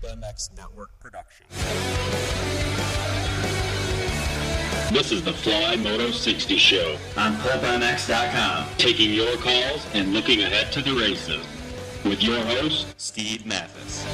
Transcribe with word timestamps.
Pulp 0.00 0.18
MX 0.18 0.56
Network 0.56 0.90
production. 1.00 1.46
This 4.92 5.10
is 5.12 5.22
the 5.22 5.32
Fly 5.32 5.76
Moto 5.76 6.10
60 6.10 6.56
Show 6.56 6.96
on 7.16 7.34
PulpMX.com. 7.36 8.68
taking 8.78 9.10
your 9.12 9.36
calls 9.38 9.86
and 9.94 10.12
looking 10.12 10.42
ahead 10.42 10.72
to 10.72 10.82
the 10.82 10.92
races. 10.92 11.44
With 12.04 12.22
your 12.22 12.40
host, 12.40 12.94
Steve 12.98 13.44
Matthes. 13.46 14.04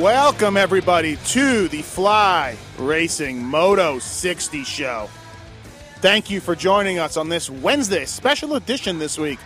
Welcome, 0.00 0.56
everybody, 0.56 1.16
to 1.16 1.68
the 1.68 1.82
Fly 1.82 2.56
Racing 2.78 3.44
Moto 3.44 3.98
60 3.98 4.64
show. 4.64 5.08
Thank 6.00 6.30
you 6.30 6.40
for 6.40 6.54
joining 6.54 6.98
us 6.98 7.16
on 7.16 7.28
this 7.28 7.48
Wednesday 7.48 8.04
special 8.04 8.56
edition 8.56 8.98
this 8.98 9.18
week. 9.18 9.38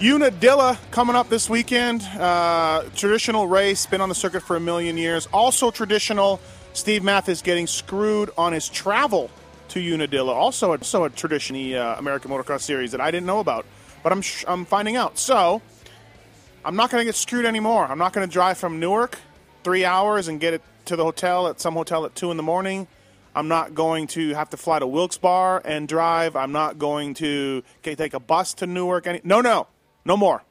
Unadilla 0.00 0.78
coming 0.90 1.16
up 1.16 1.30
this 1.30 1.48
weekend. 1.48 2.02
Uh, 2.02 2.84
traditional 2.94 3.46
race, 3.46 3.86
been 3.86 4.02
on 4.02 4.10
the 4.10 4.14
circuit 4.14 4.42
for 4.42 4.56
a 4.56 4.60
million 4.60 4.98
years. 4.98 5.26
Also 5.32 5.70
traditional. 5.70 6.40
Steve 6.74 7.02
Matthes 7.02 7.40
getting 7.40 7.66
screwed 7.66 8.30
on 8.36 8.52
his 8.52 8.68
travel 8.68 9.30
to 9.68 9.80
Unadilla. 9.80 10.34
Also, 10.34 10.72
also 10.72 11.04
a 11.04 11.10
tradition 11.10 11.74
uh, 11.74 11.96
American 11.98 12.30
Motocross 12.30 12.60
Series 12.60 12.92
that 12.92 13.00
I 13.00 13.10
didn't 13.10 13.26
know 13.26 13.40
about, 13.40 13.64
but 14.02 14.12
I'm 14.12 14.20
sh- 14.20 14.44
I'm 14.46 14.66
finding 14.66 14.96
out. 14.96 15.18
So 15.18 15.62
I'm 16.66 16.76
not 16.76 16.90
going 16.90 17.00
to 17.00 17.06
get 17.06 17.14
screwed 17.14 17.46
anymore. 17.46 17.86
I'm 17.86 17.98
not 17.98 18.12
going 18.12 18.28
to 18.28 18.32
drive 18.32 18.58
from 18.58 18.78
Newark 18.78 19.18
three 19.64 19.86
hours 19.86 20.28
and 20.28 20.38
get 20.38 20.52
it 20.52 20.62
to 20.84 20.96
the 20.96 21.04
hotel 21.04 21.48
at 21.48 21.60
some 21.60 21.72
hotel 21.72 22.04
at 22.04 22.14
two 22.14 22.30
in 22.30 22.36
the 22.36 22.42
morning. 22.42 22.86
I'm 23.36 23.48
not 23.48 23.74
going 23.74 24.06
to 24.08 24.32
have 24.32 24.48
to 24.50 24.56
fly 24.56 24.78
to 24.78 24.86
Wilkes 24.86 25.18
Barre 25.18 25.60
and 25.62 25.86
drive. 25.86 26.36
I'm 26.36 26.52
not 26.52 26.78
going 26.78 27.12
to 27.14 27.62
okay, 27.80 27.94
take 27.94 28.14
a 28.14 28.18
bus 28.18 28.54
to 28.54 28.66
Newark. 28.66 29.06
Any 29.06 29.20
no, 29.24 29.42
no, 29.42 29.66
no 30.06 30.16
more, 30.16 30.42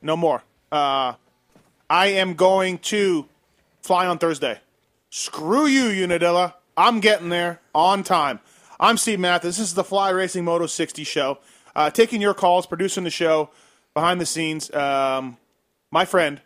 no 0.00 0.16
more. 0.16 0.44
Uh, 0.70 1.14
I 1.90 2.06
am 2.06 2.34
going 2.34 2.78
to 2.78 3.26
fly 3.82 4.06
on 4.06 4.18
Thursday. 4.18 4.60
Screw 5.10 5.66
you, 5.66 6.04
Unadilla. 6.04 6.54
I'm 6.76 7.00
getting 7.00 7.30
there 7.30 7.60
on 7.74 8.04
time. 8.04 8.38
I'm 8.78 8.96
Steve 8.96 9.18
Matthes. 9.18 9.56
This 9.56 9.58
is 9.58 9.74
the 9.74 9.82
Fly 9.82 10.10
Racing 10.10 10.44
Moto 10.44 10.66
60 10.66 11.02
show. 11.02 11.38
Uh, 11.74 11.90
taking 11.90 12.20
your 12.20 12.34
calls, 12.34 12.64
producing 12.64 13.02
the 13.02 13.10
show, 13.10 13.50
behind 13.92 14.20
the 14.20 14.26
scenes. 14.26 14.72
Um, 14.72 15.36
my 15.90 16.04
friend, 16.04 16.42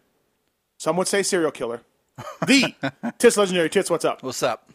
some 0.79 0.97
would 0.97 1.09
say 1.09 1.23
serial 1.23 1.51
killer. 1.51 1.83
The 2.47 2.75
Tits 3.19 3.37
Legendary 3.37 3.69
Tits, 3.69 3.91
what's 3.91 4.07
up? 4.07 4.23
What's 4.23 4.43
up? 4.43 4.72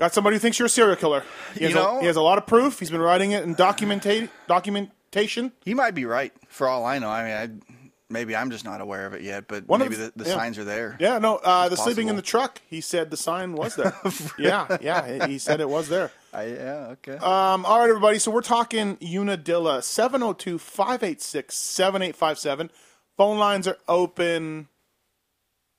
Got 0.00 0.14
somebody 0.14 0.36
who 0.36 0.40
thinks 0.40 0.58
you're 0.58 0.64
a 0.64 0.70
serial 0.70 0.96
killer. 0.96 1.22
He 1.54 1.64
has, 1.64 1.74
You 1.74 1.78
a, 1.78 2.00
he 2.00 2.06
has 2.06 2.16
a 2.16 2.22
lot 2.22 2.38
of 2.38 2.46
proof. 2.46 2.78
He's 2.78 2.90
been 2.90 3.02
writing 3.02 3.32
it 3.32 3.44
in 3.44 3.54
documenta- 3.54 4.30
documentation. 4.48 5.52
He 5.62 5.74
might 5.74 5.94
be 5.94 6.06
right 6.06 6.32
for 6.48 6.66
all 6.66 6.86
I 6.86 6.98
know. 6.98 7.10
I 7.10 7.22
mean, 7.24 7.60
I, 7.68 7.76
maybe 8.08 8.34
I'm 8.34 8.50
just 8.50 8.64
not 8.64 8.80
aware 8.80 9.04
of 9.04 9.12
it 9.12 9.20
yet, 9.20 9.46
but 9.46 9.68
One 9.68 9.78
maybe 9.80 9.96
the- 9.96 10.10
the, 10.16 10.24
the 10.24 10.30
yeah. 10.30 10.34
signs 10.36 10.56
are 10.58 10.64
there. 10.64 10.96
Yeah, 10.98 11.18
no, 11.18 11.36
uh, 11.36 11.68
the 11.68 11.74
It's 11.74 11.84
sleeping 11.84 12.08
in 12.08 12.16
the 12.16 12.22
truck. 12.22 12.62
He 12.66 12.80
said 12.80 13.10
the 13.10 13.18
sign 13.18 13.52
was 13.52 13.76
there. 13.76 13.94
yeah, 14.38 14.78
yeah, 14.80 15.26
he 15.26 15.36
said 15.38 15.60
it 15.60 15.68
was 15.68 15.90
there. 15.90 16.10
I, 16.32 16.46
yeah. 16.46 16.86
Okay. 16.92 17.16
Um, 17.18 17.66
all 17.66 17.80
right, 17.80 17.90
everybody. 17.90 18.18
So 18.18 18.30
we're 18.30 18.40
talking 18.40 18.96
Unadilla 19.02 19.82
702 19.82 20.56
586 20.58 21.54
7857. 21.54 22.70
Phone 23.18 23.38
lines 23.38 23.68
are 23.68 23.76
open 23.86 24.68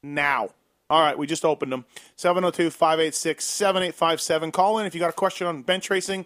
now. 0.03 0.49
All 0.91 0.99
right, 0.99 1.17
we 1.17 1.25
just 1.25 1.45
opened 1.45 1.71
them. 1.71 1.85
702 2.17 2.69
586 2.69 3.45
7857. 3.45 4.51
Call 4.51 4.77
in 4.77 4.85
if 4.85 4.93
you 4.93 4.99
got 4.99 5.09
a 5.09 5.13
question 5.13 5.47
on 5.47 5.61
bench 5.61 5.89
racing, 5.89 6.25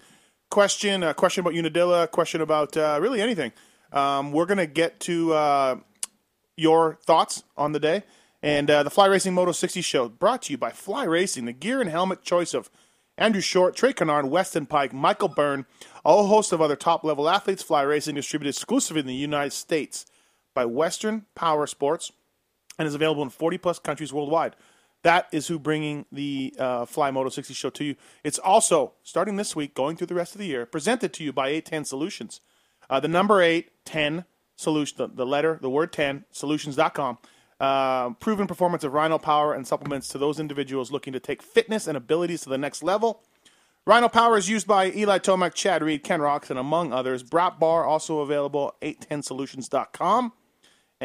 question, 0.49 1.03
a 1.03 1.13
question 1.13 1.41
about 1.41 1.53
Unadilla, 1.53 2.07
question 2.07 2.41
about 2.41 2.75
uh, 2.75 2.97
really 2.99 3.21
anything. 3.21 3.51
Um, 3.93 4.31
we're 4.31 4.47
going 4.47 4.57
to 4.57 4.65
get 4.65 4.99
to 5.01 5.33
uh, 5.33 5.75
your 6.57 6.97
thoughts 7.05 7.43
on 7.55 7.73
the 7.73 7.79
day. 7.79 8.05
And 8.41 8.71
uh, 8.71 8.81
the 8.81 8.89
Fly 8.89 9.05
Racing 9.05 9.35
Moto 9.35 9.51
60 9.51 9.81
show 9.81 10.09
brought 10.09 10.41
to 10.43 10.53
you 10.53 10.57
by 10.57 10.71
Fly 10.71 11.03
Racing, 11.03 11.45
the 11.45 11.53
gear 11.53 11.79
and 11.79 11.91
helmet 11.91 12.23
choice 12.23 12.55
of 12.55 12.71
Andrew 13.19 13.41
Short, 13.41 13.75
Trey 13.75 13.93
Canard, 13.93 14.25
Weston 14.31 14.65
Peick, 14.65 14.91
Michael 14.91 15.27
Byrne, 15.27 15.67
a 16.03 16.11
whole 16.11 16.25
host 16.25 16.51
of 16.51 16.59
other 16.59 16.75
top 16.75 17.03
level 17.03 17.29
athletes. 17.29 17.61
Fly 17.61 17.83
Racing 17.83 18.15
distributed 18.15 18.55
exclusively 18.55 19.01
in 19.01 19.07
the 19.07 19.13
United 19.13 19.53
States 19.53 20.07
by 20.55 20.65
Western 20.65 21.27
Power 21.35 21.67
Sports 21.67 22.11
and 22.77 22.87
is 22.87 22.95
available 22.95 23.23
in 23.23 23.29
40 23.29 23.57
plus 23.57 23.79
countries 23.79 24.13
worldwide. 24.13 24.55
That 25.03 25.27
is 25.31 25.47
who 25.47 25.59
bringing 25.59 26.05
the 26.11 26.55
uh, 26.57 26.85
Fly 26.85 27.11
Moto 27.11 27.29
60 27.29 27.53
show 27.53 27.69
to 27.69 27.83
you. 27.83 27.95
It's 28.23 28.39
also 28.39 28.93
starting 29.03 29.35
this 29.35 29.55
week, 29.55 29.75
going 29.75 29.97
through 29.97 30.07
the 30.07 30.15
rest 30.15 30.33
of 30.33 30.39
the 30.39 30.47
year, 30.47 30.65
presented 30.65 31.13
to 31.13 31.23
you 31.23 31.31
by 31.31 31.49
810 31.49 31.85
Solutions. 31.85 32.41
Uh, 32.89 32.99
the 32.99 33.07
number 33.07 33.41
810 33.41 34.25
solution, 34.55 34.97
the, 34.97 35.07
the 35.07 35.25
letter, 35.25 35.59
the 35.61 35.69
word 35.69 35.91
10, 35.91 36.25
solutions.com. 36.31 37.17
Uh, 37.59 38.09
proven 38.15 38.47
performance 38.47 38.83
of 38.83 38.93
Rhino 38.93 39.17
Power 39.17 39.53
and 39.53 39.65
supplements 39.65 40.07
to 40.09 40.17
those 40.17 40.39
individuals 40.39 40.91
looking 40.91 41.13
to 41.13 41.19
take 41.19 41.41
fitness 41.41 41.87
and 41.87 41.95
abilities 41.95 42.41
to 42.41 42.49
the 42.49 42.57
next 42.57 42.83
level. 42.83 43.23
Rhino 43.85 44.09
Power 44.09 44.37
is 44.37 44.49
used 44.49 44.65
by 44.65 44.91
Eli 44.91 45.19
Tomac, 45.19 45.53
Chad 45.53 45.83
Reed, 45.83 46.03
Ken 46.03 46.19
Rocks, 46.19 46.49
and 46.49 46.57
among 46.57 46.91
others. 46.91 47.21
Brat 47.21 47.59
Bar 47.59 47.85
also 47.85 48.19
available 48.19 48.73
810solutions.com 48.81 50.33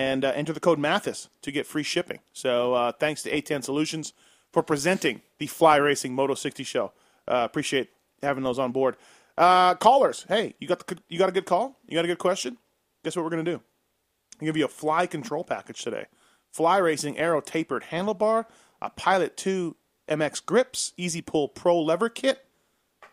and 0.00 0.24
uh, 0.24 0.32
enter 0.34 0.54
the 0.54 0.60
code 0.60 0.78
Matthes 0.78 1.28
to 1.42 1.52
get 1.52 1.66
free 1.66 1.82
shipping. 1.82 2.20
So 2.32 2.72
uh, 2.72 2.92
thanks 2.92 3.22
to 3.24 3.30
A10 3.30 3.62
Solutions 3.62 4.14
for 4.50 4.62
presenting 4.62 5.20
the 5.38 5.46
Fly 5.46 5.76
Racing 5.76 6.14
Moto 6.14 6.34
60 6.34 6.64
show. 6.64 6.92
Uh, 7.28 7.42
appreciate 7.44 7.90
having 8.22 8.42
those 8.42 8.58
on 8.58 8.72
board. 8.72 8.96
Uh, 9.36 9.74
callers, 9.74 10.24
hey, 10.26 10.54
you 10.58 10.66
got 10.66 10.86
the, 10.86 10.96
you 11.08 11.18
got 11.18 11.28
a 11.28 11.32
good 11.32 11.44
call? 11.44 11.76
You 11.86 11.96
got 11.96 12.06
a 12.06 12.08
good 12.08 12.18
question? 12.18 12.56
Guess 13.04 13.14
what 13.16 13.24
we're 13.24 13.30
gonna 13.30 13.44
do? 13.44 13.56
I'm 13.56 14.40
gonna 14.40 14.48
give 14.48 14.56
you 14.56 14.64
a 14.64 14.68
fly 14.68 15.06
control 15.06 15.44
package 15.44 15.82
today. 15.82 16.06
Fly 16.50 16.78
Racing 16.78 17.18
Aero 17.18 17.42
tapered 17.42 17.84
handlebar, 17.90 18.46
a 18.80 18.88
Pilot 18.90 19.36
2 19.36 19.76
MX 20.08 20.44
grips, 20.46 20.92
Easy 20.96 21.20
Pull 21.20 21.48
Pro 21.48 21.78
lever 21.80 22.08
kit, 22.08 22.44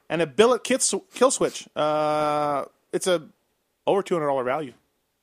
and 0.09 0.21
a 0.21 0.27
billet 0.27 0.63
kit 0.63 0.81
sw- 0.81 1.05
kill 1.13 1.31
switch. 1.31 1.67
Uh, 1.75 2.63
it's 2.93 3.07
a 3.07 3.27
over 3.85 4.01
two 4.01 4.15
hundred 4.15 4.27
dollar 4.27 4.45
value. 4.45 4.73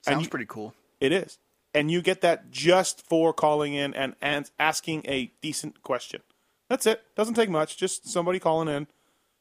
Sounds 0.02 0.24
you- 0.24 0.30
pretty 0.30 0.46
cool. 0.46 0.74
It 1.00 1.10
is. 1.12 1.38
And 1.74 1.90
you 1.90 2.02
get 2.02 2.20
that 2.20 2.50
just 2.50 3.04
for 3.04 3.32
calling 3.32 3.74
in 3.74 3.94
and, 3.94 4.14
and 4.22 4.48
asking 4.58 5.02
a 5.06 5.32
decent 5.42 5.82
question. 5.82 6.22
That's 6.68 6.86
it. 6.86 7.02
Doesn't 7.16 7.34
take 7.34 7.50
much. 7.50 7.76
Just 7.76 8.08
somebody 8.08 8.38
calling 8.38 8.68
in, 8.68 8.86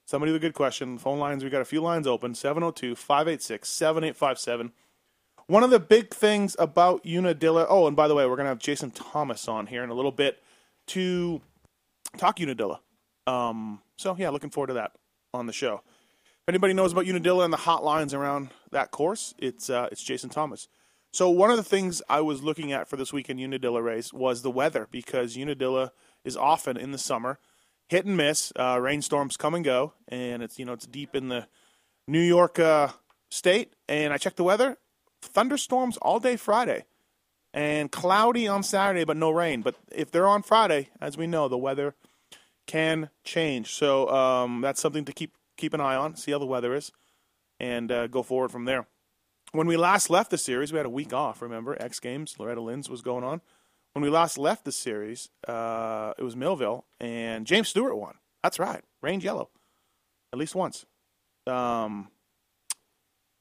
somebody 0.06 0.32
with 0.32 0.42
a 0.42 0.46
good 0.46 0.56
question. 0.56 0.98
Phone 0.98 1.20
lines, 1.20 1.44
we 1.44 1.50
got 1.50 1.62
a 1.62 1.66
few 1.66 1.82
lines 1.82 2.08
open 2.08 2.36
702 2.36 2.96
586 2.96 3.70
7857. 3.70 4.72
One 5.48 5.64
of 5.64 5.70
the 5.70 5.80
big 5.80 6.14
things 6.14 6.56
about 6.58 7.06
Unadilla. 7.06 7.66
Oh, 7.70 7.88
and 7.88 7.96
by 7.96 8.08
the 8.08 8.16
way, 8.16 8.26
we're 8.26 8.36
going 8.36 8.46
to 8.46 8.50
have 8.50 8.60
Jason 8.60 8.92
Thomas 8.92 9.48
on 9.48 9.68
here 9.68 9.84
in 9.84 9.90
a 9.90 9.94
little 9.94 10.12
bit 10.12 10.42
to 10.88 11.42
talk 12.18 12.40
Unadilla. 12.40 12.80
Um, 13.28 13.82
so, 13.98 14.16
yeah, 14.18 14.30
looking 14.30 14.50
forward 14.50 14.68
to 14.68 14.74
that 14.74 14.94
on 15.34 15.46
the 15.46 15.54
show. 15.54 15.82
If 16.26 16.50
anybody 16.50 16.74
knows 16.74 16.92
about 16.92 17.06
Unadilla 17.06 17.46
and 17.46 17.54
the 17.54 17.58
hotlines 17.58 18.14
around 18.14 18.50
that 18.72 18.92
course, 18.92 19.34
it's 19.38 19.70
uh, 19.70 19.88
it's 19.92 20.04
Jason 20.04 20.30
Thomas. 20.30 20.68
So 21.14 21.30
one 21.30 21.52
of 21.52 21.58
the 21.58 21.64
things 21.64 22.02
I 22.10 22.22
was 22.22 22.42
looking 22.42 22.72
at 22.72 22.88
for 22.88 22.98
this 22.98 23.14
weekend 23.14 23.40
Unadilla 23.40 23.84
race 23.84 24.12
was 24.12 24.42
the 24.42 24.50
weather 24.50 24.88
because 24.90 25.38
Unadilla 25.38 25.92
is 26.26 26.36
often 26.36 26.76
in 26.76 26.92
the 26.92 26.98
summer 26.98 27.38
hit 27.88 28.06
and 28.06 28.18
miss. 28.18 28.52
Uh, 28.56 28.80
rainstorms 28.82 29.38
come 29.38 29.54
and 29.54 29.64
go, 29.64 29.94
and 30.08 30.42
it's 30.42 30.58
you 30.58 30.66
know 30.66 30.74
it's 30.74 30.88
deep 30.88 31.16
in 31.16 31.30
the 31.30 31.48
New 32.08 32.20
York 32.20 32.58
uh, 32.58 32.88
state. 33.30 33.74
And 33.88 34.12
I 34.12 34.18
checked 34.18 34.38
the 34.38 34.44
weather: 34.44 34.80
thunderstorms 35.22 35.98
all 35.98 36.20
day 36.20 36.36
Friday, 36.36 36.86
and 37.54 37.92
cloudy 37.92 38.48
on 38.48 38.64
Saturday, 38.64 39.04
but 39.04 39.16
no 39.16 39.30
rain. 39.30 39.62
But 39.62 39.76
if 39.92 40.10
they're 40.10 40.28
on 40.28 40.42
Friday, 40.42 40.90
as 41.00 41.16
we 41.16 41.28
know, 41.28 41.48
the 41.48 41.60
weather 41.60 41.94
can 42.66 43.12
change. 43.24 43.72
So 43.72 44.10
um, 44.10 44.62
that's 44.62 44.82
something 44.82 45.06
to 45.06 45.14
keep 45.14 45.36
keep 45.58 45.76
an 45.76 45.82
eye 45.82 45.96
on. 45.96 46.16
See 46.16 46.32
how 46.32 46.40
the 46.40 46.48
weather 46.48 46.74
is, 46.74 46.92
and 47.60 47.92
uh, 47.92 48.08
go 48.08 48.24
forward 48.24 48.52
from 48.52 48.66
there 48.66 48.88
when 49.54 49.68
we 49.68 49.78
last 49.78 50.10
left 50.10 50.32
the 50.32 50.38
series, 50.38 50.74
we 50.74 50.78
had 50.78 50.86
a 50.86 50.90
week 50.92 51.14
off. 51.14 51.42
Remember, 51.42 51.82
X 51.82 52.00
Games, 52.00 52.36
Loretta 52.38 52.60
Lynn's 52.60 52.90
was 52.90 53.02
going 53.02 53.24
on. 53.24 53.42
When 53.94 54.04
we 54.04 54.10
last 54.10 54.38
left 54.38 54.66
the 54.66 54.72
series, 54.72 55.30
uh, 55.48 56.14
it 56.18 56.24
was 56.24 56.36
Millville, 56.36 56.86
and 57.00 57.46
James 57.46 57.70
Stewart 57.70 57.96
won. 57.96 58.16
That's 58.42 58.60
right, 58.60 58.84
range 59.02 59.24
yellow, 59.24 59.50
at 60.34 60.40
least 60.40 60.56
once. 60.56 60.86
Um, 61.46 62.10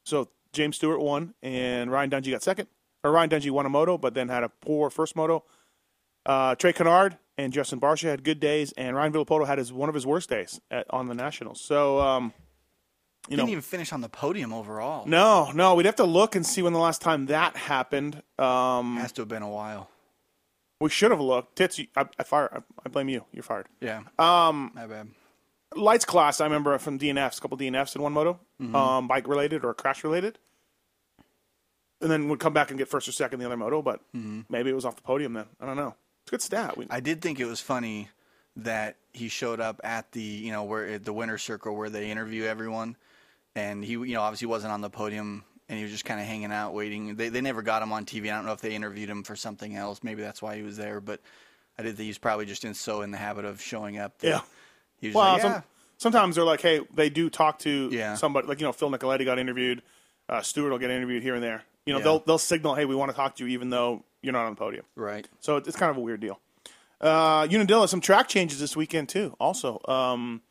so 0.04 0.28
James 0.52 0.76
Stewart 0.76 1.00
won, 1.00 1.34
and 1.42 1.90
Ryan 1.90 2.10
Dungey 2.10 2.30
got 2.30 2.42
second. 2.42 2.68
Or 3.02 3.10
Ryan 3.10 3.30
Dungey 3.30 3.50
won 3.50 3.66
a 3.66 3.70
moto, 3.70 3.98
but 3.98 4.14
then 4.14 4.28
had 4.28 4.44
a 4.44 4.48
poor 4.48 4.90
first 4.90 5.16
moto. 5.16 5.44
Uh, 6.24 6.54
Trey 6.54 6.72
Canard 6.72 7.18
and 7.36 7.52
Justin 7.52 7.80
Barcia 7.80 8.10
had 8.10 8.22
good 8.22 8.38
days, 8.38 8.72
and 8.72 8.94
Ryan 8.94 9.12
Villopoto 9.12 9.46
had 9.46 9.58
his 9.58 9.72
one 9.72 9.88
of 9.88 9.94
his 9.94 10.06
worst 10.06 10.28
days 10.28 10.60
at, 10.70 10.86
on 10.90 11.08
the 11.08 11.14
Nationals. 11.14 11.60
So, 11.60 11.98
um, 12.00 12.32
you 13.28 13.36
know, 13.36 13.42
Didn't 13.42 13.50
even 13.50 13.62
finish 13.62 13.92
on 13.92 14.00
the 14.00 14.08
podium 14.08 14.52
overall. 14.52 15.06
no, 15.06 15.50
no, 15.52 15.74
we'd 15.74 15.86
have 15.86 15.96
to 15.96 16.04
look 16.04 16.34
and 16.34 16.44
see 16.44 16.60
when 16.62 16.72
the 16.72 16.78
last 16.78 17.00
time 17.00 17.26
that 17.26 17.56
happened. 17.56 18.22
Um, 18.38 18.96
Has 18.96 19.12
to 19.12 19.22
have 19.22 19.28
been 19.28 19.42
a 19.42 19.48
while. 19.48 19.88
we 20.80 20.90
should 20.90 21.10
have 21.12 21.20
looked. 21.20 21.56
Tits, 21.56 21.78
you- 21.78 21.86
I, 21.96 22.06
I 22.18 22.24
fire. 22.24 22.48
I, 22.52 22.58
I 22.84 22.88
blame 22.88 23.08
you. 23.08 23.24
You're 23.32 23.44
fired. 23.44 23.66
Yeah. 23.80 24.00
Um, 24.18 24.72
My 24.74 24.86
bad. 24.86 25.08
lights 25.76 26.04
class. 26.04 26.40
I 26.40 26.44
remember 26.44 26.76
from 26.78 26.98
DNFs, 26.98 27.38
a 27.38 27.40
couple 27.40 27.56
DNFs 27.56 27.94
in 27.96 28.02
one 28.02 28.12
moto, 28.12 28.40
Mm-hmm. 28.60 28.74
um, 28.76 29.08
bike 29.08 29.26
related 29.28 29.64
or 29.64 29.72
crash 29.74 30.02
related, 30.04 30.38
and 32.00 32.10
then 32.10 32.28
would 32.28 32.40
come 32.40 32.52
back 32.52 32.70
and 32.70 32.78
get 32.78 32.88
first 32.88 33.08
or 33.08 33.12
second 33.12 33.34
in 33.34 33.40
the 33.40 33.46
other 33.46 33.56
moto. 33.56 33.82
But 33.82 34.00
maybe 34.12 34.70
it 34.70 34.74
was 34.74 34.84
off 34.84 34.96
the 34.96 35.02
podium 35.02 35.32
then. 35.34 35.46
I 35.60 35.66
don't 35.66 35.76
know. 35.76 35.94
It's 36.24 36.30
a 36.30 36.32
good 36.32 36.42
stat. 36.42 36.76
We, 36.76 36.84
Mm-hmm. 36.84 36.92
I 36.94 37.00
did 37.00 37.22
think 37.22 37.38
it 37.40 37.44
was 37.46 37.60
funny 37.60 38.08
that 38.56 38.96
he 39.12 39.28
showed 39.28 39.60
up 39.60 39.80
at 39.82 40.12
the 40.12 40.20
you 40.20 40.52
know 40.52 40.64
where 40.64 40.86
at 40.86 41.04
the 41.04 41.12
winner 41.12 41.38
circle 41.38 41.74
where 41.76 41.88
they 41.90 42.10
interview 42.10 42.44
everyone, 42.44 42.96
and 43.54 43.84
he 43.84 43.92
you 43.92 44.14
know 44.14 44.22
obviously 44.22 44.46
wasn't 44.48 44.72
on 44.72 44.80
the 44.80 44.90
podium 44.90 45.44
and 45.68 45.78
he 45.78 45.84
was 45.84 45.92
just 45.92 46.04
kind 46.04 46.20
of 46.20 46.26
hanging 46.26 46.52
out 46.52 46.74
waiting. 46.74 47.16
They 47.16 47.28
they 47.28 47.40
never 47.40 47.62
got 47.62 47.82
him 47.82 47.92
on 47.92 48.04
TV. 48.04 48.24
I 48.32 48.36
don't 48.36 48.46
know 48.46 48.52
if 48.52 48.60
they 48.60 48.74
interviewed 48.74 49.08
him 49.08 49.22
for 49.22 49.36
something 49.36 49.74
else. 49.76 50.00
Maybe 50.02 50.20
that's 50.22 50.42
why 50.42 50.56
he 50.56 50.62
was 50.62 50.76
there. 50.76 51.00
But 51.00 51.20
I 51.78 51.82
did 51.82 51.96
think 51.96 52.06
he's 52.06 52.18
probably 52.18 52.46
just 52.46 52.64
in 52.64 52.74
so 52.74 53.02
in 53.02 53.10
the 53.10 53.16
habit 53.18 53.44
of 53.44 53.60
showing 53.60 53.98
up. 53.98 54.14
Yeah. 54.22 54.40
He 55.00 55.08
was 55.08 55.14
well, 55.16 55.32
like, 55.32 55.42
yeah. 55.42 55.52
some, 55.54 55.62
sometimes 55.98 56.36
they're 56.36 56.44
like, 56.44 56.60
hey, 56.60 56.80
they 56.94 57.08
do 57.10 57.30
talk 57.30 57.58
to 57.60 57.88
Yeah. 57.90 58.14
somebody. 58.14 58.46
Like 58.46 58.60
you 58.60 58.66
know, 58.66 58.72
Phil 58.72 58.90
Nicoletti 58.90 59.24
got 59.24 59.38
interviewed. 59.38 59.82
Uh, 60.28 60.42
Stewart 60.42 60.70
will 60.70 60.78
get 60.78 60.90
interviewed 60.90 61.22
here 61.22 61.34
and 61.34 61.42
there. 61.42 61.62
You 61.86 61.92
know, 61.94 61.98
Yeah. 61.98 62.04
they'll 62.04 62.18
they'll 62.20 62.38
signal, 62.38 62.74
hey, 62.74 62.84
we 62.84 62.94
want 62.94 63.10
to 63.10 63.16
talk 63.16 63.36
to 63.36 63.44
you, 63.44 63.50
even 63.52 63.70
though 63.70 64.04
you're 64.20 64.32
not 64.32 64.44
on 64.46 64.52
the 64.52 64.58
podium. 64.58 64.84
right. 64.94 65.26
So 65.40 65.56
it's 65.56 65.74
kind 65.76 65.90
of 65.90 65.96
a 65.96 66.00
weird 66.00 66.20
deal. 66.20 66.38
Uh, 67.00 67.48
Unadilla, 67.50 67.88
some 67.88 68.00
track 68.00 68.28
changes 68.28 68.60
this 68.60 68.76
weekend 68.76 69.08
too. 69.08 69.34
Also, 69.40 69.80
um, 69.88 70.42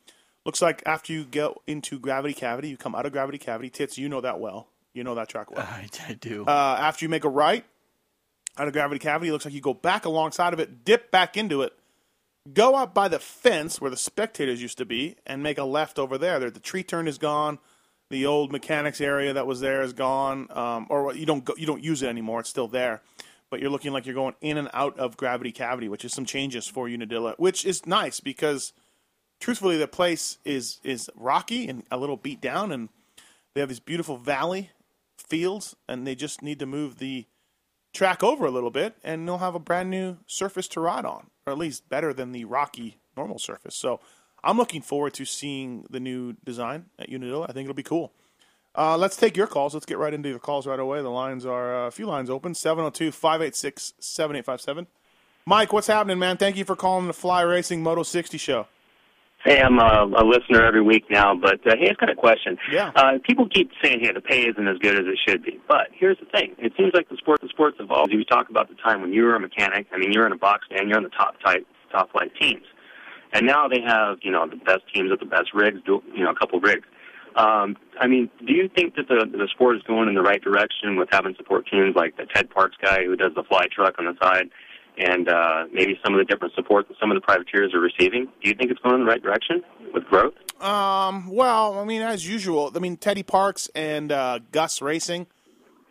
looks 0.44 0.62
like 0.62 0.82
after 0.86 1.12
you 1.12 1.24
go 1.24 1.62
into 1.66 1.98
Gravity 1.98 2.34
Cavity, 2.34 2.68
you 2.68 2.76
come 2.76 2.94
out 2.94 3.06
of 3.06 3.12
Gravity 3.12 3.38
Cavity. 3.38 3.70
Tits, 3.70 3.98
you 3.98 4.08
know 4.08 4.20
that 4.20 4.40
well. 4.40 4.68
You 4.94 5.04
know 5.04 5.14
that 5.14 5.28
track 5.28 5.50
well. 5.50 5.60
I, 5.68 5.88
I 6.06 6.14
do. 6.14 6.44
Uh, 6.46 6.76
after 6.80 7.04
you 7.04 7.08
make 7.08 7.24
a 7.24 7.28
right 7.28 7.64
out 8.58 8.66
of 8.66 8.72
Gravity 8.72 8.98
Cavity, 8.98 9.28
it 9.28 9.32
looks 9.32 9.44
like 9.44 9.54
you 9.54 9.60
go 9.60 9.74
back 9.74 10.04
alongside 10.04 10.52
of 10.52 10.60
it, 10.60 10.84
dip 10.84 11.10
back 11.10 11.36
into 11.36 11.62
it, 11.62 11.72
go 12.52 12.74
up 12.74 12.92
by 12.92 13.08
the 13.08 13.18
fence 13.18 13.80
where 13.80 13.90
the 13.90 13.96
spectators 13.96 14.60
used 14.60 14.78
to 14.78 14.84
be, 14.84 15.16
and 15.26 15.42
make 15.42 15.58
a 15.58 15.64
left 15.64 15.98
over 15.98 16.18
there. 16.18 16.38
There, 16.38 16.50
the 16.50 16.60
tree 16.60 16.82
turn 16.82 17.08
is 17.08 17.18
gone. 17.18 17.58
The 18.10 18.26
old 18.26 18.52
mechanics 18.52 19.00
area 19.00 19.32
that 19.32 19.46
was 19.46 19.60
there 19.60 19.80
is 19.80 19.94
gone, 19.94 20.48
um, 20.50 20.86
or 20.90 21.14
you 21.14 21.24
don't 21.24 21.46
go, 21.46 21.54
you 21.56 21.66
don't 21.66 21.82
use 21.82 22.02
it 22.02 22.08
anymore. 22.08 22.40
It's 22.40 22.50
still 22.50 22.68
there, 22.68 23.00
but 23.48 23.58
you're 23.60 23.70
looking 23.70 23.92
like 23.92 24.04
you're 24.04 24.14
going 24.14 24.34
in 24.42 24.58
and 24.58 24.68
out 24.74 24.98
of 24.98 25.16
Gravity 25.16 25.50
Cavity, 25.50 25.88
which 25.88 26.04
is 26.04 26.12
some 26.12 26.26
changes 26.26 26.66
for 26.66 26.88
Unadilla, 26.88 27.34
which 27.38 27.64
is 27.64 27.86
nice 27.86 28.20
because 28.20 28.74
truthfully 29.42 29.76
the 29.76 29.88
place 29.88 30.38
is 30.44 30.78
is 30.84 31.10
rocky 31.16 31.68
and 31.68 31.82
a 31.90 31.98
little 31.98 32.16
beat 32.16 32.40
down, 32.40 32.72
and 32.72 32.88
they 33.52 33.60
have 33.60 33.68
this 33.68 33.80
beautiful 33.80 34.16
valley 34.16 34.70
fields, 35.18 35.74
and 35.88 36.06
they 36.06 36.14
just 36.14 36.42
need 36.42 36.58
to 36.60 36.66
move 36.66 36.98
the 36.98 37.26
track 37.92 38.22
over 38.22 38.46
a 38.46 38.50
little 38.50 38.70
bit, 38.70 38.96
and 39.04 39.28
they'll 39.28 39.38
have 39.38 39.56
a 39.56 39.58
brand 39.58 39.90
new 39.90 40.16
surface 40.26 40.68
to 40.68 40.80
ride 40.80 41.04
on, 41.04 41.26
or 41.44 41.52
at 41.52 41.58
least 41.58 41.88
better 41.88 42.14
than 42.14 42.32
the 42.32 42.44
rocky 42.44 42.98
normal 43.16 43.38
surface. 43.38 43.74
So 43.74 44.00
I'm 44.44 44.56
looking 44.56 44.80
forward 44.80 45.12
to 45.14 45.24
seeing 45.24 45.86
the 45.90 46.00
new 46.00 46.34
design 46.44 46.86
at 46.98 47.10
Unadilla. 47.10 47.46
I 47.48 47.52
think 47.52 47.66
it'll 47.66 47.74
be 47.74 47.82
cool. 47.82 48.12
Uh, 48.74 48.96
let's 48.96 49.16
take 49.16 49.36
your 49.36 49.46
calls. 49.46 49.74
Let's 49.74 49.84
get 49.84 49.98
right 49.98 50.14
into 50.14 50.32
the 50.32 50.38
calls 50.38 50.66
right 50.66 50.80
away. 50.80 51.02
The 51.02 51.10
lines 51.10 51.44
are 51.44 51.84
uh, 51.84 51.88
a 51.88 51.90
few 51.90 52.06
lines 52.06 52.30
open 52.30 52.54
702 52.54 53.10
586 53.12 53.94
7857. 53.98 54.86
Mike, 55.44 55.72
what's 55.72 55.88
happening, 55.88 56.20
man? 56.20 56.36
Thank 56.36 56.56
you 56.56 56.64
for 56.64 56.76
calling 56.76 57.08
the 57.08 57.12
Fly 57.12 57.42
Racing 57.42 57.82
Moto 57.82 58.04
60 58.04 58.38
show. 58.38 58.66
Hey, 59.44 59.60
I'm 59.60 59.78
a, 59.80 60.06
a 60.18 60.24
listener 60.24 60.64
every 60.64 60.82
week 60.82 61.04
now, 61.10 61.34
but 61.34 61.66
uh, 61.66 61.74
hey, 61.76 61.90
I've 61.90 61.98
got 61.98 62.10
a 62.10 62.14
question. 62.14 62.56
Yeah. 62.70 62.92
Uh, 62.94 63.18
people 63.26 63.48
keep 63.48 63.70
saying, 63.82 63.98
"Hey, 64.00 64.12
the 64.12 64.20
pay 64.20 64.42
isn't 64.42 64.68
as 64.68 64.78
good 64.78 64.94
as 64.94 65.04
it 65.06 65.18
should 65.26 65.42
be." 65.42 65.60
But 65.66 65.88
here's 65.92 66.16
the 66.18 66.26
thing: 66.26 66.54
it 66.58 66.72
seems 66.76 66.92
like 66.94 67.08
the 67.08 67.16
sport, 67.16 67.40
the 67.40 67.48
sport's 67.48 67.78
evolved. 67.80 68.12
You 68.12 68.24
talk 68.24 68.50
about 68.50 68.68
the 68.68 68.76
time 68.76 69.00
when 69.00 69.12
you 69.12 69.24
were 69.24 69.34
a 69.34 69.40
mechanic. 69.40 69.88
I 69.92 69.98
mean, 69.98 70.12
you're 70.12 70.26
in 70.26 70.32
a 70.32 70.38
box 70.38 70.66
stand, 70.66 70.88
you're 70.88 70.96
on 70.96 71.02
the 71.02 71.10
top 71.10 71.40
type, 71.44 71.66
top 71.90 72.12
flight 72.12 72.30
teams, 72.40 72.62
and 73.32 73.44
now 73.44 73.66
they 73.66 73.80
have 73.80 74.18
you 74.22 74.30
know 74.30 74.46
the 74.46 74.56
best 74.56 74.82
teams 74.94 75.10
with 75.10 75.18
the 75.18 75.26
best 75.26 75.52
rigs, 75.52 75.80
you 75.86 76.22
know, 76.22 76.30
a 76.30 76.36
couple 76.36 76.60
rigs. 76.60 76.86
Um, 77.34 77.76
I 77.98 78.06
mean, 78.06 78.30
do 78.46 78.52
you 78.52 78.68
think 78.68 78.94
that 78.94 79.08
the 79.08 79.26
the 79.26 79.48
sport 79.52 79.76
is 79.76 79.82
going 79.82 80.08
in 80.08 80.14
the 80.14 80.22
right 80.22 80.42
direction 80.42 80.96
with 80.96 81.08
having 81.10 81.34
support 81.36 81.66
teams 81.66 81.96
like 81.96 82.16
the 82.16 82.26
Ted 82.26 82.50
Parks 82.50 82.76
guy 82.80 83.04
who 83.04 83.16
does 83.16 83.32
the 83.34 83.42
fly 83.42 83.66
truck 83.74 83.96
on 83.98 84.04
the 84.04 84.14
side, 84.22 84.50
and 84.98 85.28
uh, 85.28 85.64
maybe 85.72 85.98
some 86.04 86.14
of 86.14 86.18
the 86.18 86.24
different 86.24 86.54
support 86.54 86.88
that 86.88 86.96
some 87.00 87.10
of 87.10 87.14
the 87.16 87.20
privateers 87.20 87.72
are 87.74 87.80
receiving? 87.80 88.26
Do 88.42 88.48
you 88.48 88.54
think 88.54 88.70
it's 88.70 88.80
going 88.80 88.94
in 88.96 89.00
the 89.00 89.06
right 89.10 89.22
direction 89.22 89.62
with 89.94 90.04
growth? 90.04 90.34
Um, 90.60 91.26
well, 91.28 91.78
I 91.78 91.84
mean, 91.84 92.02
as 92.02 92.28
usual, 92.28 92.70
I 92.74 92.78
mean, 92.78 92.96
Teddy 92.96 93.22
Parks 93.22 93.68
and 93.74 94.12
uh, 94.12 94.38
Gus 94.52 94.80
Racing, 94.80 95.26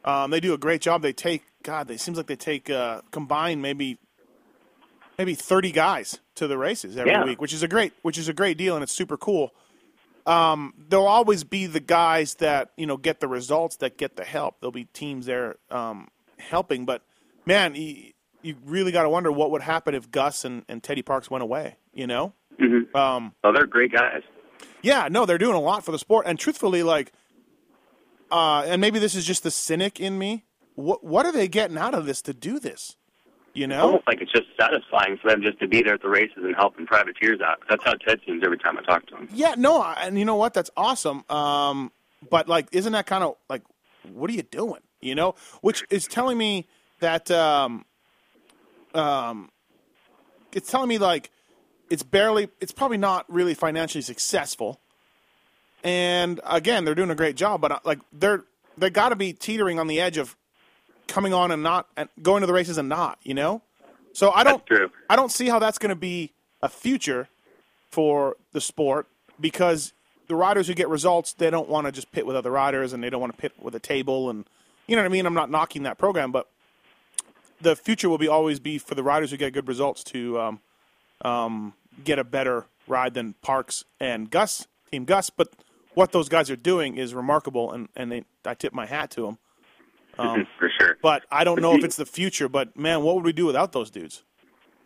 um, 0.06 0.32
they 0.32 0.40
do 0.40 0.54
a 0.54 0.58
great 0.58 0.82
job. 0.82 1.02
They 1.02 1.14
take, 1.14 1.44
God, 1.64 1.90
it 1.92 2.00
seems 2.00 2.18
like 2.18 2.28
they 2.28 2.36
take 2.36 2.70
uh, 2.70 3.02
combined 3.12 3.62
maybe 3.62 3.98
maybe 5.18 5.36
thirty 5.36 5.72
guys 5.72 6.20
to 6.36 6.48
the 6.48 6.58
races 6.58 6.98
every 6.98 7.12
Yeah. 7.12 7.26
week, 7.26 7.42
which 7.42 7.54
is 7.54 7.62
a 7.64 7.68
great, 7.68 7.94
which 8.02 8.18
is 8.18 8.28
a 8.30 8.34
great 8.34 8.58
deal, 8.58 8.76
and 8.76 8.82
it's 8.84 8.92
super 8.94 9.18
cool. 9.18 9.52
Um, 10.26 10.74
there'll 10.78 11.08
always 11.08 11.44
be 11.44 11.66
the 11.66 11.80
guys 11.80 12.36
that 12.36 12.72
you 12.78 12.86
know 12.86 12.98
get 12.98 13.20
the 13.20 13.28
results, 13.28 13.76
that 13.78 13.98
get 13.98 14.16
the 14.16 14.24
help. 14.24 14.60
There'll 14.60 14.72
be 14.72 14.86
teams 14.86 15.26
there 15.26 15.58
um, 15.70 16.08
helping, 16.40 16.86
but 16.86 17.04
man, 17.46 17.76
you, 17.76 18.14
you 18.42 18.56
really 18.66 18.92
got 18.92 19.04
to 19.04 19.10
wonder 19.10 19.32
what 19.32 19.52
would 19.52 19.62
happen 19.62 19.94
if 19.96 20.10
Gus 20.12 20.46
and, 20.46 20.64
and 20.68 20.82
Teddy 20.84 21.02
Parks 21.02 21.30
went 21.30 21.44
away. 21.44 21.78
You 21.94 22.08
know. 22.08 22.34
Um, 22.94 23.34
Oh, 23.44 23.52
they're 23.52 23.66
great 23.66 23.92
guys. 23.92 24.22
yeah, 24.82 25.08
no, 25.10 25.26
they're 25.26 25.38
doing 25.40 25.56
a 25.56 25.60
lot 25.62 25.84
for 25.84 25.92
the 25.92 25.98
sport. 26.00 26.26
And 26.28 26.38
truthfully, 26.38 26.84
like, 26.84 27.12
uh, 28.32 28.64
and 28.66 28.80
maybe 28.82 29.00
this 29.00 29.16
is 29.16 29.26
just 29.26 29.44
the 29.44 29.52
cynic 29.52 30.00
in 30.00 30.18
me. 30.18 30.46
What 30.76 31.04
what 31.04 31.26
are 31.26 31.32
they 31.32 31.48
getting 31.48 31.78
out 31.78 31.94
of 31.94 32.06
this 32.06 32.22
to 32.24 32.34
do 32.34 32.60
this? 32.60 32.96
You 33.54 33.68
know? 33.68 33.82
almost 33.82 34.08
like 34.08 34.22
it's 34.22 34.32
just 34.32 34.48
satisfying 34.58 35.18
for 35.22 35.30
them 35.30 35.42
just 35.42 35.60
to 35.60 35.68
be 35.68 35.82
there 35.84 35.96
at 35.96 36.02
the 36.02 36.08
races 36.08 36.38
and 36.38 36.56
helping 36.56 36.86
privateers 36.86 37.42
out. 37.42 37.58
That's 37.70 37.84
how 37.84 37.96
Ted 37.96 38.22
seems 38.26 38.44
every 38.46 38.58
time 38.58 38.78
I 38.78 38.82
talk 38.84 39.06
to 39.08 39.18
him. 39.18 39.28
Yeah, 39.34 39.56
no, 39.58 39.82
I- 39.82 40.04
and 40.04 40.18
you 40.18 40.24
know 40.24 40.36
what? 40.38 40.54
That's 40.54 40.70
awesome. 40.78 41.26
Um, 41.30 41.92
but 42.30 42.48
like, 42.48 42.68
isn't 42.72 42.94
that 42.94 43.08
kind 43.08 43.26
of 43.26 43.36
like, 43.50 43.64
what 44.14 44.30
are 44.30 44.34
you 44.34 44.44
doing? 44.44 44.80
You 45.02 45.16
know, 45.16 45.36
which 45.60 45.84
is 45.90 46.08
telling 46.08 46.38
me 46.38 46.66
that, 47.02 47.30
um, 47.30 47.84
um, 48.96 49.50
it's 50.52 50.70
telling 50.70 50.90
me 50.90 50.98
like, 50.98 51.32
it's 51.90 52.04
barely, 52.04 52.50
it's 52.60 52.72
probably 52.72 52.98
not 52.98 53.32
really 53.32 53.54
financially 53.54 54.02
successful. 54.02 54.80
And 55.84 56.40
again, 56.46 56.86
they're 56.86 56.96
doing 56.96 57.10
a 57.10 57.16
great 57.16 57.36
job, 57.36 57.62
but 57.62 57.72
uh, 57.72 57.80
like, 57.84 58.00
they're 58.14 58.44
they 58.78 58.90
got 58.90 59.10
to 59.10 59.16
be 59.16 59.34
teetering 59.34 59.80
on 59.80 59.88
the 59.88 60.00
edge 60.00 60.18
of 60.18 60.36
coming 61.08 61.34
on 61.34 61.52
and 61.52 61.64
not 61.64 61.88
and 61.98 62.10
going 62.22 62.42
to 62.42 62.48
the 62.48 62.54
races 62.54 62.78
and 62.78 62.90
not. 62.90 63.20
You 63.24 63.34
know, 63.34 63.62
so 64.14 64.32
I 64.32 64.44
don't. 64.44 64.64
I 65.10 65.16
don't 65.16 65.32
see 65.32 65.48
how 65.48 65.60
that's 65.60 65.78
going 65.78 65.90
to 65.90 65.96
be 65.96 66.32
a 66.62 66.70
future 66.70 67.28
for 67.90 68.38
the 68.54 68.62
sport 68.62 69.08
because 69.40 69.94
the 70.28 70.36
riders 70.36 70.68
who 70.68 70.74
get 70.74 70.88
results, 70.88 71.34
they 71.34 71.50
don't 71.50 71.68
want 71.70 71.88
to 71.88 71.92
just 71.92 72.12
pit 72.12 72.26
with 72.26 72.36
other 72.36 72.52
riders 72.52 72.94
and 72.94 73.04
they 73.04 73.10
don't 73.10 73.20
want 73.20 73.34
to 73.34 73.38
pit 73.38 73.54
with 73.60 73.76
a 73.76 73.80
table 73.80 74.30
and 74.30 74.46
you 74.88 74.96
know 74.96 75.02
what 75.02 75.10
I 75.10 75.12
mean. 75.12 75.26
I'm 75.26 75.34
not 75.34 75.50
knocking 75.50 75.84
that 75.84 75.98
program, 75.98 76.32
but 76.32 76.48
the 77.62 77.76
future 77.76 78.10
will 78.10 78.18
be 78.18 78.28
always 78.28 78.60
be 78.60 78.78
for 78.78 78.96
the 78.96 79.04
riders 79.04 79.32
who 79.32 79.38
get 79.38 79.54
good 79.54 79.68
results 79.68 80.04
to 80.06 80.40
um, 80.40 80.60
um, 81.24 81.74
get 82.04 82.20
a 82.20 82.24
better 82.24 82.66
ride 82.88 83.14
than 83.14 83.34
Parks 83.42 83.86
and 84.00 84.30
Gus, 84.30 84.68
Team 84.92 85.06
Gus. 85.06 85.30
But 85.30 85.50
what 85.94 86.12
those 86.12 86.30
guys 86.30 86.50
are 86.50 86.56
doing 86.56 86.98
is 86.98 87.14
remarkable, 87.14 87.72
and 87.72 87.90
and 87.96 88.12
they, 88.12 88.26
I 88.46 88.54
tip 88.54 88.74
my 88.74 88.86
hat 88.86 89.12
to 89.12 89.22
them. 89.22 89.38
Um, 90.20 90.46
for 90.60 90.70
sure. 90.78 90.98
But 91.02 91.24
I 91.32 91.46
don't 91.46 91.62
know 91.62 91.74
if 91.74 91.86
it's 91.86 91.96
the 91.96 92.06
future. 92.06 92.50
But 92.50 92.78
man, 92.78 93.02
what 93.02 93.16
would 93.16 93.24
we 93.24 93.32
do 93.32 93.46
without 93.46 93.72
those 93.72 93.90
dudes? 93.90 94.24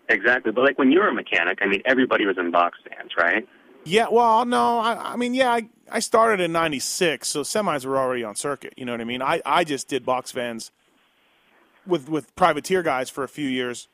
Exactly. 0.07 0.51
But 0.51 0.63
like 0.63 0.77
when 0.77 0.91
you 0.91 0.99
were 0.99 1.07
a 1.07 1.13
mechanic, 1.13 1.57
I 1.61 1.65
mean, 1.65 1.81
everybody 1.83 2.27
was 2.27 2.37
in 2.37 2.51
box 2.51 2.77
stands, 2.85 3.11
right? 3.17 3.45
Yeah, 3.85 4.07
well, 4.09 4.45
no, 4.45 4.79
I, 4.79 5.13
I 5.13 5.15
mean, 5.15 5.33
yeah, 5.33 5.51
I, 5.51 5.67
I 5.91 5.99
started 5.99 6.43
in 6.43 6.51
'96, 6.51 7.27
so 7.27 7.41
semis 7.41 7.85
were 7.85 7.97
already 7.97 8.23
on 8.23 8.35
circuit. 8.35 8.73
You 8.77 8.85
know 8.85 8.93
what 8.93 9.01
I 9.01 9.03
mean? 9.03 9.21
I, 9.21 9.41
I 9.45 9.63
just 9.63 9.87
did 9.87 10.05
box 10.05 10.31
vans 10.31 10.71
with 11.87 12.09
with 12.09 12.35
privateer 12.35 12.83
guys 12.83 13.09
for 13.09 13.23
a 13.23 13.27
few 13.27 13.47
years, 13.47 13.87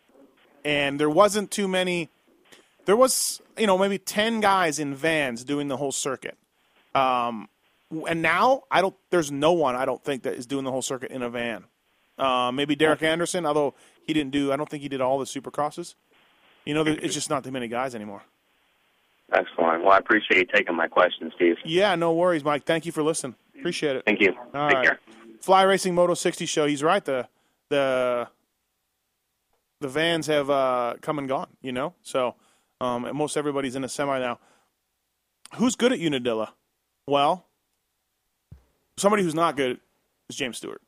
and 0.64 1.00
there 1.00 1.10
wasn't 1.10 1.52
too 1.52 1.68
many. 1.68 2.10
There 2.86 2.98
was, 2.98 3.42
you 3.58 3.68
know, 3.68 3.78
maybe 3.78 3.98
ten 3.98 4.40
guys 4.40 4.80
in 4.80 4.96
vans 4.96 5.44
doing 5.44 5.68
the 5.68 5.78
whole 5.78 5.92
circuit. 5.92 6.38
Um, 6.96 7.48
and 8.08 8.22
now 8.22 8.64
I 8.72 8.82
don't. 8.82 8.96
There's 9.10 9.32
no 9.32 9.52
one 9.54 9.76
I 9.76 9.86
don't 9.86 10.04
think 10.04 10.24
that 10.24 10.34
is 10.34 10.46
doing 10.46 10.64
the 10.66 10.72
whole 10.72 10.82
circuit 10.82 11.12
in 11.12 11.22
a 11.22 11.30
van. 11.30 11.66
Uh, 12.18 12.52
maybe 12.52 12.76
Derek 12.76 13.04
Anderson, 13.04 13.46
although 13.46 13.74
he 14.06 14.14
didn't 14.14 14.32
do. 14.32 14.52
I 14.52 14.56
don't 14.56 14.70
think 14.70 14.84
he 14.84 14.90
did 14.90 15.02
all 15.02 15.20
the 15.20 15.26
supercrosses. 15.26 15.96
You 16.66 16.74
know, 16.74 16.84
there, 16.84 16.98
it's 17.02 17.14
just 17.14 17.30
not 17.30 17.44
too 17.44 17.52
many 17.52 17.68
guys 17.68 17.96
anymore. 17.96 18.22
Excellent. 19.34 19.84
Well, 19.84 19.94
I 19.94 19.98
appreciate 19.98 20.38
you 20.38 20.46
taking 20.54 20.76
my 20.76 20.88
question, 20.88 21.32
Steve. 21.36 21.56
Yeah, 21.64 21.96
no 21.96 22.14
worries, 22.14 22.44
Mike. 22.44 22.66
Thank 22.66 22.86
you 22.86 22.92
for 22.92 23.02
listening. 23.02 23.36
Appreciate 23.58 23.96
it. 23.96 24.04
Thank 24.06 24.20
you. 24.20 24.34
All 24.54 24.68
Take 24.68 24.78
right. 24.78 24.86
care. 24.86 25.00
Fly 25.40 25.64
Racing 25.64 25.96
Moto 25.96 26.14
60 26.14 26.46
show. 26.46 26.68
He's 26.68 26.84
right. 26.84 27.04
The 27.04 27.28
the 27.72 28.28
the 29.80 29.88
vans 29.88 30.28
have 30.28 30.50
uh, 30.50 30.94
come 31.02 31.18
and 31.18 31.28
gone. 31.28 31.48
You 31.62 31.72
know, 31.72 31.96
so 32.04 32.36
um, 32.80 33.10
most 33.16 33.36
everybody's 33.36 33.76
in 33.76 33.84
a 33.84 33.90
semi 33.90 34.20
now. 34.20 34.40
Who's 35.56 35.76
good 35.76 35.92
at 35.92 36.00
Unadilla? 36.00 36.54
Well, 37.08 37.48
somebody 38.98 39.24
who's 39.24 39.36
not 39.36 39.58
good 39.58 39.80
is 40.30 40.36
James 40.36 40.58
Stewart. 40.58 40.82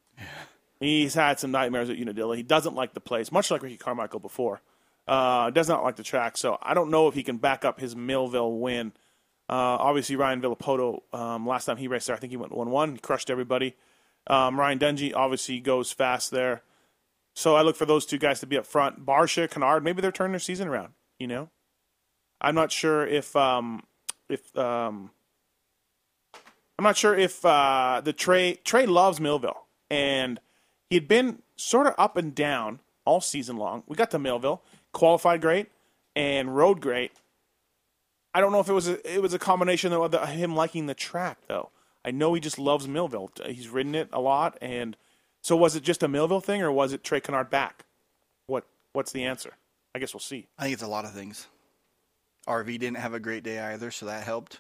He's 0.80 1.14
had 1.14 1.40
some 1.40 1.52
nightmares 1.52 1.90
at 1.90 1.98
Unadilla. 1.98 2.36
He 2.36 2.44
doesn't 2.44 2.76
like 2.76 2.94
the 2.94 3.00
place, 3.00 3.32
much 3.32 3.50
like 3.50 3.64
Ricky 3.64 3.78
Carmichael 3.78 4.20
before. 4.20 4.62
Uh, 5.08 5.50
does 5.50 5.68
not 5.68 5.84
like 5.84 5.96
the 5.98 6.04
track, 6.04 6.38
so 6.38 6.58
I 6.62 6.74
don't 6.74 6.90
know 6.90 7.08
if 7.08 7.14
he 7.14 7.24
can 7.24 7.38
back 7.38 7.66
up 7.66 7.80
his 7.80 7.96
Millville 7.96 8.54
win 8.60 8.94
Uh, 9.50 9.76
obviously, 9.80 10.16
Ryan 10.16 10.42
Villopoto, 10.42 11.02
um, 11.14 11.46
last 11.46 11.66
time 11.66 11.76
he 11.78 11.90
raced 11.90 12.08
there, 12.08 12.16
I 12.16 12.20
think 12.20 12.32
he 12.32 12.38
went 12.38 12.54
1 12.54 12.70
1. 12.70 12.92
He 12.94 12.98
crushed 13.00 13.30
everybody. 13.30 13.76
Um, 14.28 14.58
Ryan 14.58 14.80
Dungey 14.80 15.14
obviously 15.14 15.60
goes 15.60 15.92
fast 15.92 16.32
there. 16.32 16.64
So 17.34 17.56
I 17.56 17.62
look 17.62 17.76
for 17.76 17.86
those 17.86 18.06
two 18.06 18.18
guys 18.18 18.40
to 18.42 18.48
be 18.48 18.58
up 18.58 18.66
front. 18.66 19.06
Barcia, 19.06 19.50
Canard, 19.50 19.84
maybe 19.84 20.02
they're 20.02 20.12
turning 20.12 20.34
their 20.34 20.40
season 20.40 20.68
around, 20.68 20.94
you 21.20 21.28
know? 21.28 21.50
I'm 22.42 22.56
not 22.56 22.72
sure 22.72 23.06
if. 23.08 23.36
Um, 23.36 23.84
if 24.30 24.56
um, 24.58 25.12
I'm 26.78 26.84
not 26.84 26.98
sure 26.98 27.16
if 27.16 27.46
uh, 27.46 28.02
the 28.04 28.14
Trey 28.14 28.56
Trey 28.64 28.86
loves 28.86 29.20
Millville, 29.20 29.68
and 29.90 30.40
he 30.90 30.96
had 30.96 31.08
been 31.08 31.42
sort 31.56 31.88
of 31.88 31.94
up 31.98 32.18
and 32.18 32.34
down 32.34 32.80
all 33.06 33.22
season 33.22 33.58
long. 33.58 33.84
We 33.88 33.96
got 33.96 34.12
to 34.12 34.20
Millville, 34.20 34.64
qualified 34.92 35.42
great, 35.42 35.72
and 36.16 36.56
rode 36.56 36.82
great. 36.82 37.12
I 38.34 38.42
don't 38.42 38.52
know 38.52 38.60
if 38.60 38.70
it 38.70 38.74
was 38.74 38.88
a, 38.88 39.16
it 39.16 39.22
was 39.22 39.34
a 39.34 39.40
combination 39.40 39.94
of 39.94 40.12
the, 40.12 40.26
him 40.26 40.56
liking 40.56 40.88
the 40.88 40.96
track 40.96 41.38
though. 41.48 41.70
I 42.04 42.12
know 42.12 42.34
he 42.34 42.42
just 42.42 42.60
loves 42.60 42.88
Millville. 42.88 43.32
He's 43.46 43.70
ridden 43.70 43.96
it 43.96 44.10
a 44.12 44.20
lot, 44.20 44.58
and 44.62 44.98
so 45.44 45.56
was 45.56 45.76
it 45.76 45.84
just 45.84 46.02
a 46.02 46.08
Millville 46.08 46.42
thing, 46.42 46.64
or 46.64 46.72
was 46.72 46.92
it 46.94 47.04
Trey 47.04 47.20
Canard 47.22 47.52
back? 47.52 47.86
What 48.48 48.66
what's 48.94 49.12
the 49.12 49.26
answer? 49.26 49.52
I 49.94 50.00
guess 50.00 50.14
we'll 50.14 50.20
see. 50.22 50.48
I 50.58 50.64
think 50.64 50.74
it's 50.74 50.82
a 50.84 50.88
lot 50.88 51.06
of 51.06 51.12
things. 51.12 51.48
RV 52.48 52.66
didn't 52.80 52.98
have 52.98 53.14
a 53.14 53.20
great 53.20 53.44
day 53.44 53.60
either, 53.60 53.92
so 53.92 54.08
that 54.08 54.24
helped. 54.24 54.60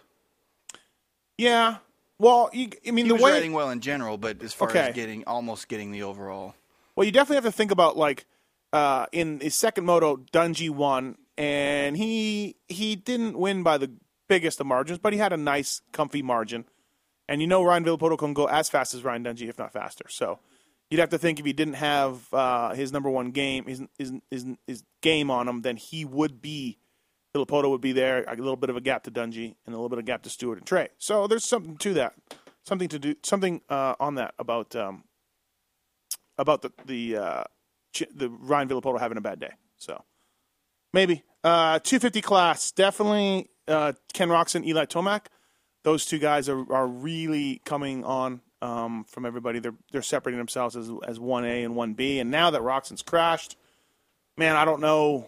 Yeah. 1.37 1.77
Well, 2.19 2.49
you, 2.53 2.69
I 2.87 2.91
mean 2.91 3.05
He 3.05 3.09
the 3.09 3.15
was 3.15 3.23
way 3.23 3.31
riding 3.31 3.53
well 3.53 3.69
in 3.71 3.79
general, 3.81 4.17
but 4.17 4.41
as 4.43 4.53
far 4.53 4.69
Okay. 4.69 4.89
as 4.89 4.95
getting 4.95 5.23
almost 5.25 5.67
getting 5.67 5.91
the 5.91 6.03
overall, 6.03 6.53
Well, 6.95 7.05
you 7.05 7.11
definitely 7.11 7.37
have 7.37 7.45
to 7.45 7.51
think 7.51 7.71
about 7.71 7.97
like 7.97 8.25
uh, 8.71 9.07
in 9.11 9.39
his 9.39 9.55
second 9.55 9.85
moto, 9.85 10.17
Dungey 10.31 10.69
won, 10.69 11.17
and 11.37 11.97
he 11.97 12.55
he 12.67 12.95
didn't 12.95 13.37
win 13.37 13.63
by 13.63 13.77
the 13.77 13.91
biggest 14.27 14.59
of 14.59 14.67
margins, 14.67 14.99
but 14.99 15.13
he 15.13 15.19
had 15.19 15.33
a 15.33 15.37
nice, 15.37 15.81
comfy 15.91 16.21
margin. 16.21 16.65
And 17.27 17.41
you 17.41 17.47
know 17.47 17.63
Ryan 17.63 17.85
Villopoto 17.85 18.17
can 18.17 18.33
go 18.33 18.45
as 18.47 18.69
fast 18.69 18.93
as 18.93 19.03
Ryan 19.03 19.23
Dungey, 19.23 19.47
if 19.49 19.57
not 19.57 19.73
faster. 19.73 20.05
So 20.09 20.39
you'd 20.93 21.00
have 21.00 21.09
to 21.09 21.17
think 21.17 21.39
if 21.39 21.45
he 21.45 21.53
didn't 21.53 21.73
have 21.73 22.31
uh, 22.31 22.75
his 22.75 22.91
number 22.91 23.09
one 23.09 23.31
game, 23.31 23.65
his, 23.65 23.81
his 23.97 24.13
his 24.29 24.45
his 24.67 24.83
game 25.01 25.31
on 25.31 25.47
him, 25.47 25.63
then 25.63 25.75
he 25.75 26.05
would 26.05 26.39
be 26.39 26.77
Villopoto 27.35 27.67
would 27.71 27.81
be 27.81 27.93
there, 27.93 28.23
a 28.25 28.35
little 28.35 28.55
bit 28.55 28.69
of 28.69 28.77
a 28.77 28.81
gap 28.81 29.03
to 29.05 29.12
Dungey, 29.12 29.55
and 29.65 29.73
a 29.73 29.77
little 29.77 29.89
bit 29.89 29.97
of 29.97 30.05
gap 30.05 30.21
to 30.21 30.29
Stewart 30.29 30.59
and 30.59 30.67
Trey. 30.67 30.89
So 31.00 31.25
there's 31.25 31.45
something 31.45 31.77
to 31.77 31.95
that, 31.95 32.13
something 32.63 32.88
to 32.89 33.00
do, 33.00 33.15
something 33.23 33.62
uh, 33.69 33.95
on 34.00 34.15
that 34.15 34.35
about 34.38 34.75
um, 34.75 35.05
about 36.38 36.62
the 36.62 36.71
the 36.85 37.17
uh, 37.17 37.43
the 38.13 38.29
Ryan 38.29 38.69
Villopoto 38.69 39.00
having 39.00 39.17
a 39.17 39.21
bad 39.21 39.39
day. 39.39 39.53
So 39.77 40.03
maybe 40.93 41.23
uh, 41.43 41.79
250 41.79 42.21
class 42.21 42.71
definitely 42.71 43.50
uh, 43.67 43.93
Ken 44.13 44.29
Roczen, 44.29 44.63
Eli 44.63 44.85
Tomac. 44.85 45.25
Those 45.83 46.05
two 46.05 46.19
guys 46.19 46.47
are, 46.50 46.71
are 46.71 46.88
really 46.88 47.63
coming 47.65 48.05
on 48.05 48.41
um, 48.63 49.03
from 49.05 49.25
everybody. 49.25 49.60
They're 49.60 49.75
they're 49.91 50.01
separating 50.01 50.38
themselves 50.38 50.75
as 50.75 50.89
as 51.08 51.20
one 51.20 51.46
A 51.46 51.63
and 51.63 51.75
one 51.75 51.93
B. 51.93 52.20
And 52.20 52.32
now 52.32 52.50
that 52.51 52.62
Roczen's 52.62 53.01
crashed, 53.01 53.58
man, 54.38 54.55
I 54.55 54.65
don't 54.65 54.82
know. 54.82 55.27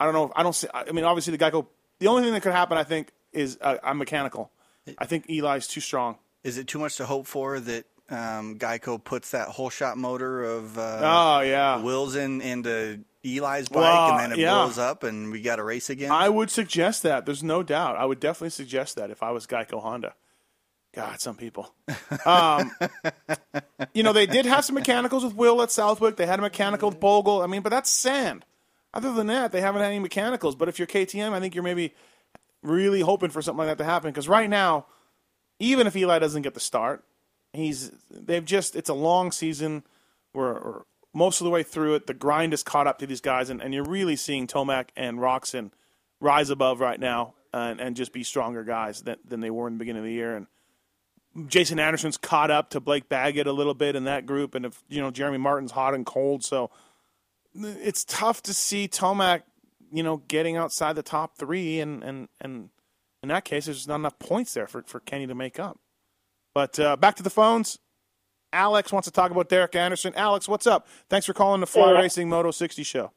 I 0.00 0.04
don't 0.04 0.14
know. 0.14 0.24
If, 0.26 0.32
I 0.36 0.42
don't 0.42 0.54
see. 0.54 0.68
I 0.72 0.92
mean, 0.92 1.04
obviously 1.04 1.36
the 1.36 1.50
go. 1.50 1.68
The 1.98 2.06
only 2.06 2.22
thing 2.22 2.32
that 2.32 2.42
could 2.42 2.52
happen, 2.52 2.78
I 2.78 2.84
think, 2.84 3.10
is 3.32 3.58
uh, 3.60 3.76
I'm 3.82 3.98
mechanical. 3.98 4.50
I 4.98 5.06
think 5.06 5.26
Eli's 5.28 5.66
too 5.66 5.80
strong. 5.80 6.16
is 6.44 6.56
it 6.56 6.66
too 6.66 6.78
much 6.78 6.96
to 6.96 7.04
hope 7.06 7.26
for 7.26 7.60
that 7.60 7.84
um, 8.08 8.58
Geico 8.58 9.02
puts 9.02 9.32
that 9.32 9.48
whole 9.48 9.68
shot 9.68 9.98
motor 9.98 10.44
of 10.44 10.78
uh, 10.78 11.00
Oh 11.02 11.40
yeah. 11.40 11.82
Wills 11.82 12.14
in 12.16 12.40
into 12.40 13.00
Eli's 13.24 13.68
bike, 13.68 13.82
Well, 13.82 14.10
and 14.12 14.20
then 14.20 14.32
it 14.32 14.38
yeah. 14.38 14.52
blows 14.54 14.78
up, 14.78 15.02
and 15.02 15.30
we 15.32 15.42
got 15.42 15.58
a 15.58 15.64
race 15.64 15.90
again? 15.90 16.10
I 16.10 16.28
would 16.28 16.50
suggest 16.50 17.02
that. 17.02 17.26
There's 17.26 17.42
no 17.42 17.62
doubt. 17.62 17.96
I 17.96 18.06
would 18.06 18.20
definitely 18.20 18.50
suggest 18.50 18.96
that 18.96 19.10
if 19.10 19.22
I 19.22 19.32
was 19.32 19.46
Geico 19.46 19.82
Honda. 19.82 20.14
God, 20.98 21.20
some 21.20 21.36
people. 21.36 21.72
Um, 22.26 22.72
you 23.94 24.02
know, 24.02 24.12
they 24.12 24.26
did 24.26 24.46
have 24.46 24.64
some 24.64 24.74
mechanicals 24.74 25.22
with 25.22 25.32
Will 25.32 25.62
at 25.62 25.70
Southwick. 25.70 26.16
They 26.16 26.26
had 26.26 26.40
a 26.40 26.42
mechanical 26.42 26.90
with 26.90 26.98
Bogle. 26.98 27.40
I 27.40 27.46
mean, 27.46 27.62
but 27.62 27.70
that's 27.70 27.88
sand. 27.88 28.44
Other 28.92 29.12
than 29.12 29.28
that, 29.28 29.52
they 29.52 29.60
haven't 29.60 29.80
had 29.80 29.88
any 29.88 30.00
mechanicals. 30.00 30.56
But 30.56 30.68
if 30.68 30.76
you're 30.76 30.88
KTM, 30.88 31.30
I 31.30 31.38
think 31.38 31.54
you're 31.54 31.62
maybe 31.62 31.94
really 32.64 33.00
hoping 33.00 33.30
for 33.30 33.40
something 33.40 33.58
like 33.58 33.68
that 33.68 33.78
to 33.78 33.88
happen. 33.88 34.10
Because 34.10 34.28
right 34.28 34.50
now, 34.50 34.86
even 35.60 35.86
if 35.86 35.94
Eli 35.94 36.18
doesn't 36.18 36.42
get 36.42 36.54
the 36.54 36.60
start, 36.60 37.04
he's 37.52 37.92
they've 38.10 38.44
just 38.44 38.74
it's 38.74 38.90
a 38.90 38.94
long 38.94 39.30
season. 39.30 39.84
We're, 40.34 40.82
most 41.14 41.40
of 41.40 41.44
the 41.44 41.50
way 41.50 41.62
through 41.62 41.94
it. 41.94 42.08
The 42.08 42.14
grind 42.14 42.52
is 42.52 42.64
caught 42.64 42.88
up 42.88 42.98
to 42.98 43.06
these 43.06 43.20
guys, 43.20 43.50
and, 43.50 43.62
and 43.62 43.72
you're 43.72 43.84
really 43.84 44.16
seeing 44.16 44.48
Tomac 44.48 44.88
and 44.96 45.18
Roczen 45.18 45.70
rise 46.20 46.50
above 46.50 46.80
right 46.80 46.98
now 46.98 47.34
and, 47.52 47.80
and 47.80 47.94
just 47.94 48.12
be 48.12 48.24
stronger 48.24 48.64
guys 48.64 49.02
than, 49.02 49.18
than 49.24 49.38
they 49.38 49.50
were 49.50 49.68
in 49.68 49.74
the 49.74 49.78
beginning 49.78 50.00
of 50.00 50.06
the 50.06 50.12
year. 50.12 50.34
And 50.34 50.48
Jason 51.46 51.78
Anderson's 51.78 52.16
caught 52.16 52.50
up 52.50 52.70
to 52.70 52.80
Blake 52.80 53.08
Baggett 53.08 53.46
a 53.46 53.52
little 53.52 53.74
bit 53.74 53.94
in 53.96 54.04
that 54.04 54.26
group, 54.26 54.54
and 54.54 54.66
if 54.66 54.82
you 54.88 55.00
know 55.00 55.10
Jeremy 55.10 55.38
Martin's 55.38 55.72
hot 55.72 55.94
and 55.94 56.04
cold, 56.04 56.44
so 56.44 56.70
it's 57.54 58.04
tough 58.04 58.42
to 58.44 58.54
see 58.54 58.88
Tomac, 58.88 59.42
you 59.92 60.02
know, 60.02 60.18
getting 60.28 60.56
outside 60.56 60.94
the 60.96 61.02
top 61.02 61.36
three, 61.36 61.80
and 61.80 62.02
and 62.02 62.28
and 62.40 62.70
in 63.22 63.28
that 63.28 63.44
case, 63.44 63.66
there's 63.66 63.86
not 63.88 63.96
enough 63.96 64.18
points 64.18 64.54
there 64.54 64.66
for 64.66 64.82
for 64.82 65.00
Kenny 65.00 65.26
to 65.26 65.34
make 65.34 65.58
up. 65.58 65.78
But 66.54 66.78
uh, 66.78 66.96
back 66.96 67.16
to 67.16 67.22
the 67.22 67.30
phones. 67.30 67.78
Alex 68.50 68.90
wants 68.92 69.06
to 69.06 69.12
talk 69.12 69.30
about 69.30 69.50
Derek 69.50 69.76
Anderson. 69.76 70.14
Alex, 70.16 70.48
what's 70.48 70.66
up? 70.66 70.88
Thanks 71.10 71.26
for 71.26 71.34
calling 71.34 71.60
the 71.60 71.66
Fly 71.66 71.92
Yeah. 71.92 71.98
Racing 72.00 72.30
Moto 72.30 72.50
60 72.50 72.82
show. 72.82 73.12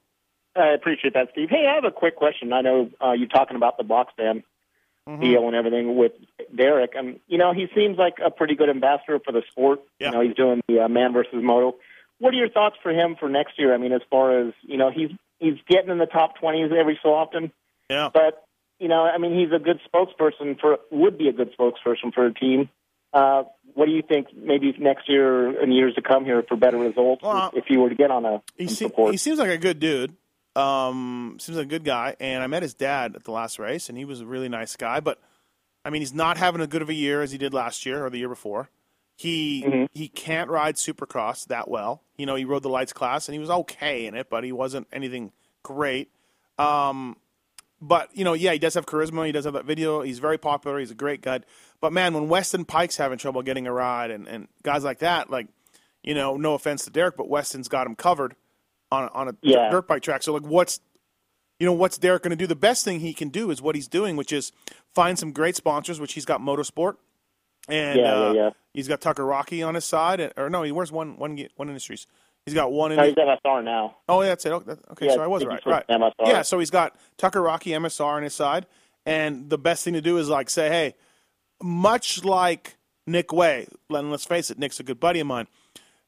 I 0.57 0.73
appreciate 0.73 1.13
that, 1.13 1.29
Steve. 1.31 1.49
Hey, 1.49 1.67
I 1.71 1.75
have 1.75 1.85
a 1.85 1.91
quick 1.91 2.17
question. 2.17 2.51
I 2.51 2.59
know 2.59 2.89
uh, 3.01 3.13
you're 3.13 3.29
talking 3.29 3.55
about 3.55 3.77
the 3.77 3.85
box 3.85 4.11
fan 5.05 5.19
deal 5.19 5.47
and 5.47 5.55
everything 5.55 5.95
with 5.95 6.11
Derek. 6.55 6.93
Um, 6.97 7.19
you 7.27 7.37
know, 7.37 7.53
he 7.53 7.67
seems 7.75 7.97
like 7.97 8.15
a 8.23 8.29
pretty 8.31 8.55
good 8.55 8.69
ambassador 8.69 9.19
for 9.23 9.31
the 9.31 9.41
sport. 9.51 9.79
Yeah. 9.99 10.07
You 10.07 10.13
know, 10.13 10.21
he's 10.21 10.35
doing 10.35 10.61
the 10.67 10.81
uh, 10.81 10.87
man 10.87 11.13
versus 11.13 11.33
moto. 11.41 11.77
What 12.19 12.33
are 12.33 12.37
your 12.37 12.49
thoughts 12.49 12.75
for 12.83 12.91
him 12.91 13.15
for 13.19 13.29
next 13.29 13.57
year? 13.57 13.73
I 13.73 13.77
mean, 13.77 13.93
as 13.93 14.01
far 14.09 14.39
as 14.47 14.53
you 14.61 14.77
know, 14.77 14.91
he's 14.91 15.09
he's 15.39 15.55
getting 15.67 15.89
in 15.89 15.97
the 15.97 16.05
top 16.05 16.37
twenties 16.39 16.71
every 16.77 16.99
so 17.01 17.09
often, 17.13 17.51
Yeah. 17.89 18.09
but 18.13 18.45
you 18.79 18.87
know, 18.87 19.03
I 19.03 19.17
mean, 19.17 19.37
he's 19.39 19.51
a 19.53 19.59
good 19.59 19.79
spokesperson 19.93 20.59
for 20.59 20.79
would 20.91 21.17
be 21.17 21.27
a 21.29 21.33
good 21.33 21.55
spokesperson 21.57 22.13
for 22.13 22.25
a 22.25 22.33
team. 22.33 22.69
Uh, 23.13 23.43
what 23.73 23.85
do 23.87 23.91
you 23.91 24.01
think? 24.01 24.27
Maybe 24.35 24.73
next 24.79 25.09
year 25.09 25.61
and 25.61 25.73
years 25.73 25.95
to 25.95 26.01
come 26.01 26.25
here 26.25 26.43
for 26.47 26.55
better 26.55 26.77
results, 26.77 27.23
Well, 27.23 27.51
if 27.55 27.65
he 27.65 27.75
were 27.77 27.89
to 27.89 27.95
get 27.95 28.09
on 28.11 28.23
a 28.25 28.41
He, 28.55 28.67
se- 28.67 28.91
he 28.95 29.17
seems 29.17 29.37
like 29.39 29.49
a 29.49 29.57
good 29.57 29.79
dude. 29.79 30.15
Um, 30.55 31.37
seems 31.39 31.57
like 31.57 31.67
a 31.67 31.69
good 31.69 31.85
guy. 31.85 32.15
And 32.19 32.43
I 32.43 32.47
met 32.47 32.63
his 32.63 32.73
dad 32.73 33.15
at 33.15 33.23
the 33.23 33.31
last 33.31 33.59
race, 33.59 33.89
and 33.89 33.97
he 33.97 34.05
was 34.05 34.21
a 34.21 34.25
really 34.25 34.49
nice 34.49 34.75
guy. 34.75 34.99
But 34.99 35.19
I 35.83 35.89
mean, 35.89 36.01
he's 36.01 36.13
not 36.13 36.37
having 36.37 36.61
as 36.61 36.67
good 36.67 36.81
of 36.81 36.89
a 36.89 36.93
year 36.93 37.21
as 37.21 37.31
he 37.31 37.37
did 37.37 37.53
last 37.53 37.85
year 37.85 38.05
or 38.05 38.09
the 38.09 38.19
year 38.19 38.29
before. 38.29 38.69
He 39.15 39.87
he 39.93 40.07
can't 40.07 40.49
ride 40.49 40.75
Supercross 40.75 41.45
that 41.45 41.69
well. 41.69 42.01
You 42.17 42.25
know, 42.25 42.35
he 42.35 42.45
rode 42.45 42.63
the 42.63 42.69
lights 42.69 42.93
class, 42.93 43.27
and 43.27 43.33
he 43.33 43.39
was 43.39 43.49
okay 43.49 44.05
in 44.05 44.15
it, 44.15 44.29
but 44.29 44.43
he 44.43 44.51
wasn't 44.51 44.87
anything 44.91 45.31
great. 45.63 46.09
Um, 46.57 47.17
but 47.79 48.09
you 48.13 48.23
know, 48.23 48.33
yeah, 48.33 48.53
he 48.53 48.59
does 48.59 48.73
have 48.73 48.85
charisma. 48.85 49.25
He 49.25 49.31
does 49.31 49.45
have 49.45 49.53
that 49.53 49.65
video. 49.65 50.01
He's 50.01 50.19
very 50.19 50.37
popular. 50.37 50.79
He's 50.79 50.91
a 50.91 50.95
great 50.95 51.21
guy. 51.21 51.41
But 51.79 51.93
man, 51.93 52.13
when 52.13 52.29
Weston 52.29 52.65
Peick's 52.65 52.97
having 52.97 53.17
trouble 53.17 53.41
getting 53.41 53.67
a 53.67 53.73
ride, 53.73 54.11
and, 54.11 54.27
and 54.27 54.47
guys 54.63 54.83
like 54.83 54.99
that, 54.99 55.29
like 55.29 55.47
you 56.03 56.15
know, 56.15 56.35
no 56.35 56.55
offense 56.55 56.85
to 56.85 56.89
Derek, 56.89 57.15
but 57.15 57.29
Weston's 57.29 57.67
got 57.67 57.85
him 57.85 57.95
covered 57.95 58.35
on 58.91 59.09
on 59.13 59.29
a 59.29 59.35
Yeah. 59.41 59.69
dirt 59.69 59.87
bike 59.87 60.01
track. 60.03 60.23
So 60.23 60.33
like, 60.33 60.43
what's 60.43 60.79
you 61.59 61.65
know 61.65 61.73
what's 61.73 61.97
Derek 61.97 62.23
going 62.23 62.31
to 62.31 62.35
do? 62.35 62.47
The 62.47 62.55
best 62.55 62.83
thing 62.83 62.99
he 62.99 63.13
can 63.13 63.29
do 63.29 63.51
is 63.51 63.61
what 63.61 63.75
he's 63.75 63.87
doing, 63.87 64.15
which 64.15 64.31
is 64.33 64.51
find 64.95 65.17
some 65.17 65.31
great 65.31 65.55
sponsors, 65.55 65.99
which 65.99 66.13
he's 66.13 66.25
got 66.25 66.41
Motorsport, 66.41 66.95
and 67.67 67.99
Yeah, 67.99 68.13
uh, 68.15 68.33
yeah, 68.33 68.49
he's 68.73 68.87
got 68.87 68.99
Tucker 69.01 69.25
Rocky 69.25 69.61
on 69.63 69.75
his 69.75 69.85
side, 69.85 70.19
and- 70.19 70.33
or 70.37 70.49
no, 70.49 70.63
he 70.63 70.71
wears 70.71 70.91
one 70.91 71.17
one 71.17 71.37
one 71.55 71.67
industries. 71.67 72.07
He's 72.45 72.55
got 72.55 72.71
one. 72.71 72.95
No, 72.95 73.03
In, 73.03 73.09
he's 73.09 73.15
MSR 73.15 73.61
now. 73.63 73.97
Oh, 74.09 74.23
yeah, 74.23 74.29
that's 74.29 74.43
it. 74.47 74.51
Okay, 74.51 74.71
okay 74.89 75.05
Yeah, 75.05 75.13
so 75.13 75.21
I 75.21 75.27
was 75.27 75.45
right. 75.45 75.63
Right. 75.63 75.85
MSR. 75.87 76.25
Yeah, 76.25 76.41
so 76.41 76.57
he's 76.57 76.71
got 76.71 76.95
Tucker 77.17 77.39
Rocky 77.39 77.69
MSR 77.69 78.15
on 78.17 78.23
his 78.23 78.33
side, 78.33 78.65
and 79.05 79.47
the 79.51 79.59
best 79.59 79.83
thing 79.83 79.93
to 79.93 80.01
do 80.01 80.17
is 80.17 80.27
like 80.27 80.49
say, 80.49 80.67
hey, 80.69 80.95
much 81.61 82.23
like 82.25 82.77
Nick 83.05 83.31
Wey, 83.31 83.67
and 83.91 84.09
let's 84.09 84.25
face 84.25 84.49
it, 84.49 84.57
Nick's 84.57 84.79
a 84.79 84.83
good 84.83 84.99
buddy 84.99 85.19
of 85.19 85.27
mine. 85.27 85.47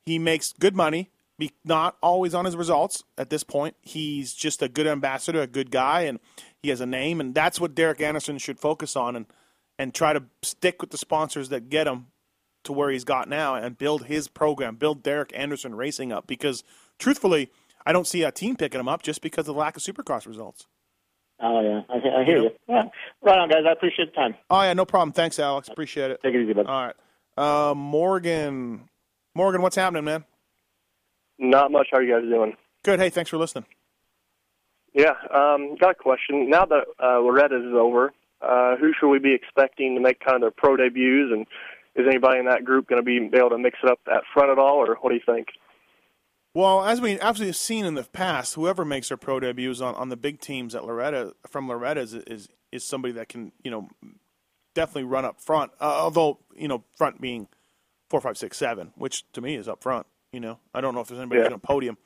He 0.07 0.17
makes 0.17 0.53
good 0.53 0.75
money, 0.75 1.11
be 1.37 1.51
not 1.65 1.97
always 2.01 2.33
on 2.33 2.45
his 2.45 2.55
results 2.55 3.03
at 3.17 3.29
this 3.29 3.43
point. 3.43 3.75
He's 3.81 4.33
just 4.33 4.61
a 4.61 4.69
good 4.69 4.87
ambassador, 4.87 5.41
a 5.41 5.47
good 5.47 5.71
guy, 5.71 6.01
and 6.01 6.19
he 6.61 6.69
has 6.69 6.81
a 6.81 6.85
name, 6.85 7.19
and 7.19 7.33
that's 7.33 7.59
what 7.59 7.75
Derek 7.75 8.01
Anderson 8.01 8.37
should 8.37 8.59
focus 8.59 8.95
on 8.95 9.15
and 9.15 9.25
and 9.79 9.93
try 9.93 10.13
to 10.13 10.23
stick 10.43 10.81
with 10.81 10.91
the 10.91 10.97
sponsors 10.97 11.49
that 11.49 11.69
get 11.69 11.87
him 11.87 12.07
to 12.63 12.71
where 12.71 12.91
he's 12.91 13.03
got 13.03 13.27
now 13.27 13.55
and 13.55 13.77
build 13.77 14.05
his 14.05 14.27
program, 14.27 14.75
build 14.75 15.03
Derek 15.03 15.31
Anderson 15.35 15.75
Racing 15.75 16.11
up. 16.11 16.27
Because 16.27 16.63
truthfully, 16.99 17.51
I 17.85 17.91
don't 17.91 18.07
see 18.07 18.23
a 18.23 18.31
team 18.31 18.55
picking 18.55 18.79
him 18.79 18.87
up 18.87 19.01
just 19.01 19.21
because 19.21 19.47
of 19.47 19.55
the 19.55 19.59
lack 19.59 19.75
of 19.75 19.83
Supercross 19.83 20.27
results. 20.27 20.67
Oh 21.41 21.61
yeah, 21.61 21.81
I, 21.89 22.21
I 22.21 22.23
hear 22.23 22.37
You. 22.37 22.51
Yeah. 22.69 22.83
Right 23.21 23.39
on, 23.39 23.49
guys. 23.49 23.63
I 23.67 23.71
appreciate 23.71 24.13
the 24.13 24.15
time. 24.15 24.35
Oh 24.49 24.61
yeah, 24.61 24.73
no 24.73 24.85
problem. 24.85 25.11
Thanks, 25.11 25.39
Alex. 25.39 25.67
Appreciate 25.67 26.11
it. 26.11 26.21
Take 26.23 26.35
it 26.35 26.43
easy, 26.43 26.53
bud. 26.53 26.67
All 26.67 26.85
right, 26.85 26.95
uh, 27.37 27.73
Morgan. 27.73 28.87
Morgan, 29.35 29.63
what's 29.63 29.75
happening, 29.75 30.05
man? 30.05 30.23
Not 31.43 31.71
much. 31.71 31.87
How 31.91 31.99
are 31.99 32.03
you 32.03 32.13
guys 32.13 32.23
doing? 32.29 32.53
Good. 32.83 32.99
Hey, 32.99 33.09
thanks 33.09 33.29
for 33.29 33.37
listening. 33.37 33.65
Yeah, 34.93 35.13
um, 35.33 35.75
got 35.75 35.91
a 35.91 35.95
question. 35.95 36.49
Now 36.49 36.65
that 36.65 36.85
uh, 37.03 37.19
Loretta 37.19 37.57
is 37.57 37.73
over, 37.73 38.13
Uh, 38.41 38.75
who 38.75 38.91
should 38.99 39.09
we 39.09 39.19
be 39.19 39.33
expecting 39.33 39.95
to 39.95 40.01
make 40.01 40.19
kind 40.19 40.35
of 40.35 40.41
their 40.41 40.51
pro 40.51 40.75
debuts, 40.75 41.31
and 41.31 41.45
is 41.95 42.05
anybody 42.07 42.39
in 42.39 42.45
that 42.45 42.65
group 42.65 42.87
going 42.87 43.01
to 43.01 43.05
be 43.05 43.17
able 43.37 43.49
to 43.49 43.57
mix 43.57 43.79
it 43.83 43.89
up 43.89 43.99
at 44.07 44.23
front 44.33 44.51
at 44.51 44.59
all, 44.59 44.77
or 44.77 44.95
what 45.01 45.09
do 45.09 45.15
you 45.15 45.21
think? 45.25 45.47
Well, 46.53 46.83
as 46.83 46.99
we 46.99 47.19
as 47.19 47.39
we've 47.39 47.55
seen 47.55 47.85
in 47.85 47.95
the 47.95 48.03
past, 48.03 48.55
whoever 48.55 48.83
makes 48.85 49.07
their 49.07 49.17
pro 49.17 49.39
debuts 49.39 49.81
on, 49.81 49.95
on 49.95 50.09
the 50.09 50.17
big 50.17 50.39
teams 50.39 50.75
at 50.75 50.85
Loretta 50.85 51.33
from 51.47 51.67
Loretta 51.67 52.01
is, 52.01 52.13
is 52.13 52.49
is 52.71 52.83
somebody 52.83 53.13
that 53.13 53.29
can 53.29 53.53
you 53.63 53.71
know 53.71 53.89
definitely 54.75 55.05
run 55.05 55.25
up 55.25 55.41
front. 55.41 55.71
Uh, 55.79 55.85
although 55.85 56.39
you 56.55 56.67
know 56.67 56.83
front 56.97 57.21
being 57.21 57.47
four, 58.09 58.21
five, 58.21 58.37
six, 58.37 58.57
seven, 58.57 58.91
which 58.95 59.23
to 59.31 59.41
me 59.41 59.55
is 59.55 59.67
up 59.67 59.81
front. 59.81 60.05
You 60.33 60.39
know, 60.41 60.59
I 60.73 60.81
don't 60.81 60.93
know 60.95 60.99
if 61.01 61.07
there's 61.07 61.19
anybody 61.19 61.39
Yeah. 61.41 61.47
on 61.47 61.53
a 61.53 61.59
podium, 61.59 61.97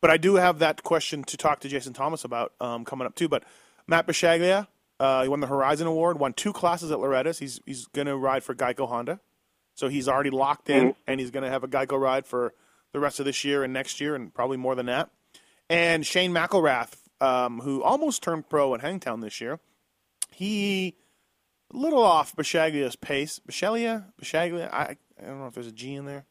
but 0.00 0.10
I 0.10 0.16
do 0.16 0.36
have 0.36 0.60
that 0.60 0.82
question 0.84 1.24
to 1.24 1.36
talk 1.36 1.60
to 1.60 1.68
Jason 1.68 1.92
Thomas 1.92 2.24
about 2.24 2.52
um, 2.60 2.84
coming 2.84 3.06
up 3.06 3.14
too. 3.16 3.28
But 3.28 3.44
Matt 3.86 4.06
Bisceglia, 4.06 4.68
uh, 5.00 5.22
he 5.24 5.28
won 5.28 5.40
the 5.40 5.48
Horizon 5.48 5.86
Award, 5.88 6.18
won 6.18 6.32
two 6.32 6.52
classes 6.52 6.90
at 6.92 6.98
Loretta's. 7.00 7.40
He's 7.40 7.60
he's 7.66 7.86
going 7.86 8.06
to 8.06 8.16
ride 8.16 8.44
for 8.44 8.54
Geico 8.54 8.88
Honda, 8.88 9.20
so 9.74 9.88
he's 9.88 10.08
already 10.08 10.30
locked 10.30 10.70
in, 10.70 10.94
and 11.08 11.18
he's 11.20 11.30
going 11.32 11.42
to 11.44 11.50
have 11.50 11.64
a 11.64 11.68
Geico 11.68 12.00
ride 12.00 12.24
for 12.24 12.54
the 12.92 13.00
rest 13.00 13.18
of 13.18 13.26
this 13.26 13.42
year 13.44 13.64
and 13.64 13.72
next 13.72 14.00
year, 14.00 14.14
and 14.14 14.32
probably 14.32 14.56
more 14.56 14.74
than 14.76 14.86
that. 14.86 15.10
And 15.68 16.06
Shane 16.06 16.32
McElrath, 16.32 16.92
um, 17.20 17.60
who 17.60 17.82
almost 17.82 18.22
turned 18.22 18.48
pro 18.48 18.74
at 18.74 18.80
Hangtown 18.80 19.20
this 19.20 19.40
year, 19.40 19.58
he 20.30 20.94
a 21.74 21.76
little 21.76 22.02
off 22.02 22.36
Bisceglia's 22.36 22.94
pace. 22.96 23.40
Bisceglia, 23.48 24.04
Bisceglia, 24.22 24.70
I, 24.72 24.96
I 25.20 25.26
don't 25.26 25.40
know 25.40 25.46
if 25.46 25.54
there's 25.54 25.66
a 25.66 25.72
G 25.72 25.94
in 25.94 26.04
there. 26.04 26.26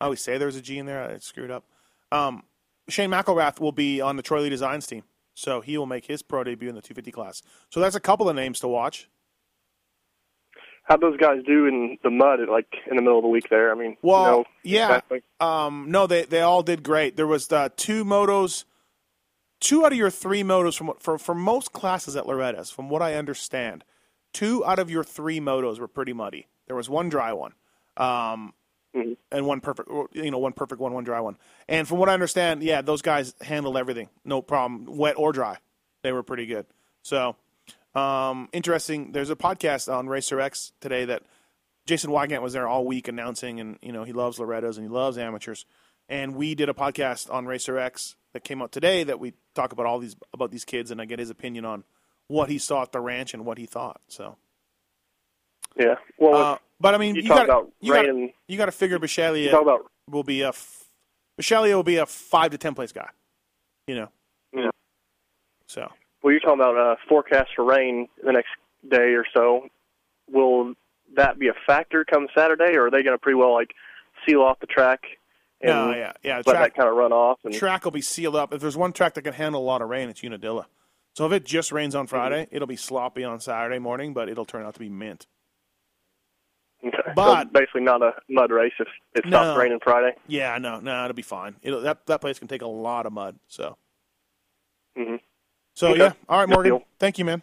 I 0.00 0.04
always 0.04 0.20
say 0.20 0.38
there's 0.38 0.56
a 0.56 0.62
G 0.62 0.78
in 0.78 0.86
there. 0.86 1.02
I 1.02 1.18
screwed 1.18 1.50
up. 1.50 1.64
Um, 2.10 2.44
Shane 2.88 3.10
McElrath 3.10 3.60
will 3.60 3.72
be 3.72 4.00
on 4.00 4.16
the 4.16 4.22
Troy 4.22 4.40
Lee 4.40 4.48
Designs 4.48 4.86
team, 4.86 5.02
so 5.34 5.60
he 5.60 5.76
will 5.78 5.86
make 5.86 6.06
his 6.06 6.22
pro 6.22 6.42
debut 6.44 6.68
in 6.68 6.74
the 6.74 6.80
250 6.80 7.10
class. 7.12 7.42
So 7.70 7.80
that's 7.80 7.94
a 7.94 8.00
couple 8.00 8.28
of 8.28 8.34
names 8.36 8.60
to 8.60 8.68
watch. 8.68 9.08
How'd 10.84 11.00
those 11.02 11.16
guys 11.18 11.42
do 11.46 11.66
in 11.66 11.98
the 12.02 12.10
mud, 12.10 12.40
like 12.50 12.66
in 12.90 12.96
the 12.96 13.02
middle 13.02 13.18
of 13.18 13.22
the 13.22 13.28
week 13.28 13.48
there? 13.48 13.70
I 13.70 13.74
mean, 13.76 13.96
Well, 14.02 14.24
know, 14.24 14.44
yeah. 14.64 14.86
exactly. 14.86 15.22
Um, 15.38 15.86
no, 15.88 16.06
they 16.08 16.24
they 16.24 16.40
all 16.40 16.62
did 16.64 16.82
great. 16.82 17.16
There 17.16 17.28
was 17.28 17.52
uh, 17.52 17.68
two 17.76 18.04
motos, 18.04 18.64
two 19.60 19.84
out 19.84 19.92
of 19.92 19.98
your 19.98 20.10
three 20.10 20.42
motos 20.42 20.76
from 20.76 20.92
for 20.98 21.16
for 21.16 21.34
most 21.34 21.72
classes 21.72 22.16
at 22.16 22.26
Loretta's, 22.26 22.70
from 22.72 22.88
what 22.88 23.02
I 23.02 23.14
understand, 23.14 23.84
two 24.32 24.64
out 24.64 24.80
of 24.80 24.90
your 24.90 25.04
three 25.04 25.38
motos 25.38 25.78
were 25.78 25.86
pretty 25.86 26.12
muddy. 26.14 26.48
There 26.66 26.74
was 26.74 26.88
one 26.88 27.08
dry 27.08 27.32
one, 27.34 27.52
um, 27.96 28.54
and 29.30 29.46
one 29.46 29.60
perfect, 29.60 29.88
you 30.12 30.30
know, 30.30 30.38
one 30.38 30.52
perfect 30.52 30.80
one, 30.80 30.92
one 30.92 31.04
dry 31.04 31.20
one. 31.20 31.36
And 31.68 31.86
from 31.86 31.98
what 31.98 32.08
I 32.08 32.14
understand, 32.14 32.62
yeah, 32.62 32.82
those 32.82 33.02
guys 33.02 33.34
handled 33.40 33.76
everything, 33.76 34.08
no 34.24 34.42
problem, 34.42 34.86
wet 34.86 35.14
or 35.16 35.32
dry. 35.32 35.58
They 36.02 36.12
were 36.12 36.22
pretty 36.22 36.46
good. 36.46 36.66
So, 37.02 37.36
um, 37.94 38.48
interesting. 38.52 39.12
There's 39.12 39.30
a 39.30 39.36
podcast 39.36 39.92
on 39.92 40.08
Racer 40.08 40.40
X 40.40 40.72
today 40.80 41.04
that 41.06 41.22
Jason 41.86 42.10
Weigandt 42.10 42.42
was 42.42 42.52
there 42.52 42.68
all 42.68 42.84
week 42.84 43.08
announcing, 43.08 43.60
and 43.60 43.78
you 43.82 43.92
know 43.92 44.04
he 44.04 44.12
loves 44.12 44.38
Loretta's 44.38 44.78
and 44.78 44.86
he 44.86 44.92
loves 44.92 45.18
amateurs. 45.18 45.66
And 46.08 46.34
we 46.34 46.54
did 46.54 46.68
a 46.68 46.74
podcast 46.74 47.32
on 47.32 47.46
Racer 47.46 47.78
X 47.78 48.16
that 48.32 48.44
came 48.44 48.62
out 48.62 48.72
today 48.72 49.04
that 49.04 49.20
we 49.20 49.34
talk 49.54 49.72
about 49.72 49.86
all 49.86 49.98
these 49.98 50.16
about 50.32 50.50
these 50.50 50.64
kids, 50.64 50.90
and 50.90 51.00
I 51.00 51.04
get 51.04 51.18
his 51.18 51.30
opinion 51.30 51.64
on 51.64 51.84
what 52.28 52.48
he 52.48 52.58
saw 52.58 52.82
at 52.82 52.92
the 52.92 53.00
ranch 53.00 53.34
and 53.34 53.44
what 53.44 53.58
he 53.58 53.66
thought. 53.66 54.00
So, 54.08 54.36
Yeah. 55.76 55.94
Well, 56.18 56.34
uh, 56.34 56.58
but 56.80 56.94
I 56.94 56.98
mean, 56.98 57.14
you 57.14 57.22
you, 57.22 57.28
got 57.28 57.44
about 57.44 57.70
you 57.80 57.92
got 57.92 58.06
you 58.48 58.56
got 58.56 58.66
to 58.66 58.72
figure 58.72 58.98
you 58.98 59.50
about 59.50 59.90
will 60.08 60.24
be 60.24 60.42
a 60.42 60.48
f- 60.48 60.84
Bisceglia 61.40 61.74
will 61.74 61.82
be 61.82 61.96
a 61.96 62.06
five 62.06 62.50
to 62.50 62.58
ten 62.58 62.74
place 62.74 62.92
guy. 62.92 63.08
You 63.86 63.94
know, 63.96 64.08
Yeah. 64.54 64.70
so 65.66 65.90
well, 66.22 66.32
you're 66.32 66.40
talking 66.40 66.60
about 66.60 66.76
uh, 66.76 66.96
forecast 67.08 67.50
for 67.56 67.64
rain 67.64 68.08
the 68.24 68.32
next 68.32 68.50
day 68.88 69.14
or 69.14 69.24
so. 69.34 69.68
Will 70.30 70.74
that 71.16 71.38
be 71.38 71.48
a 71.48 71.54
factor 71.66 72.04
come 72.04 72.28
Saturday, 72.36 72.76
or 72.76 72.86
are 72.86 72.90
they 72.90 73.02
going 73.02 73.14
to 73.14 73.18
pretty 73.18 73.36
well 73.36 73.52
like 73.52 73.74
seal 74.26 74.42
off 74.42 74.60
the 74.60 74.66
track 74.66 75.00
and 75.60 75.70
no, 75.70 75.90
yeah, 75.94 76.12
yeah. 76.22 76.36
let 76.36 76.44
Track, 76.46 76.74
that 76.74 76.76
kind 76.76 76.88
of 76.88 76.96
run 76.96 77.12
off? 77.12 77.38
And 77.44 77.54
track 77.54 77.84
will 77.84 77.90
be 77.90 78.02
sealed 78.02 78.36
up. 78.36 78.52
If 78.52 78.60
there's 78.60 78.76
one 78.76 78.92
track 78.92 79.14
that 79.14 79.22
can 79.22 79.34
handle 79.34 79.60
a 79.60 79.64
lot 79.64 79.82
of 79.82 79.88
rain, 79.88 80.08
it's 80.08 80.22
Unadilla. 80.22 80.66
So 81.14 81.26
if 81.26 81.32
it 81.32 81.44
just 81.44 81.72
rains 81.72 81.94
on 81.94 82.06
Friday, 82.06 82.46
it'll 82.52 82.68
be 82.68 82.76
sloppy 82.76 83.24
on 83.24 83.40
Saturday 83.40 83.80
morning, 83.80 84.14
but 84.14 84.28
it'll 84.28 84.44
turn 84.44 84.64
out 84.64 84.74
to 84.74 84.80
be 84.80 84.88
mint. 84.88 85.26
Okay. 86.86 86.96
so 87.06 87.12
but- 87.14 87.52
basically 87.52 87.82
not 87.82 88.02
a 88.02 88.12
mud 88.28 88.50
race 88.50 88.72
if 88.78 88.88
it 89.14 89.24
No. 89.26 89.30
stops 89.42 89.58
raining 89.58 89.78
Friday. 89.82 90.16
Yeah, 90.26 90.56
no, 90.58 90.80
no, 90.80 91.04
it'll 91.04 91.14
be 91.14 91.22
fine. 91.22 91.56
It'll, 91.62 91.80
that 91.82 92.06
that 92.06 92.20
place 92.20 92.38
can 92.38 92.48
take 92.48 92.62
a 92.62 92.66
lot 92.66 93.06
of 93.06 93.12
mud. 93.12 93.38
So, 93.48 93.76
hmm 94.96 95.16
so 95.74 95.88
Okay. 95.88 95.98
yeah. 96.00 96.12
All 96.28 96.38
right, 96.40 96.46
Good 96.46 96.54
Morgan. 96.54 96.72
deal. 96.72 96.82
Thank 96.98 97.18
you, 97.18 97.24
man. 97.24 97.42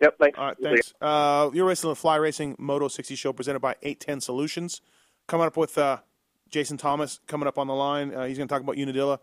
Yep. 0.00 0.18
Thanks. 0.20 0.38
All 0.38 0.46
right, 0.46 0.56
thanks. 0.62 0.94
Uh, 1.00 1.50
you're 1.54 1.66
racing 1.66 1.88
the 1.90 1.96
Fly 1.96 2.16
Racing 2.16 2.54
Moto 2.58 2.86
60 2.88 3.14
show 3.14 3.32
presented 3.32 3.60
by 3.60 3.72
810 3.82 4.20
Solutions. 4.20 4.80
Coming 5.26 5.46
up 5.46 5.56
with 5.56 5.76
uh, 5.78 5.98
Jason 6.50 6.76
Thomas 6.76 7.18
coming 7.26 7.48
up 7.48 7.58
on 7.58 7.66
the 7.66 7.74
line. 7.74 8.14
Uh, 8.14 8.26
he's 8.26 8.36
going 8.38 8.46
to 8.46 8.52
talk 8.52 8.62
about 8.62 8.76
Unadilla. 8.76 9.18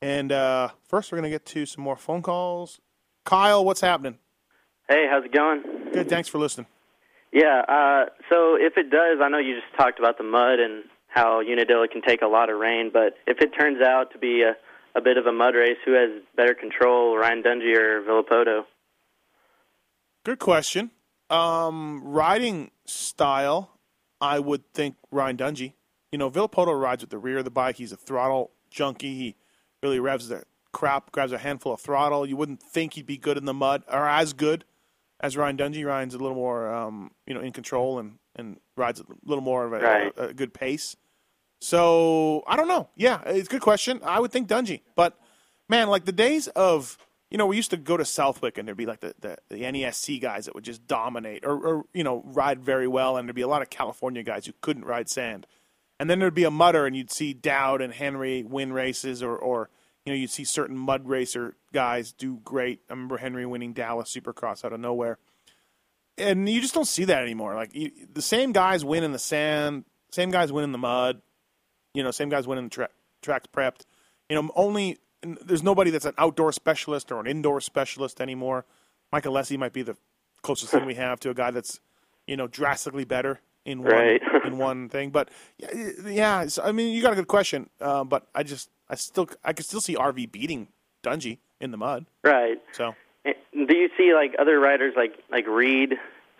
And 0.00 0.30
uh, 0.30 0.68
first, 0.88 1.10
we're 1.10 1.16
going 1.18 1.30
to 1.30 1.34
get 1.34 1.46
to 1.46 1.64
some 1.66 1.82
more 1.82 1.96
phone 1.96 2.22
calls. 2.22 2.78
Kyle, 3.24 3.64
what's 3.64 3.80
happening? 3.80 4.18
Hey, 4.88 5.06
how's 5.10 5.24
it 5.24 5.32
going? 5.32 5.62
Good. 5.92 6.08
Thanks 6.08 6.28
for 6.28 6.38
listening. 6.38 6.66
Yeah, 7.32 7.62
uh, 7.66 8.04
so 8.28 8.56
if 8.56 8.76
it 8.76 8.90
does, 8.90 9.18
I 9.22 9.28
know 9.28 9.38
you 9.38 9.54
just 9.54 9.74
talked 9.76 9.98
about 9.98 10.18
the 10.18 10.24
mud 10.24 10.60
and 10.60 10.84
how 11.08 11.40
Unadilla 11.40 11.88
can 11.88 12.02
take 12.02 12.20
a 12.20 12.26
lot 12.26 12.50
of 12.50 12.58
rain, 12.58 12.90
but 12.92 13.14
if 13.26 13.40
it 13.40 13.52
turns 13.58 13.80
out 13.82 14.12
to 14.12 14.18
be 14.18 14.42
a, 14.42 14.54
a 14.94 15.00
bit 15.00 15.16
of 15.16 15.26
a 15.26 15.32
mud 15.32 15.54
race, 15.54 15.78
who 15.84 15.92
has 15.92 16.10
better 16.36 16.54
control, 16.54 17.16
Ryan 17.16 17.42
Dungey 17.42 17.74
or 17.76 18.02
Villopoto? 18.02 18.64
Good 20.24 20.38
question. 20.38 20.90
Um, 21.30 22.02
riding 22.04 22.70
style, 22.84 23.78
I 24.20 24.38
would 24.38 24.70
think 24.74 24.96
Ryan 25.10 25.38
Dungey. 25.38 25.72
You 26.12 26.18
know, 26.18 26.30
Villopoto 26.30 26.78
rides 26.78 27.02
with 27.02 27.10
the 27.10 27.18
rear 27.18 27.38
of 27.38 27.44
the 27.44 27.50
bike. 27.50 27.76
He's 27.76 27.92
a 27.92 27.96
throttle 27.96 28.50
junkie. 28.70 29.14
He 29.14 29.36
really 29.82 30.00
revs 30.00 30.28
the 30.28 30.44
crap, 30.72 31.10
grabs 31.12 31.32
a 31.32 31.38
handful 31.38 31.72
of 31.72 31.80
throttle. 31.80 32.26
You 32.26 32.36
wouldn't 32.36 32.62
think 32.62 32.94
he'd 32.94 33.06
be 33.06 33.16
good 33.16 33.38
in 33.38 33.46
the 33.46 33.54
mud 33.54 33.84
or 33.90 34.06
as 34.06 34.34
good 34.34 34.64
as 35.22 35.36
Ryan 35.36 35.56
Dungey. 35.56 35.86
Ryan's 35.86 36.14
a 36.14 36.18
little 36.18 36.36
more, 36.36 36.72
um, 36.72 37.10
you 37.26 37.34
know, 37.34 37.40
in 37.40 37.52
control 37.52 37.98
and, 37.98 38.18
and 38.36 38.58
rides 38.76 39.00
a 39.00 39.04
little 39.24 39.44
more 39.44 39.64
of 39.64 39.72
a, 39.72 39.78
Right. 39.80 40.12
a, 40.16 40.28
a 40.28 40.34
good 40.34 40.52
pace. 40.52 40.96
So 41.60 42.42
I 42.46 42.56
don't 42.56 42.68
know. 42.68 42.88
Yeah, 42.96 43.20
it's 43.26 43.48
a 43.48 43.50
good 43.50 43.60
question. 43.60 44.00
I 44.04 44.18
would 44.20 44.32
think 44.32 44.48
Dungey, 44.48 44.80
but 44.96 45.18
man, 45.68 45.88
like 45.88 46.04
the 46.04 46.12
days 46.12 46.48
of 46.48 46.98
you 47.30 47.38
know, 47.38 47.46
we 47.46 47.56
used 47.56 47.70
to 47.70 47.78
go 47.78 47.96
to 47.96 48.04
Southwick 48.04 48.58
and 48.58 48.68
there'd 48.68 48.76
be 48.76 48.84
like 48.84 49.00
the, 49.00 49.14
the, 49.20 49.38
the 49.48 49.62
NESC 49.62 50.20
guys 50.20 50.44
that 50.44 50.54
would 50.54 50.64
just 50.64 50.86
dominate 50.86 51.46
or, 51.46 51.56
or, 51.56 51.84
you 51.94 52.04
know, 52.04 52.22
ride 52.26 52.60
very 52.62 52.86
well. 52.86 53.16
And 53.16 53.26
there'd 53.26 53.34
be 53.34 53.40
a 53.40 53.48
lot 53.48 53.62
of 53.62 53.70
California 53.70 54.22
guys 54.22 54.44
who 54.44 54.52
couldn't 54.60 54.84
ride 54.84 55.08
sand. 55.08 55.46
And 55.98 56.10
then 56.10 56.18
there'd 56.18 56.34
be 56.34 56.44
a 56.44 56.50
mutter, 56.50 56.84
and 56.84 56.94
you'd 56.94 57.10
see 57.10 57.32
Dowd 57.32 57.80
and 57.80 57.94
Henry 57.94 58.42
win 58.42 58.70
races 58.74 59.22
or, 59.22 59.34
or, 59.34 59.70
you 60.04 60.12
know, 60.12 60.16
you'd 60.16 60.30
see 60.30 60.44
certain 60.44 60.76
mud 60.76 61.08
racer 61.08 61.54
guys 61.72 62.12
do 62.12 62.40
great. 62.44 62.80
I 62.88 62.92
remember 62.92 63.18
Henry 63.18 63.46
winning 63.46 63.72
Dallas 63.72 64.14
Supercross 64.14 64.64
out 64.64 64.72
of 64.72 64.80
nowhere. 64.80 65.18
And 66.18 66.48
you 66.48 66.60
just 66.60 66.74
don't 66.74 66.86
see 66.86 67.04
that 67.04 67.22
anymore. 67.22 67.54
Like 67.54 67.74
you, 67.74 67.90
the 68.12 68.22
same 68.22 68.52
guys 68.52 68.84
win 68.84 69.04
in 69.04 69.12
the 69.12 69.18
sand, 69.18 69.84
same 70.10 70.30
guys 70.30 70.52
win 70.52 70.64
in 70.64 70.72
the 70.72 70.78
mud, 70.78 71.22
you 71.94 72.02
know, 72.02 72.10
same 72.10 72.28
guys 72.28 72.46
win 72.46 72.58
in 72.58 72.64
the 72.64 72.70
tra- 72.70 72.88
tracks 73.22 73.46
prepped. 73.46 73.82
You 74.28 74.40
know, 74.40 74.50
only 74.54 74.98
there's 75.22 75.62
nobody 75.62 75.90
that's 75.90 76.04
an 76.04 76.14
outdoor 76.18 76.52
specialist 76.52 77.12
or 77.12 77.20
an 77.20 77.26
indoor 77.26 77.60
specialist 77.60 78.20
anymore. 78.20 78.66
Michael 79.12 79.34
Alessi 79.34 79.58
might 79.58 79.72
be 79.72 79.82
the 79.82 79.96
closest 80.42 80.72
thing 80.72 80.84
we 80.84 80.94
have 80.94 81.20
to 81.20 81.30
a 81.30 81.34
guy 81.34 81.50
that's, 81.50 81.80
you 82.26 82.36
know, 82.36 82.46
drastically 82.46 83.04
better 83.04 83.40
in 83.64 83.82
one 83.82 83.92
Right. 83.92 84.20
in 84.44 84.58
one 84.58 84.88
thing. 84.88 85.10
But 85.10 85.30
yeah, 85.58 85.68
yeah 86.04 86.46
I 86.62 86.72
mean, 86.72 86.94
you 86.94 87.02
got 87.02 87.12
a 87.12 87.16
good 87.16 87.28
question, 87.28 87.70
uh, 87.80 88.04
but 88.04 88.26
I 88.34 88.42
just 88.42 88.68
I 88.92 88.94
still 88.94 89.28
I 89.42 89.54
could 89.54 89.64
still 89.64 89.80
see 89.80 89.96
RV 89.96 90.30
beating 90.30 90.68
Dungey 91.02 91.38
in 91.60 91.70
the 91.70 91.78
mud. 91.78 92.04
Right. 92.22 92.58
So 92.72 92.94
Do 93.24 93.34
you 93.54 93.88
see 93.96 94.12
like 94.14 94.34
other 94.38 94.60
riders 94.60 94.92
like 94.96 95.14
like 95.30 95.46
Reed? 95.48 95.94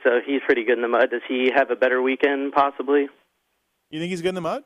So 0.05 0.21
he's 0.25 0.43
pretty 0.45 0.65
good 0.65 0.77
in 0.77 0.83
the 0.83 0.89
mud. 0.89 1.11
Does 1.11 1.23
he 1.27 1.51
have 1.55 1.71
a 1.71 1.77
better 1.77 2.03
weekend 2.03 2.53
possibly? 2.53 3.09
you 3.91 4.01
think 4.01 4.11
he's 4.11 4.21
good 4.21 4.31
in 4.31 4.35
the 4.35 4.41
mud? 4.43 4.65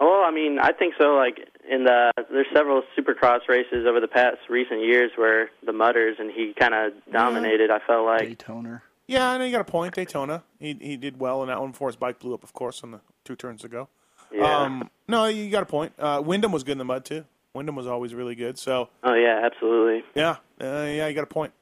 Oh, 0.00 0.24
I 0.26 0.32
mean, 0.32 0.58
I 0.58 0.72
think 0.72 0.94
so. 0.98 1.14
Like 1.14 1.48
in 1.70 1.84
the 1.84 2.10
there's 2.30 2.46
several 2.52 2.82
Supercross 2.98 3.48
races 3.48 3.86
over 3.86 4.00
the 4.00 4.08
past 4.08 4.38
recent 4.50 4.80
years 4.80 5.12
where 5.14 5.50
the 5.64 5.72
mudders 5.72 6.16
and 6.18 6.32
he 6.32 6.52
kind 6.58 6.74
of 6.74 6.92
dominated. 7.12 7.70
I 7.70 7.78
felt 7.86 8.06
like 8.06 8.22
Daytona. 8.22 8.82
Yeah, 9.06 9.30
I 9.30 9.38
know 9.38 9.44
you 9.44 9.52
got 9.52 9.60
a 9.60 9.64
point. 9.64 9.94
Daytona, 9.94 10.42
he 10.58 10.76
he 10.80 10.96
did 10.96 11.20
well 11.20 11.42
in 11.42 11.48
that 11.48 11.60
one 11.60 11.70
before 11.70 11.88
his 11.90 11.96
bike 11.96 12.18
blew 12.18 12.34
up, 12.34 12.42
of 12.42 12.52
course, 12.52 12.82
on 12.82 12.90
the 12.90 13.00
two 13.24 13.36
turns 13.36 13.62
ago. 13.62 13.88
Yeah. 14.32 14.58
Um, 14.58 14.90
no, 15.08 15.26
you 15.26 15.50
got 15.50 15.62
a 15.62 15.66
point. 15.66 15.92
Uh, 15.98 16.22
Windham 16.24 16.52
was 16.52 16.64
good 16.64 16.72
in 16.72 16.78
the 16.78 16.84
mud 16.84 17.04
too. 17.04 17.24
Windham 17.54 17.76
was 17.76 17.86
always 17.86 18.14
really 18.14 18.34
good. 18.34 18.58
So 18.58 18.88
oh 19.02 19.14
yeah, 19.14 19.40
absolutely. 19.44 20.04
yeah, 20.14 20.36
uh, 20.60 20.86
yeah, 20.88 21.06
you 21.06 21.14
got 21.14 21.24
a 21.24 21.26
point. 21.26 21.52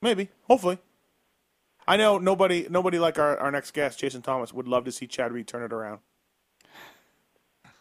Maybe, 0.00 0.28
hopefully. 0.44 0.78
I 1.86 1.96
know 1.96 2.18
nobody, 2.18 2.66
nobody 2.68 2.98
like 2.98 3.18
our, 3.18 3.36
our 3.38 3.50
next 3.50 3.72
guest, 3.72 3.98
Jason 3.98 4.20
Thomas, 4.20 4.52
would 4.52 4.68
love 4.68 4.84
to 4.84 4.92
see 4.92 5.06
Chad 5.06 5.32
Reed 5.32 5.46
turn 5.46 5.62
it 5.62 5.72
around. 5.72 6.00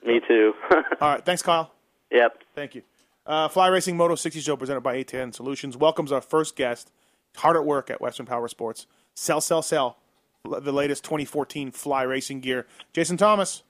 Me 0.06 0.22
too. 0.26 0.54
All 0.72 0.82
right, 1.02 1.26
thanks, 1.26 1.42
Kyle. 1.42 1.74
yep. 2.12 2.42
Thank 2.56 2.76
you. 2.76 2.84
Uh, 3.26 3.50
Fly 3.50 3.68
Racing 3.68 3.98
Moto 3.98 4.16
60 4.16 4.40
Show 4.40 4.56
presented 4.56 4.80
by 4.82 5.04
A10 5.04 5.34
Solutions 5.36 5.76
welcomes 5.76 6.13
our 6.13 6.22
first 6.22 6.56
guest. 6.56 6.92
hard 7.36 7.58
at 7.58 7.66
work 7.66 7.90
at 7.90 8.00
Western 8.00 8.26
Power 8.26 8.48
Sports. 8.48 8.88
Sell, 9.13 9.42
sell, 9.42 9.62
sell. 9.62 9.98
The 10.46 10.72
latest 10.72 11.04
2014 11.04 11.72
Fly 11.72 12.04
Racing 12.04 12.40
gear. 12.40 12.66
Jason 12.94 13.18
Thomas. 13.18 13.63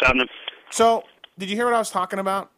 What's 0.00 0.06
happening? 0.08 0.28
So, 0.70 1.04
did 1.38 1.50
you 1.50 1.56
hear 1.56 1.66
what 1.66 1.74
I 1.74 1.78
was 1.78 1.90
talking 1.90 2.18
about? 2.18 2.50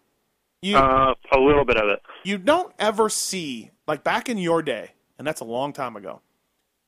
You 0.60 0.76
Uh, 0.76 1.14
a 1.32 1.38
little 1.40 1.64
bit 1.64 1.76
of 1.76 1.88
it. 1.88 2.00
you 2.24 2.38
don't 2.38 2.72
ever 2.78 3.08
see 3.08 3.70
like 3.88 4.04
back 4.04 4.28
in 4.28 4.38
your 4.38 4.62
day, 4.62 4.92
and 5.18 5.26
that's 5.26 5.40
a 5.40 5.44
long 5.44 5.72
time 5.72 5.96
ago. 5.96 6.20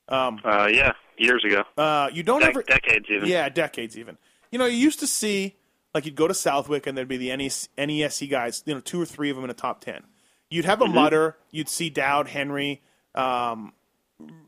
Um, 0.09 0.41
Uh, 0.45 0.69
yeah, 0.71 0.93
years 1.19 1.45
ago, 1.45 1.65
uh, 1.77 2.09
you 2.13 2.23
don't 2.23 2.43
Dec- 2.43 2.49
ever 2.51 2.63
decades 2.63 3.07
even. 3.11 3.29
Yeah, 3.29 3.49
decades 3.49 3.99
even. 3.99 4.17
You 4.53 4.61
know, 4.61 4.67
you 4.67 4.77
used 4.77 5.01
to 5.01 5.09
see 5.09 5.57
like 5.93 6.05
you'd 6.07 6.15
go 6.15 6.29
to 6.29 6.35
Southwick 6.35 6.87
and 6.87 6.97
there'd 6.97 7.09
be 7.09 7.17
the 7.17 7.31
NES, 7.37 7.69
NESC 7.77 8.29
guys, 8.31 8.63
you 8.67 8.75
know, 8.75 8.81
two 8.81 9.01
or 9.03 9.07
three 9.07 9.31
of 9.31 9.37
them 9.37 9.45
in 9.45 9.49
the 9.49 9.55
top 9.55 9.81
ten. 9.81 10.05
You'd 10.51 10.67
have 10.67 10.81
a 10.81 10.85
Mm-hmm. 10.85 10.95
mutter. 10.95 11.37
You'd 11.51 11.69
see 11.69 11.91
Dowd, 11.91 12.29
Henry, 12.29 12.81
um, 13.17 13.73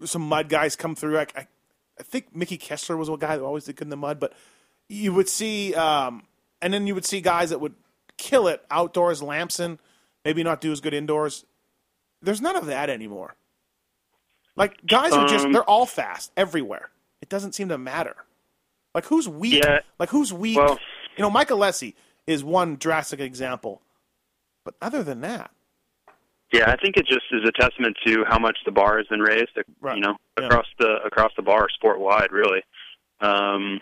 some 0.05 0.23
mud 0.23 0.49
guys 0.49 0.77
come 0.77 0.95
through. 0.95 1.19
I, 1.19 1.27
I, 1.35 1.47
I 1.99 2.03
think 2.05 2.35
Mickey 2.35 2.59
Kessler 2.59 2.97
was 2.97 3.09
a 3.09 3.17
guy 3.17 3.37
that 3.37 3.43
always 3.43 3.65
did 3.65 3.75
good 3.77 3.87
in 3.87 3.91
the 3.91 3.97
mud, 3.97 4.21
but 4.21 4.35
you 4.89 5.13
would 5.13 5.29
see, 5.29 5.75
um, 5.75 6.25
and 6.63 6.73
then 6.73 6.87
you 6.87 6.95
would 6.95 7.05
see 7.05 7.21
guys 7.21 7.51
that 7.51 7.61
would 7.61 7.75
kill 8.17 8.49
it 8.49 8.65
outdoors. 8.71 9.23
Lamson, 9.23 9.79
maybe 10.25 10.43
not 10.43 10.61
do 10.61 10.73
as 10.73 10.81
good 10.81 10.95
indoors. 10.95 11.45
There's 12.23 12.41
none 12.41 12.57
of 12.57 12.67
that 12.67 12.89
anymore. 12.91 13.35
Like 14.57 14.87
guys 14.87 15.13
are 15.13 15.29
just 15.29 15.45
Um, 15.47 15.53
they're 15.53 15.65
all 15.65 15.87
fast 15.87 16.33
everywhere. 16.37 16.91
It 17.21 17.29
doesn't 17.29 17.55
seem 17.55 17.69
to 17.69 17.79
matter. 17.79 18.17
Like 18.95 19.05
who's 19.07 19.29
weak? 19.29 19.63
Yeah. 19.65 19.81
Like 19.99 20.09
who's 20.11 20.33
weak? 20.33 20.57
Well- 20.59 20.79
you 21.17 21.23
know, 21.23 21.31
Michael 21.31 21.59
Alessi 21.59 21.95
is 22.27 22.45
one 22.45 22.77
drastic 22.77 23.21
example. 23.21 23.81
But 24.65 24.75
other 24.83 25.03
than 25.03 25.21
that, 25.23 25.51
Yeah, 26.53 26.71
I 26.71 26.77
think 26.77 26.97
it 26.97 27.07
just 27.07 27.25
is 27.33 27.43
a 27.49 27.53
testament 27.53 27.97
to 28.07 28.25
how 28.29 28.39
much 28.39 28.57
the 28.65 28.71
bar 28.73 28.99
has 28.99 29.07
been 29.09 29.21
raised. 29.21 29.51
You 29.57 30.01
know, 30.01 30.17
Yeah. 30.39 30.47
across 30.47 30.67
the 30.79 31.03
across 31.05 31.33
the 31.37 31.43
bar, 31.43 31.69
sport 31.71 31.99
wide, 32.01 32.33
really. 32.33 32.63
Um, 33.21 33.81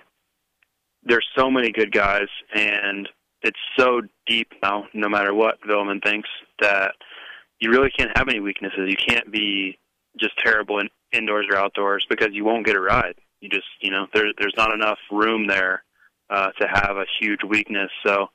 there's 1.04 1.26
so 1.36 1.50
many 1.50 1.70
good 1.70 1.92
guys, 1.92 2.28
and 2.54 3.08
it's 3.42 3.58
so 3.78 4.02
deep 4.26 4.48
now. 4.62 4.86
No 4.94 5.08
matter 5.08 5.34
what 5.34 5.60
Villeman 5.62 6.02
thinks, 6.02 6.28
that 6.60 6.94
you 7.60 7.70
really 7.70 7.90
can't 7.90 8.16
have 8.16 8.28
any 8.28 8.40
weaknesses. 8.40 8.88
You 8.88 8.96
can't 8.96 9.30
be 9.30 9.78
just 10.18 10.38
terrible 10.38 10.78
in 10.78 10.88
indoors 11.12 11.46
or 11.50 11.56
outdoors 11.56 12.06
because 12.08 12.28
you 12.32 12.44
won't 12.44 12.66
get 12.66 12.76
a 12.76 12.80
ride. 12.80 13.14
You 13.40 13.48
just, 13.48 13.66
you 13.80 13.90
know, 13.90 14.06
there, 14.14 14.26
there's 14.38 14.54
not 14.56 14.72
enough 14.72 14.98
room 15.10 15.46
there 15.46 15.84
uh, 16.30 16.50
to 16.60 16.66
have 16.66 16.96
a 16.96 17.04
huge 17.20 17.40
weakness. 17.46 17.90
So 18.06 18.28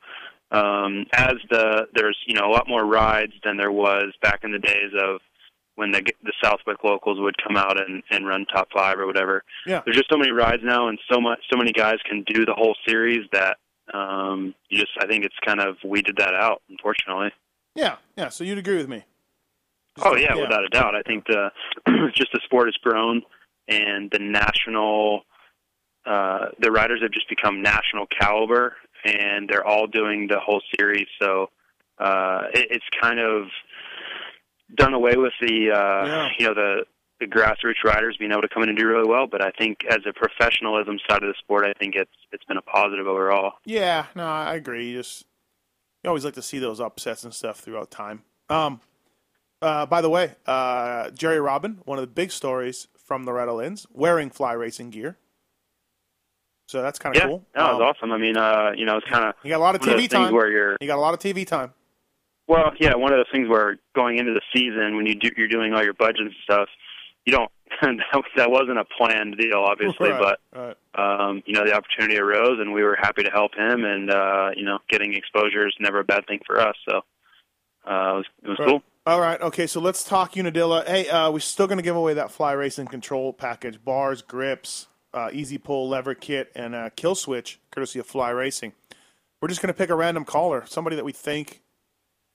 um, 0.50 1.06
as 1.12 1.34
the 1.50 1.86
there's 1.94 2.18
you 2.26 2.34
know 2.34 2.46
a 2.46 2.52
lot 2.52 2.68
more 2.68 2.84
rides 2.84 3.32
than 3.44 3.56
there 3.56 3.72
was 3.72 4.12
back 4.22 4.40
in 4.42 4.52
the 4.52 4.58
days 4.58 4.92
of 5.00 5.20
when 5.80 5.90
the 5.90 6.02
the 6.22 6.32
Southwick 6.44 6.84
locals 6.84 7.18
would 7.18 7.34
come 7.42 7.56
out 7.56 7.80
and 7.80 8.02
and 8.10 8.26
run 8.26 8.44
top 8.46 8.68
five 8.72 8.98
or 8.98 9.06
whatever. 9.06 9.42
Yeah. 9.66 9.80
There's 9.84 9.96
just 9.96 10.10
so 10.10 10.18
many 10.18 10.30
rides 10.30 10.62
now, 10.62 10.88
and 10.88 10.98
so 11.10 11.20
much 11.20 11.40
so 11.50 11.56
many 11.58 11.72
guys 11.72 11.96
can 12.08 12.22
do 12.26 12.44
the 12.44 12.54
whole 12.54 12.76
series 12.86 13.26
that 13.32 13.56
um, 13.94 14.54
you 14.68 14.78
just 14.78 14.92
I 15.00 15.06
think 15.06 15.24
it's 15.24 15.34
kind 15.44 15.60
of 15.60 15.76
weeded 15.84 16.16
that 16.18 16.34
out, 16.34 16.62
unfortunately. 16.68 17.30
yeah, 17.74 17.96
yeah. 18.16 18.28
So 18.28 18.44
you'd 18.44 18.58
agree 18.58 18.76
with 18.76 18.88
me? 18.88 19.04
Oh 20.02 20.14
yeah, 20.16 20.34
Yeah. 20.36 20.42
without 20.42 20.64
a 20.64 20.68
doubt. 20.68 20.94
I 20.94 21.02
think 21.02 21.26
the 21.26 21.50
just 22.14 22.30
the 22.32 22.40
sport 22.44 22.68
has 22.68 22.76
grown, 22.82 23.22
and 23.68 24.10
the 24.10 24.18
national 24.20 25.22
uh, 26.06 26.46
the 26.58 26.70
riders 26.70 27.00
have 27.02 27.10
just 27.10 27.28
become 27.28 27.62
national 27.62 28.06
caliber, 28.06 28.76
and 29.04 29.48
they're 29.48 29.66
all 29.66 29.86
doing 29.86 30.28
the 30.28 30.38
whole 30.40 30.62
series. 30.78 31.06
So 31.20 31.50
uh, 31.98 32.42
it, 32.54 32.68
it's 32.70 32.84
kind 33.00 33.18
of 33.20 33.46
done 34.76 34.94
away 34.94 35.16
with 35.16 35.32
the 35.40 35.70
uh, 35.70 36.06
Yeah. 36.06 36.28
you 36.38 36.46
know 36.46 36.54
the 36.54 36.84
the 37.20 37.26
grassroots 37.26 37.84
riders 37.84 38.16
being 38.18 38.32
able 38.32 38.40
to 38.42 38.48
come 38.48 38.62
in 38.62 38.70
and 38.70 38.78
do 38.78 38.86
really 38.86 39.06
well. 39.08 39.26
But 39.26 39.44
I 39.44 39.50
think 39.50 39.84
as 39.84 39.98
a 40.06 40.12
professionalism 40.12 40.98
side 41.08 41.22
of 41.22 41.28
the 41.28 41.34
sport, 41.38 41.64
I 41.66 41.72
think 41.78 41.94
it's 41.96 42.10
it's 42.32 42.44
been 42.44 42.56
a 42.56 42.62
positive 42.62 43.06
overall. 43.06 43.54
Yeah, 43.64 44.06
no, 44.14 44.24
I 44.26 44.54
agree. 44.54 44.88
You 44.90 44.98
just 44.98 45.26
you 46.02 46.08
always 46.08 46.24
like 46.24 46.34
to 46.34 46.42
see 46.42 46.58
those 46.58 46.80
upsets 46.80 47.24
and 47.24 47.34
stuff 47.34 47.60
throughout 47.60 47.90
time. 47.90 48.22
Um, 48.48 48.80
uh, 49.62 49.84
by 49.84 50.00
the 50.00 50.08
way, 50.08 50.34
uh, 50.46 51.10
Jerry 51.10 51.40
Robin, 51.40 51.80
one 51.84 51.98
of 51.98 52.02
the 52.02 52.08
big 52.10 52.30
stories 52.32 52.88
from 52.96 53.24
the 53.26 53.32
Lynn's, 53.32 53.86
wearing 53.92 54.30
fly 54.30 54.52
racing 54.54 54.88
gear. 54.90 55.18
So 56.68 56.80
that's 56.82 56.98
kind 56.98 57.14
of 57.16 57.20
Yeah, 57.20 57.28
cool. 57.28 57.44
that 57.54 57.62
was 57.72 57.74
Um, 57.74 57.82
awesome. 57.82 58.12
I 58.12 58.16
mean, 58.18 58.36
uh, 58.36 58.70
you 58.76 58.86
know, 58.86 58.96
it's 58.96 59.06
kind 59.08 59.24
of 59.24 59.34
You 59.42 59.50
got 59.50 59.58
a 59.58 59.64
lot 59.64 59.74
of 59.74 59.80
TV 59.82 60.08
time. 60.08 60.32
where 60.32 60.48
you're 60.48 60.76
You 60.80 60.86
got 60.86 60.96
a 60.96 61.00
lot 61.00 61.12
of 61.14 61.20
TV 61.20 61.44
time. 61.44 61.74
Well, 62.50 62.72
yeah, 62.80 62.96
one 62.96 63.12
of 63.12 63.18
those 63.18 63.30
things 63.30 63.48
where 63.48 63.76
going 63.94 64.18
into 64.18 64.32
the 64.34 64.40
season 64.52 64.96
when 64.96 65.06
you 65.06 65.14
do 65.14 65.30
you're 65.36 65.46
doing 65.46 65.72
all 65.72 65.84
your 65.84 65.94
budgets 65.94 66.18
and 66.22 66.34
stuff, 66.42 66.68
you 67.24 67.32
don't 67.32 67.48
that, 67.80 68.24
that 68.36 68.50
wasn't 68.50 68.76
a 68.76 68.84
planned 68.98 69.36
deal, 69.38 69.58
obviously, 69.60 70.10
Right, 70.10 70.36
but 70.52 70.76
right. 70.96 71.28
um, 71.28 71.44
you 71.46 71.54
know 71.54 71.64
the 71.64 71.72
opportunity 71.72 72.18
arose 72.18 72.58
and 72.58 72.72
we 72.72 72.82
were 72.82 72.96
happy 73.00 73.22
to 73.22 73.30
help 73.30 73.54
him, 73.54 73.84
and 73.84 74.10
uh, 74.10 74.50
you 74.56 74.64
know 74.64 74.78
getting 74.88 75.14
exposure 75.14 75.64
is 75.68 75.74
never 75.78 76.00
a 76.00 76.04
bad 76.04 76.26
thing 76.26 76.40
for 76.44 76.58
us, 76.60 76.74
so 76.88 76.96
uh, 77.88 78.14
it 78.14 78.16
was 78.16 78.24
it 78.42 78.48
was 78.48 78.58
Right. 78.58 78.68
cool. 78.68 78.82
All 79.06 79.20
right, 79.20 79.40
okay, 79.40 79.68
so 79.68 79.80
let's 79.80 80.02
talk 80.02 80.36
Unadilla. 80.36 80.82
Hey, 80.84 81.08
uh, 81.08 81.30
we're 81.30 81.38
still 81.38 81.68
going 81.68 81.78
to 81.78 81.84
give 81.84 81.94
away 81.96 82.14
that 82.14 82.32
fly 82.32 82.50
racing 82.50 82.86
control 82.88 83.32
package: 83.32 83.78
bars, 83.84 84.22
grips, 84.22 84.88
uh, 85.14 85.30
easy 85.32 85.56
pull 85.56 85.88
lever 85.88 86.14
kit, 86.16 86.50
and 86.56 86.74
a 86.74 86.90
kill 86.90 87.14
switch, 87.14 87.60
courtesy 87.70 88.00
of 88.00 88.06
Fly 88.06 88.30
Racing. 88.30 88.72
We're 89.40 89.48
just 89.48 89.62
going 89.62 89.72
to 89.72 89.78
pick 89.78 89.88
a 89.88 89.94
random 89.94 90.24
caller, 90.24 90.64
somebody 90.66 90.96
that 90.96 91.04
we 91.04 91.12
think 91.12 91.62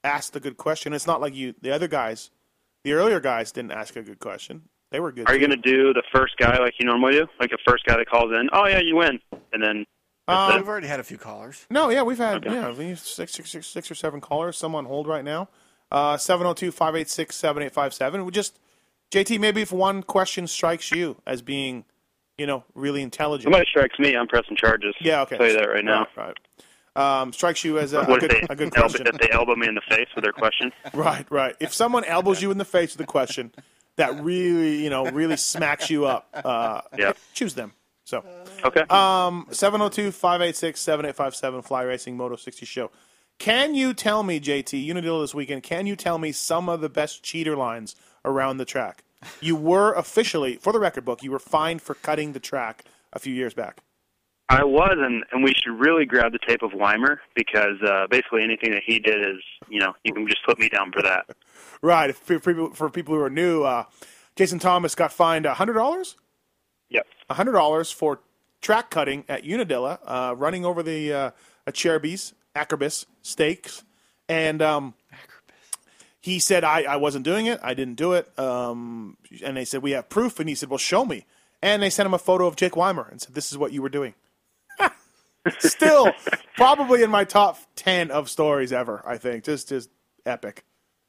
asked 0.05 0.35
a 0.35 0.39
good 0.39 0.57
question. 0.57 0.93
It's 0.93 1.07
not 1.07 1.19
like 1.19 1.35
you, 1.35 1.53
the 1.61 1.71
other 1.71 1.87
guys, 1.87 2.29
the 2.83 2.93
earlier 2.93 3.19
guys 3.19 3.51
didn't 3.51 3.71
ask 3.71 3.95
a 3.95 4.01
good 4.01 4.19
question. 4.19 4.63
They 4.91 4.99
were 4.99 5.11
good. 5.11 5.27
Are 5.27 5.33
you 5.33 5.45
going 5.45 5.59
to 5.61 5.69
do 5.69 5.93
the 5.93 6.03
first 6.13 6.37
guy 6.37 6.57
like 6.59 6.75
you 6.79 6.85
normally 6.85 7.13
do, 7.13 7.27
like 7.39 7.49
the 7.49 7.57
first 7.67 7.85
guy 7.85 7.97
that 7.97 8.09
calls 8.09 8.31
in? 8.31 8.49
Oh 8.53 8.67
yeah, 8.67 8.79
you 8.79 8.95
win, 8.95 9.19
and 9.51 9.61
then 9.61 9.85
Um, 10.27 10.55
We've 10.55 10.67
already 10.67 10.87
had 10.87 10.99
a 10.99 11.03
few 11.03 11.17
callers. 11.17 11.65
No, 11.69 11.89
yeah, 11.89 12.03
we've 12.03 12.17
had 12.17 12.45
yeah, 12.45 12.71
we 12.71 12.89
have 12.89 12.99
six, 12.99 13.33
six, 13.33 13.51
six, 13.51 13.67
six 13.67 13.91
or 13.91 13.95
seven 13.95 14.21
callers. 14.21 14.57
Some 14.57 14.75
on 14.75 14.85
hold 14.85 15.07
right 15.07 15.23
now. 15.23 15.49
Uh, 15.91 16.17
702-586-7857. 16.17 18.25
We 18.25 18.31
just 18.31 18.59
JT, 19.11 19.39
maybe 19.39 19.61
if 19.61 19.71
one 19.71 20.03
question 20.03 20.47
strikes 20.47 20.91
you 20.91 21.17
as 21.25 21.41
being, 21.41 21.85
you 22.37 22.47
know, 22.47 22.63
really 22.73 23.01
intelligent. 23.01 23.43
somebody 23.45 23.65
strikes 23.69 23.97
me, 23.99 24.15
I'm 24.15 24.27
pressing 24.27 24.57
charges. 24.57 24.95
Yeah, 24.99 25.21
okay. 25.21 25.35
I'll 25.35 25.39
tell 25.39 25.47
you 25.47 25.53
that 25.59 25.69
right 25.69 25.85
now. 25.85 26.07
Right. 26.17 26.27
right. 26.27 26.37
Um, 26.95 27.33
strikes 27.33 27.63
you 27.65 27.77
as 27.77 27.91
a, 27.93 27.99
a 28.01 28.17
good, 28.19 28.31
they 28.31 28.41
a 28.49 28.55
good 28.55 28.71
question. 28.71 29.05
if 29.05 29.17
they 29.19 29.29
elbow 29.31 29.55
me 29.55 29.67
in 29.67 29.75
the 29.75 29.81
face 29.81 30.07
with 30.15 30.23
their 30.23 30.31
question? 30.31 30.71
Right, 30.93 31.25
right. 31.29 31.55
If 31.59 31.73
someone 31.73 32.05
elbows 32.05 32.41
you 32.41 32.51
in 32.51 32.57
the 32.57 32.63
face 32.65 32.95
with 32.97 33.03
a 33.03 33.07
question 33.09 33.51
that 33.97 34.23
really, 34.23 34.81
you 34.83 34.89
know, 34.89 35.09
really 35.11 35.35
smacks 35.35 35.89
you 35.89 36.05
up, 36.05 36.29
uh, 36.33 36.81
Yeah. 36.97 37.11
choose 37.33 37.53
them. 37.55 37.73
So, 38.05 38.23
Okay. 38.63 38.81
um, 38.89 39.47
702-586-7857 39.51 41.63
Fly 41.65 41.81
Racing 41.83 42.15
Moto 42.17 42.35
60 42.35 42.65
Show. 42.65 42.91
Can 43.39 43.75
you 43.75 43.93
tell 43.93 44.23
me, 44.23 44.39
JT, 44.39 44.87
Unadilla 44.89 45.21
this 45.21 45.33
weekend, 45.35 45.63
can 45.63 45.85
you 45.87 45.95
tell 45.97 46.17
me 46.17 46.31
some 46.31 46.69
of 46.69 46.79
the 46.81 46.89
best 46.89 47.23
cheater 47.23 47.55
lines 47.57 47.95
around 48.23 48.57
the 48.57 48.65
track? 48.65 49.03
You 49.41 49.55
were 49.55 49.91
officially, 49.93 50.55
for 50.57 50.71
the 50.71 50.79
record 50.79 51.03
book, 51.03 51.23
you 51.23 51.31
were 51.31 51.39
fined 51.39 51.81
for 51.81 51.95
cutting 51.95 52.31
the 52.33 52.39
track 52.39 52.83
a 53.11 53.19
few 53.19 53.33
years 53.33 53.53
back. 53.53 53.81
I 54.47 54.63
was, 54.63 54.95
and, 54.97 55.23
and 55.31 55.43
we 55.43 55.53
should 55.53 55.79
really 55.79 56.05
grab 56.05 56.31
the 56.31 56.39
tape 56.47 56.61
of 56.61 56.71
Weimer 56.73 57.19
because 57.35 57.81
uh, 57.83 58.05
basically 58.09 58.43
anything 58.43 58.71
that 58.71 58.83
he 58.85 58.99
did 58.99 59.19
is, 59.21 59.41
you 59.69 59.79
know, 59.79 59.93
you 60.03 60.13
can 60.13 60.27
just 60.27 60.45
put 60.45 60.59
me 60.59 60.69
down 60.69 60.91
for 60.91 61.01
that. 61.01 61.25
Right. 61.81 62.15
For 62.15 62.39
people, 62.39 62.71
for 62.71 62.89
people 62.89 63.15
who 63.15 63.21
are 63.21 63.29
new, 63.29 63.63
uh, 63.63 63.85
Jason 64.35 64.59
Thomas 64.59 64.93
got 64.93 65.11
fined 65.11 65.45
$100? 65.45 66.15
Yep. 66.89 67.07
hundred 67.31 67.53
dollars 67.53 67.91
for 67.91 68.19
track 68.61 68.89
cutting 68.89 69.25
at 69.27 69.43
Unadilla, 69.43 69.99
uh, 70.05 70.35
running 70.37 70.63
over 70.63 70.83
the 70.83 71.11
uh, 71.11 71.31
Acerbis, 71.67 72.33
Acrobus 72.55 73.05
stakes, 73.21 73.83
and 74.29 74.61
um, 74.61 74.93
he 76.21 76.39
said 76.39 76.63
I, 76.63 76.83
I 76.83 76.95
wasn't 76.97 77.25
doing 77.25 77.47
it, 77.47 77.59
I 77.63 77.73
didn't 77.73 77.95
do 77.95 78.13
it, 78.13 78.37
um, 78.39 79.17
and 79.43 79.57
they 79.57 79.65
said 79.65 79.81
we 79.81 79.91
have 79.91 80.09
proof, 80.09 80.39
and 80.39 80.47
he 80.47 80.55
said, 80.55 80.69
well, 80.69 80.77
show 80.77 81.05
me, 81.05 81.25
and 81.61 81.81
they 81.81 81.89
sent 81.89 82.05
him 82.05 82.13
a 82.13 82.19
photo 82.19 82.47
of 82.47 82.55
Jake 82.55 82.75
Weimer 82.75 83.07
and 83.09 83.19
said 83.19 83.33
this 83.33 83.51
is 83.51 83.57
what 83.57 83.71
you 83.71 83.81
were 83.81 83.89
doing. 83.89 84.13
Still, 85.59 86.11
probably 86.55 87.03
in 87.03 87.09
my 87.09 87.23
top 87.23 87.57
ten 87.75 88.11
of 88.11 88.29
stories 88.29 88.71
ever. 88.73 89.01
I 89.05 89.17
think 89.17 89.43
just 89.43 89.69
just 89.69 89.89
epic, 90.25 90.63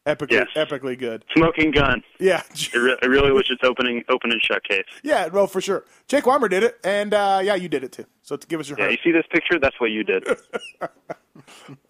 epically 0.06 0.30
Yes. 0.32 0.46
epically 0.54 0.98
good. 0.98 1.24
Smoking 1.34 1.70
gun. 1.70 2.02
Yeah, 2.20 2.42
it, 2.54 2.74
re- 2.74 2.96
I 3.02 3.06
really 3.06 3.32
was 3.32 3.46
just 3.46 3.64
opening 3.64 4.02
open 4.08 4.30
and 4.32 4.40
shut 4.42 4.62
case. 4.64 4.84
yeah, 5.02 5.26
well 5.28 5.46
for 5.46 5.60
sure. 5.60 5.84
Jake 6.08 6.26
Weimer 6.26 6.48
did 6.48 6.62
it, 6.62 6.78
and 6.84 7.14
uh, 7.14 7.40
yeah, 7.42 7.54
you 7.54 7.68
did 7.68 7.82
it 7.84 7.92
too. 7.92 8.04
So 8.22 8.36
to 8.36 8.46
give 8.46 8.60
us 8.60 8.68
your 8.68 8.78
Yeah, 8.78 8.84
heart. 8.86 8.92
you 8.92 8.98
see 9.02 9.12
this 9.12 9.26
picture? 9.30 9.58
That's 9.58 9.80
what 9.80 9.90
you 9.90 10.04
did. 10.04 10.24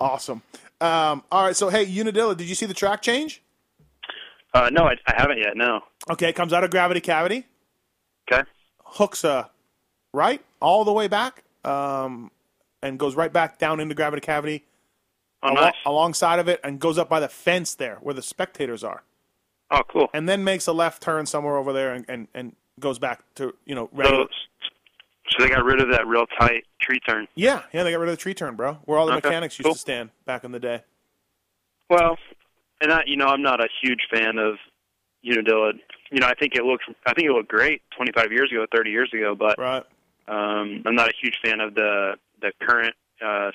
Awesome. 0.01 0.43
Um, 0.81 1.23
all 1.31 1.45
right, 1.47 1.57
so 1.57 1.69
hey, 1.69 1.85
Unadilla, 1.87 2.35
did 2.35 2.49
you 2.49 2.55
see 2.55 2.67
the 2.67 2.75
track 2.75 3.01
change? 3.01 3.43
Uh, 4.53 4.71
no, 4.73 4.85
I, 4.85 4.95
I 5.07 5.15
haven't 5.17 5.39
yet. 5.39 5.57
No. 5.57 5.81
Okay, 6.11 6.29
it 6.29 6.35
comes 6.35 6.53
out 6.53 6.65
of 6.65 6.71
gravity 6.71 7.01
cavity, 7.01 7.47
Okay. 8.31 8.43
hooks 8.85 9.25
uh, 9.25 9.45
right 10.13 10.43
all 10.61 10.85
the 10.85 10.93
way 10.93 11.09
back, 11.09 11.45
um, 11.65 12.31
and 12.83 12.99
goes 12.99 13.15
right 13.15 13.33
back 13.33 13.59
down 13.59 13.81
into 13.81 13.95
gravity 13.95 14.21
cavity 14.21 14.65
Oh, 15.43 15.53
nice. 15.53 15.75
alongside 15.85 16.39
of 16.39 16.49
it, 16.49 16.61
and 16.65 16.81
goes 16.81 16.99
up 16.99 17.09
by 17.09 17.21
the 17.21 17.29
fence 17.29 17.75
there 17.75 17.97
where 18.01 18.15
the 18.15 18.23
spectators 18.23 18.83
are. 18.83 19.03
Oh, 19.71 19.83
cool. 19.89 20.09
and 20.15 20.29
then 20.29 20.43
makes 20.45 20.67
a 20.67 20.73
left 20.73 21.03
turn 21.03 21.27
somewhere 21.27 21.57
over 21.57 21.73
there 21.73 21.93
and, 21.93 22.05
and, 22.09 22.29
and 22.35 22.57
goes 22.81 22.99
back 22.99 23.23
to 23.35 23.53
you 23.65 23.75
know 23.75 23.91
So, 24.03 24.29
so 25.29 25.43
they 25.43 25.49
got 25.51 25.65
rid 25.65 25.81
of 25.81 25.91
that 25.91 26.07
real 26.07 26.25
tight 26.39 26.65
tree 26.81 27.01
turn. 27.01 27.27
Yeah, 27.35 27.63
yeah, 27.73 27.83
they 27.83 27.91
got 27.91 27.99
rid 27.99 28.09
of 28.09 28.17
the 28.17 28.21
tree 28.23 28.33
turn, 28.35 28.55
bro. 28.57 28.75
Where 28.85 28.97
all 28.99 29.07
the 29.07 29.13
Okay, 29.15 29.29
mechanics 29.29 29.59
used 29.59 29.67
cool. 29.67 29.75
to 29.75 29.79
stand 29.79 30.11
back 30.25 30.45
in 30.45 30.53
the 30.53 30.61
day. 30.61 30.83
Well, 31.91 32.17
and 32.81 32.93
I, 32.93 33.03
you 33.07 33.17
know, 33.17 33.27
I'm 33.27 33.43
not 33.43 33.61
a 33.61 33.69
huge 33.83 34.07
fan 34.13 34.39
of 34.39 34.55
Unadilla. 35.25 35.73
You 36.11 36.21
know, 36.21 36.29
I 36.29 36.35
think 36.35 36.55
it 36.55 36.65
looks, 36.65 36.85
I 37.07 37.13
think 37.15 37.29
it 37.29 37.33
looked 37.33 37.49
great 37.49 37.83
25 37.97 38.33
years 38.33 38.51
ago, 38.53 38.67
30 38.75 38.91
years 38.91 39.11
ago, 39.13 39.35
but 39.35 39.59
Right. 39.59 39.83
um, 40.29 40.83
I'm 40.87 40.95
not 40.95 41.09
a 41.09 41.15
huge 41.21 41.39
fan 41.45 41.61
of 41.61 41.75
the 41.75 42.15
the 42.41 42.53
current, 42.67 42.95
uh, 43.25 43.51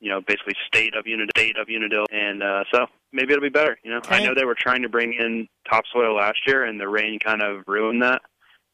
you 0.00 0.10
know, 0.10 0.20
basically 0.20 0.54
state 0.66 0.94
of 0.94 1.06
Unit 1.06 1.30
state 1.36 1.56
of 1.56 1.68
Unadilla, 1.68 2.06
and 2.12 2.42
uh, 2.42 2.64
so 2.72 2.86
maybe 3.12 3.32
it'll 3.32 3.42
be 3.42 3.48
better. 3.48 3.78
You 3.84 3.90
know, 3.92 4.00
I 4.08 4.22
know 4.24 4.34
they 4.34 4.44
were 4.44 4.56
trying 4.58 4.82
to 4.82 4.88
bring 4.88 5.14
in 5.14 5.48
topsoil 5.68 6.14
last 6.16 6.38
year, 6.46 6.64
and 6.64 6.78
the 6.80 6.88
rain 6.88 7.18
kind 7.18 7.42
of 7.42 7.62
ruined 7.66 8.02
that. 8.02 8.22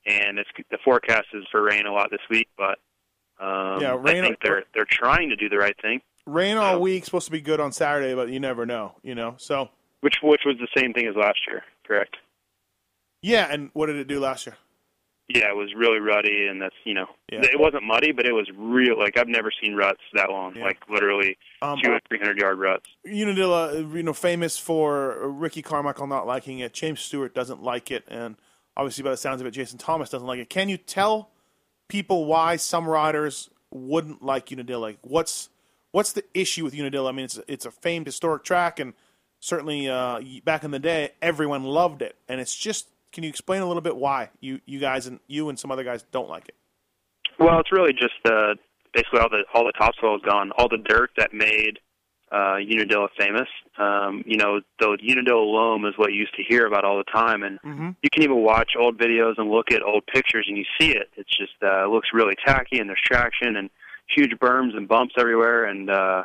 And 0.06 0.38
it's 0.38 0.48
the 0.70 0.78
forecast 0.84 1.26
is 1.34 1.44
for 1.52 1.62
rain 1.62 1.86
a 1.86 1.92
lot 1.92 2.10
this 2.10 2.20
week, 2.30 2.48
but 2.56 2.78
um, 3.38 3.80
Yeah, 3.80 3.96
rain- 4.00 4.24
I 4.24 4.28
think 4.28 4.38
they're 4.42 4.64
they're 4.74 4.86
trying 4.90 5.28
to 5.28 5.36
do 5.36 5.48
the 5.48 5.58
right 5.58 5.76
thing. 5.82 6.00
Rain 6.26 6.56
all 6.56 6.80
week, 6.80 7.04
supposed 7.04 7.26
to 7.26 7.32
be 7.32 7.40
good 7.40 7.60
on 7.60 7.72
Saturday, 7.72 8.14
but 8.14 8.28
you 8.30 8.40
never 8.40 8.64
know, 8.66 8.94
you 9.02 9.14
know. 9.14 9.34
So 9.38 9.70
Which 10.00 10.16
which 10.22 10.42
was 10.46 10.56
the 10.58 10.68
same 10.76 10.92
thing 10.92 11.06
as 11.06 11.16
last 11.16 11.38
year, 11.46 11.62
correct? 11.86 12.16
yeah, 13.22 13.46
and 13.50 13.70
what 13.74 13.86
did 13.86 13.96
it 13.96 14.08
do 14.08 14.18
last 14.20 14.46
year? 14.46 14.56
Yeah, 15.32 15.48
it 15.50 15.56
was 15.56 15.72
really 15.76 16.00
ruddy, 16.00 16.46
and 16.48 16.60
that's 16.60 16.74
you 16.84 16.94
know, 16.94 17.06
Yeah. 17.30 17.40
it 17.42 17.58
wasn't 17.60 17.84
muddy, 17.84 18.10
but 18.12 18.26
it 18.26 18.32
was 18.32 18.48
real. 18.56 18.98
Like 18.98 19.16
I've 19.16 19.28
never 19.28 19.50
seen 19.62 19.74
ruts 19.74 20.00
that 20.14 20.30
long, 20.30 20.56
Yeah. 20.56 20.64
like 20.64 20.78
literally 20.88 21.36
Um, 21.62 21.78
two 21.82 21.92
or 21.92 22.00
three 22.08 22.18
hundred 22.18 22.38
yard 22.38 22.58
ruts. 22.58 22.86
Unadilla, 23.06 23.78
you 23.80 24.02
know, 24.02 24.12
famous 24.12 24.58
for 24.58 25.28
Ricky 25.28 25.62
Carmichael 25.62 26.06
not 26.06 26.26
liking 26.26 26.58
it. 26.58 26.72
James 26.72 27.00
Stewart 27.00 27.34
doesn't 27.34 27.62
like 27.62 27.90
it, 27.90 28.04
and 28.08 28.36
obviously, 28.76 29.04
by 29.04 29.10
the 29.10 29.16
sounds 29.16 29.40
of 29.40 29.46
it, 29.46 29.52
Jason 29.52 29.78
Thomas 29.78 30.10
doesn't 30.10 30.26
like 30.26 30.38
it. 30.40 30.50
Can 30.50 30.68
you 30.68 30.76
tell 30.76 31.30
people 31.88 32.24
why 32.24 32.56
some 32.56 32.88
riders 32.88 33.50
wouldn't 33.70 34.22
like 34.22 34.50
Unadilla? 34.50 34.94
What's 35.02 35.48
what's 35.92 36.12
the 36.12 36.24
issue 36.34 36.64
with 36.64 36.74
Unadilla? 36.74 37.10
I 37.10 37.12
mean, 37.12 37.24
it's 37.26 37.38
it's 37.46 37.66
a 37.66 37.70
famed 37.70 38.06
historic 38.06 38.42
track, 38.42 38.80
and 38.80 38.94
certainly 39.38 39.88
uh, 39.88 40.20
back 40.44 40.64
in 40.64 40.70
the 40.70 40.78
day, 40.78 41.12
everyone 41.22 41.64
loved 41.64 42.02
it. 42.02 42.16
And 42.28 42.40
it's 42.40 42.54
just, 42.56 42.88
can 43.12 43.24
you 43.24 43.30
explain 43.30 43.62
a 43.62 43.66
little 43.66 43.82
bit 43.82 43.96
why 43.96 44.30
you 44.40 44.60
you 44.66 44.78
guys 44.78 45.06
and 45.06 45.20
you 45.26 45.48
and 45.48 45.58
some 45.58 45.70
other 45.70 45.84
guys 45.84 46.04
don't 46.12 46.28
like 46.28 46.48
it? 46.48 46.54
Well, 47.38 47.58
it's 47.60 47.72
really 47.72 47.92
just 47.92 48.14
uh, 48.24 48.54
basically 48.94 49.20
all 49.20 49.28
the 49.28 49.44
all 49.54 49.64
the 49.64 49.72
topsoil 49.72 50.16
is 50.16 50.22
gone, 50.22 50.52
all 50.52 50.68
the 50.68 50.78
dirt 50.78 51.10
that 51.16 51.32
made 51.32 51.78
uh, 52.32 52.56
Unadilla 52.60 53.08
famous. 53.18 53.48
Um, 53.78 54.22
you 54.26 54.36
know, 54.36 54.60
the 54.78 54.96
Unadilla 55.02 55.40
loam 55.42 55.84
is 55.84 55.94
what 55.96 56.12
you 56.12 56.20
used 56.20 56.34
to 56.36 56.42
hear 56.48 56.66
about 56.66 56.84
all 56.84 56.96
the 56.98 57.10
time, 57.10 57.42
and 57.42 57.58
Mhm. 57.62 57.96
you 58.02 58.10
can 58.10 58.22
even 58.22 58.36
watch 58.36 58.72
old 58.78 58.98
videos 58.98 59.34
and 59.38 59.50
look 59.50 59.72
at 59.72 59.82
old 59.82 60.06
pictures, 60.06 60.46
and 60.48 60.56
you 60.56 60.64
see 60.80 60.90
it. 60.92 61.10
It's 61.16 61.36
just 61.36 61.54
uh, 61.62 61.84
it 61.84 61.88
looks 61.90 62.10
really 62.12 62.36
tacky, 62.46 62.78
and 62.78 62.88
there's 62.88 63.00
traction 63.02 63.56
and 63.56 63.68
huge 64.08 64.32
berms 64.38 64.76
and 64.76 64.86
bumps 64.86 65.14
everywhere, 65.18 65.64
and 65.64 65.90
uh, 65.90 66.24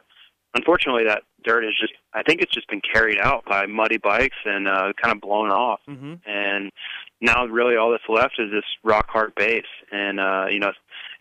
unfortunately, 0.56 1.04
that 1.06 1.24
dirt 1.44 1.64
is 1.64 1.76
just 1.80 1.94
I 2.14 2.24
think 2.24 2.42
it's 2.42 2.52
just 2.54 2.68
been 2.70 2.82
carried 2.82 3.20
out 3.20 3.46
by 3.46 3.68
muddy 3.68 3.98
bikes 3.98 4.38
and 4.46 4.68
uh, 4.68 4.94
kind 5.02 5.14
of 5.16 5.22
blown 5.22 5.52
off. 5.52 5.80
Mm-hmm. 5.88 6.16
and 6.26 6.72
now 7.22 7.46
really 7.46 7.76
all 7.78 7.92
that's 7.92 8.04
left 8.10 8.36
is 8.40 8.52
this 8.52 8.66
rock 8.84 9.08
hard 9.10 9.34
base. 9.36 9.64
And 9.92 10.20
uh 10.20 10.46
you 10.50 10.60
know 10.60 10.72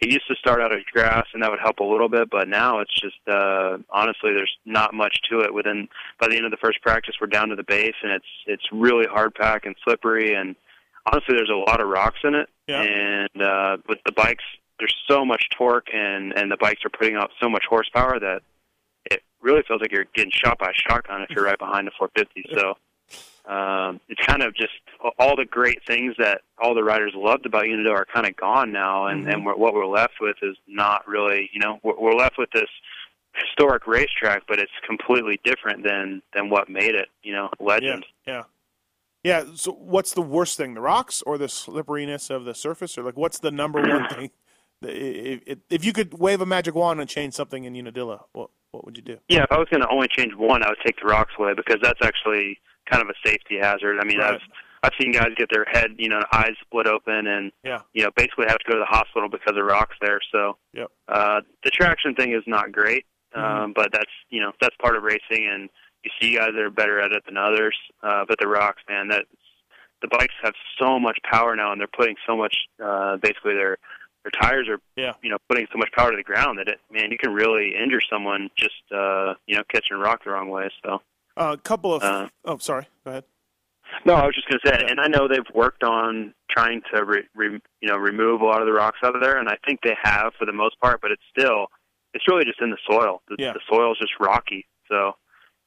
it 0.00 0.10
used 0.10 0.26
to 0.28 0.34
start 0.36 0.60
out 0.60 0.72
as 0.72 0.82
grass 0.92 1.26
and 1.34 1.42
that 1.42 1.50
would 1.50 1.60
help 1.60 1.78
a 1.78 1.84
little 1.84 2.08
bit 2.08 2.28
but 2.30 2.48
now 2.48 2.80
it's 2.80 2.94
just 3.00 3.16
uh 3.28 3.78
honestly 3.90 4.32
there's 4.32 4.56
not 4.64 4.94
much 4.94 5.18
to 5.30 5.40
it. 5.40 5.52
Within 5.52 5.88
by 6.18 6.28
the 6.28 6.36
end 6.36 6.46
of 6.46 6.50
the 6.50 6.56
first 6.56 6.80
practice 6.82 7.16
we're 7.20 7.26
down 7.26 7.48
to 7.50 7.56
the 7.56 7.62
base 7.64 7.94
and 8.02 8.12
it's 8.12 8.26
it's 8.46 8.64
really 8.72 9.06
hard 9.06 9.34
pack 9.34 9.66
and 9.66 9.76
slippery. 9.84 10.34
And 10.34 10.56
honestly 11.06 11.34
there's 11.36 11.50
a 11.50 11.54
lot 11.70 11.80
of 11.82 11.88
rocks 11.88 12.20
in 12.24 12.34
it. 12.34 12.48
Yeah. 12.66 12.82
and 12.82 13.42
uh 13.42 13.76
with 13.88 13.98
the 14.06 14.12
bikes 14.12 14.44
there's 14.78 14.96
so 15.08 15.24
much 15.24 15.48
torque 15.56 15.88
and 15.94 16.32
and 16.36 16.50
the 16.50 16.56
bikes 16.56 16.84
are 16.84 16.90
putting 16.90 17.14
out 17.14 17.30
so 17.40 17.48
much 17.48 17.64
horsepower 17.68 18.18
that 18.18 18.42
really 19.44 19.62
feels 19.68 19.80
like 19.80 19.92
you're 19.92 20.06
getting 20.14 20.32
shot 20.32 20.58
by 20.58 20.70
a 20.70 20.90
shotgun 20.90 21.22
if 21.22 21.30
you're 21.30 21.44
right 21.44 21.58
behind 21.58 21.86
the 21.86 21.92
450 21.98 22.54
so 22.54 22.74
um, 23.46 24.00
it's 24.08 24.24
kind 24.24 24.42
of 24.42 24.54
just 24.54 24.72
all 25.18 25.36
the 25.36 25.44
great 25.44 25.84
things 25.86 26.14
that 26.18 26.40
all 26.58 26.74
the 26.74 26.82
riders 26.82 27.12
loved 27.14 27.44
about 27.44 27.64
Unito 27.64 27.92
are 27.92 28.06
kind 28.06 28.26
of 28.26 28.34
gone 28.36 28.72
now, 28.72 29.06
and, 29.06 29.28
and 29.28 29.44
we're, 29.44 29.54
what 29.54 29.74
we're 29.74 29.86
left 29.86 30.14
with 30.18 30.36
is 30.40 30.56
not 30.66 31.06
really, 31.06 31.50
you 31.52 31.60
know, 31.60 31.78
we're, 31.82 31.98
we're 32.00 32.14
left 32.14 32.38
with 32.38 32.48
this 32.54 32.70
historic 33.34 33.86
racetrack, 33.86 34.44
but 34.48 34.58
it's 34.58 34.72
completely 34.86 35.38
different 35.44 35.84
than 35.84 36.22
than 36.34 36.48
what 36.48 36.70
made 36.70 36.94
it, 36.94 37.08
you 37.22 37.32
know, 37.32 37.50
legend. 37.60 38.06
Yeah. 38.26 38.44
Yeah. 39.22 39.44
So, 39.56 39.72
what's 39.72 40.14
the 40.14 40.22
worst 40.22 40.56
thing, 40.56 40.72
the 40.72 40.80
rocks 40.80 41.22
or 41.26 41.36
the 41.36 41.48
slipperiness 41.48 42.30
of 42.30 42.46
the 42.46 42.54
surface, 42.54 42.96
or 42.96 43.02
like 43.02 43.18
what's 43.18 43.40
the 43.40 43.50
number 43.50 43.82
one 43.82 44.08
thing? 44.14 44.30
If, 44.80 45.42
if, 45.46 45.58
if 45.68 45.84
you 45.84 45.92
could 45.92 46.14
wave 46.14 46.40
a 46.40 46.46
magic 46.46 46.74
wand 46.74 47.00
and 47.00 47.08
change 47.10 47.34
something 47.34 47.64
in 47.64 47.74
Unadilla, 47.74 48.24
what 48.32 48.48
what 48.74 48.84
would 48.84 48.96
you 48.96 49.02
do? 49.02 49.18
Yeah, 49.28 49.44
if 49.44 49.52
I 49.52 49.58
was 49.58 49.68
going 49.70 49.82
to 49.82 49.88
only 49.88 50.08
change 50.08 50.34
one, 50.34 50.62
I 50.62 50.68
would 50.68 50.78
take 50.84 50.98
the 51.00 51.06
rocks 51.06 51.32
away 51.38 51.54
because 51.54 51.78
that's 51.82 52.00
actually 52.02 52.58
kind 52.90 53.02
of 53.02 53.08
a 53.08 53.14
safety 53.28 53.56
hazard. 53.60 53.98
I 54.00 54.04
mean, 54.04 54.18
Right. 54.18 54.34
I've 54.34 54.40
I've 54.82 54.92
seen 55.00 55.12
guys 55.12 55.30
get 55.38 55.48
their 55.50 55.64
head, 55.64 55.92
you 55.96 56.10
know, 56.10 56.20
eyes 56.30 56.52
split 56.60 56.86
open, 56.86 57.26
and 57.26 57.50
Yeah. 57.62 57.80
you 57.94 58.02
know, 58.02 58.10
basically 58.16 58.44
have 58.48 58.58
to 58.58 58.64
go 58.68 58.74
to 58.74 58.80
the 58.80 58.84
hospital 58.98 59.30
because 59.30 59.56
of 59.56 59.64
rocks 59.64 59.96
there. 60.02 60.20
So 60.30 60.58
Yep. 60.74 60.88
uh, 61.08 61.40
the 61.64 61.70
traction 61.70 62.14
thing 62.14 62.32
is 62.34 62.42
not 62.46 62.70
great, 62.70 63.06
um, 63.34 63.42
Mm-hmm. 63.42 63.72
but 63.72 63.92
that's 63.92 64.12
you 64.28 64.40
know 64.42 64.52
that's 64.60 64.76
part 64.82 64.96
of 64.96 65.02
racing, 65.02 65.48
and 65.48 65.70
you 66.02 66.10
see 66.20 66.36
guys 66.36 66.50
that 66.54 66.60
are 66.62 66.68
better 66.70 67.00
at 67.00 67.12
it 67.12 67.24
than 67.24 67.38
others. 67.38 67.74
Uh, 68.02 68.26
but 68.28 68.38
the 68.38 68.46
rocks, 68.46 68.82
man, 68.86 69.08
that 69.08 69.24
the 70.02 70.08
bikes 70.08 70.34
have 70.42 70.52
so 70.78 71.00
much 71.00 71.18
power 71.22 71.56
now, 71.56 71.72
and 71.72 71.80
they're 71.80 71.88
putting 71.88 72.16
so 72.26 72.36
much. 72.36 72.54
Uh, 72.84 73.16
basically, 73.16 73.54
their 73.54 73.78
their 74.24 74.40
tires 74.40 74.68
are 74.68 74.80
Yeah. 74.96 75.12
you 75.22 75.30
know 75.30 75.38
putting 75.48 75.66
so 75.72 75.78
much 75.78 75.90
power 75.92 76.10
to 76.10 76.16
the 76.16 76.22
ground 76.22 76.58
that 76.58 76.68
it 76.68 76.80
man 76.90 77.10
you 77.10 77.18
can 77.18 77.32
really 77.32 77.74
injure 77.76 78.00
someone 78.00 78.50
just 78.56 78.82
uh, 78.92 79.34
you 79.46 79.56
know 79.56 79.62
catching 79.70 79.96
a 79.96 80.00
rock 80.00 80.24
the 80.24 80.30
wrong 80.30 80.48
way. 80.48 80.68
So. 80.84 81.00
A 81.36 81.56
couple 81.56 81.92
of. 81.94 82.02
Uh, 82.02 82.28
oh, 82.44 82.58
sorry. 82.58 82.86
Go 83.04 83.10
ahead. 83.10 83.24
No, 84.04 84.14
I 84.14 84.24
was 84.26 84.34
just 84.36 84.48
going 84.48 84.60
to 84.64 84.68
say, 84.70 84.86
and 84.88 85.00
I 85.00 85.08
know 85.08 85.26
they've 85.28 85.42
worked 85.54 85.82
on 85.84 86.32
trying 86.50 86.80
to, 86.92 87.04
re, 87.04 87.22
re, 87.34 87.60
you 87.80 87.88
know, 87.88 87.96
remove 87.96 88.40
a 88.40 88.44
lot 88.44 88.60
of 88.60 88.66
the 88.66 88.72
rocks 88.72 88.98
out 89.04 89.14
of 89.16 89.20
there, 89.20 89.36
and 89.38 89.48
I 89.48 89.56
think 89.66 89.80
they 89.82 89.96
have 90.02 90.32
for 90.38 90.46
the 90.46 90.52
most 90.52 90.80
part. 90.80 91.00
But 91.02 91.10
it's 91.10 91.22
still, 91.36 91.66
it's 92.12 92.26
really 92.28 92.44
just 92.44 92.60
in 92.60 92.70
the 92.70 92.78
soil. 92.88 93.20
The, 93.28 93.36
Yeah. 93.38 93.52
the 93.52 93.60
soil's 93.68 93.98
just 93.98 94.12
rocky, 94.20 94.64
so 94.88 95.16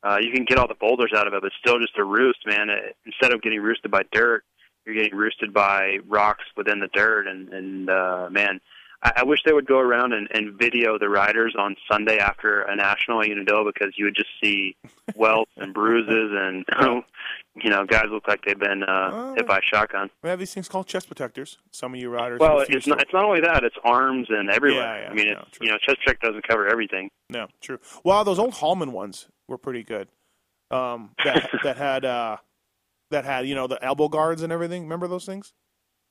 uh, 0.04 0.18
you 0.22 0.32
can 0.32 0.46
get 0.46 0.58
all 0.58 0.68
the 0.70 0.76
boulders 0.80 1.12
out 1.16 1.28
of 1.28 1.34
it, 1.34 1.42
but 1.42 1.48
it's 1.48 1.56
still 1.60 1.80
just 1.80 1.98
a 1.98 2.04
roost, 2.06 2.40
man. 2.46 2.70
It, 2.70 2.96
instead 3.06 3.34
of 3.34 3.42
getting 3.42 3.60
roosted 3.62 3.92
by 3.92 4.04
dirt, 4.14 4.44
you're 4.88 4.96
getting 4.96 5.18
roosted 5.18 5.54
by 5.54 5.98
rocks 6.08 6.46
within 6.56 6.80
the 6.80 6.88
dirt, 6.94 7.28
and 7.28 7.50
and 7.54 7.90
uh, 7.90 8.28
man. 8.32 8.60
I 9.04 9.12
I 9.18 9.24
wish 9.26 9.42
they 9.46 9.54
would 9.54 9.68
go 9.68 9.78
around 9.78 10.14
and, 10.14 10.28
and 10.34 10.58
video 10.58 10.98
the 10.98 11.08
riders 11.08 11.54
on 11.56 11.76
Sunday 11.92 12.18
after 12.18 12.62
a 12.64 12.76
national 12.76 13.22
at 13.22 13.28
Unadilla 13.30 13.64
because 13.72 13.94
you 13.96 14.06
would 14.06 14.16
just 14.16 14.30
see 14.44 14.76
welts 15.16 15.52
and 15.58 15.72
bruises 15.72 16.32
and 16.34 16.66
you 17.64 17.70
know 17.70 17.86
guys 17.86 18.06
look 18.10 18.28
like 18.28 18.44
they've 18.44 18.58
been 18.58 18.82
uh, 18.82 19.10
Oh. 19.14 19.34
hit 19.36 19.46
by 19.46 19.60
a 19.60 19.62
shotgun. 19.62 20.10
We 20.24 20.32
have 20.32 20.40
these 20.40 20.52
things 20.52 20.68
called 20.68 20.88
chest 20.88 21.06
protectors. 21.08 21.60
Some 21.72 21.94
of 21.94 22.00
you 22.00 22.10
riders. 22.10 22.40
Well, 22.40 22.62
it's 22.68 22.88
not. 22.88 23.00
It's 23.00 23.14
not 23.14 23.24
only 23.24 23.42
that; 23.42 23.64
it's 23.64 23.76
arms 23.84 24.30
and 24.32 24.50
everywhere. 24.50 24.82
Yeah, 24.82 25.02
yeah, 25.04 25.10
I 25.12 25.14
mean, 25.14 25.34
no, 25.34 25.44
it's 25.48 25.60
you 25.62 25.68
know, 25.70 25.78
chest 25.78 25.98
check 26.04 26.20
doesn't 26.22 26.48
cover 26.48 26.68
everything. 26.68 27.12
No, 27.30 27.46
true. 27.62 27.78
Well, 28.04 28.24
those 28.24 28.40
old 28.40 28.56
Hallman 28.56 28.94
ones 28.94 29.28
were 29.48 29.60
pretty 29.60 29.84
good. 29.84 30.08
Um, 30.72 31.12
that 31.24 31.50
that 31.64 31.78
had 31.78 32.04
uh, 32.04 32.38
that 33.12 33.26
had 33.26 33.48
you 33.48 33.56
know 33.56 33.68
the 33.68 33.84
elbow 33.84 34.08
guards 34.08 34.42
and 34.42 34.52
everything. 34.52 34.84
Remember 34.84 35.08
those 35.08 35.26
things? 35.26 35.54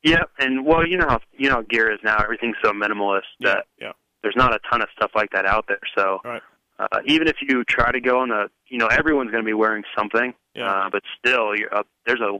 Yeah, 0.03 0.23
and 0.39 0.65
well, 0.65 0.87
you 0.87 0.97
know 0.97 1.09
how 1.09 1.21
you 1.37 1.49
know 1.49 1.57
how 1.57 1.63
gear 1.63 1.93
is 1.93 1.99
now. 2.05 2.19
Everything's 2.23 2.57
so 2.63 2.73
minimalist 2.73 3.23
that 3.41 3.67
Yeah. 3.81 3.93
there's 4.23 4.37
not 4.37 4.55
a 4.55 4.59
ton 4.71 4.83
of 4.83 4.89
stuff 4.97 5.11
like 5.15 5.31
that 5.33 5.47
out 5.47 5.67
there. 5.69 5.81
So 5.97 6.21
Right. 6.25 6.43
uh, 6.79 7.01
even 7.07 7.27
if 7.29 7.37
you 7.41 7.65
try 7.65 7.91
to 7.91 8.01
go 8.01 8.21
on 8.21 8.29
the, 8.29 8.51
you 8.69 8.79
know, 8.79 8.87
everyone's 8.89 9.31
going 9.31 9.43
to 9.43 9.47
be 9.47 9.55
wearing 9.55 9.83
something, 9.97 10.35
Yeah. 10.55 10.71
uh, 10.71 10.91
but 10.91 11.03
still, 11.19 11.57
you're 11.57 11.75
up, 11.75 11.87
there's 12.05 12.21
a 12.21 12.39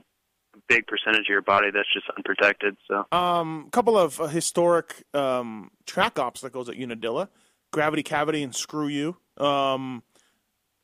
big 0.69 0.87
percentage 0.87 1.23
of 1.23 1.29
your 1.29 1.43
body 1.43 1.71
that's 1.71 1.91
just 1.93 2.07
unprotected. 2.17 2.77
So 2.87 3.07
Um, 3.17 3.65
a 3.67 3.71
couple 3.71 3.99
of 3.99 4.21
uh, 4.21 4.27
historic 4.27 5.05
um, 5.15 5.71
track 5.87 6.19
obstacles 6.19 6.69
at 6.69 6.77
Unadilla, 6.77 7.31
Gravity 7.73 8.03
Cavity 8.03 8.43
and 8.43 8.55
Screw 8.55 8.87
You. 8.89 9.17
Um, 9.43 10.03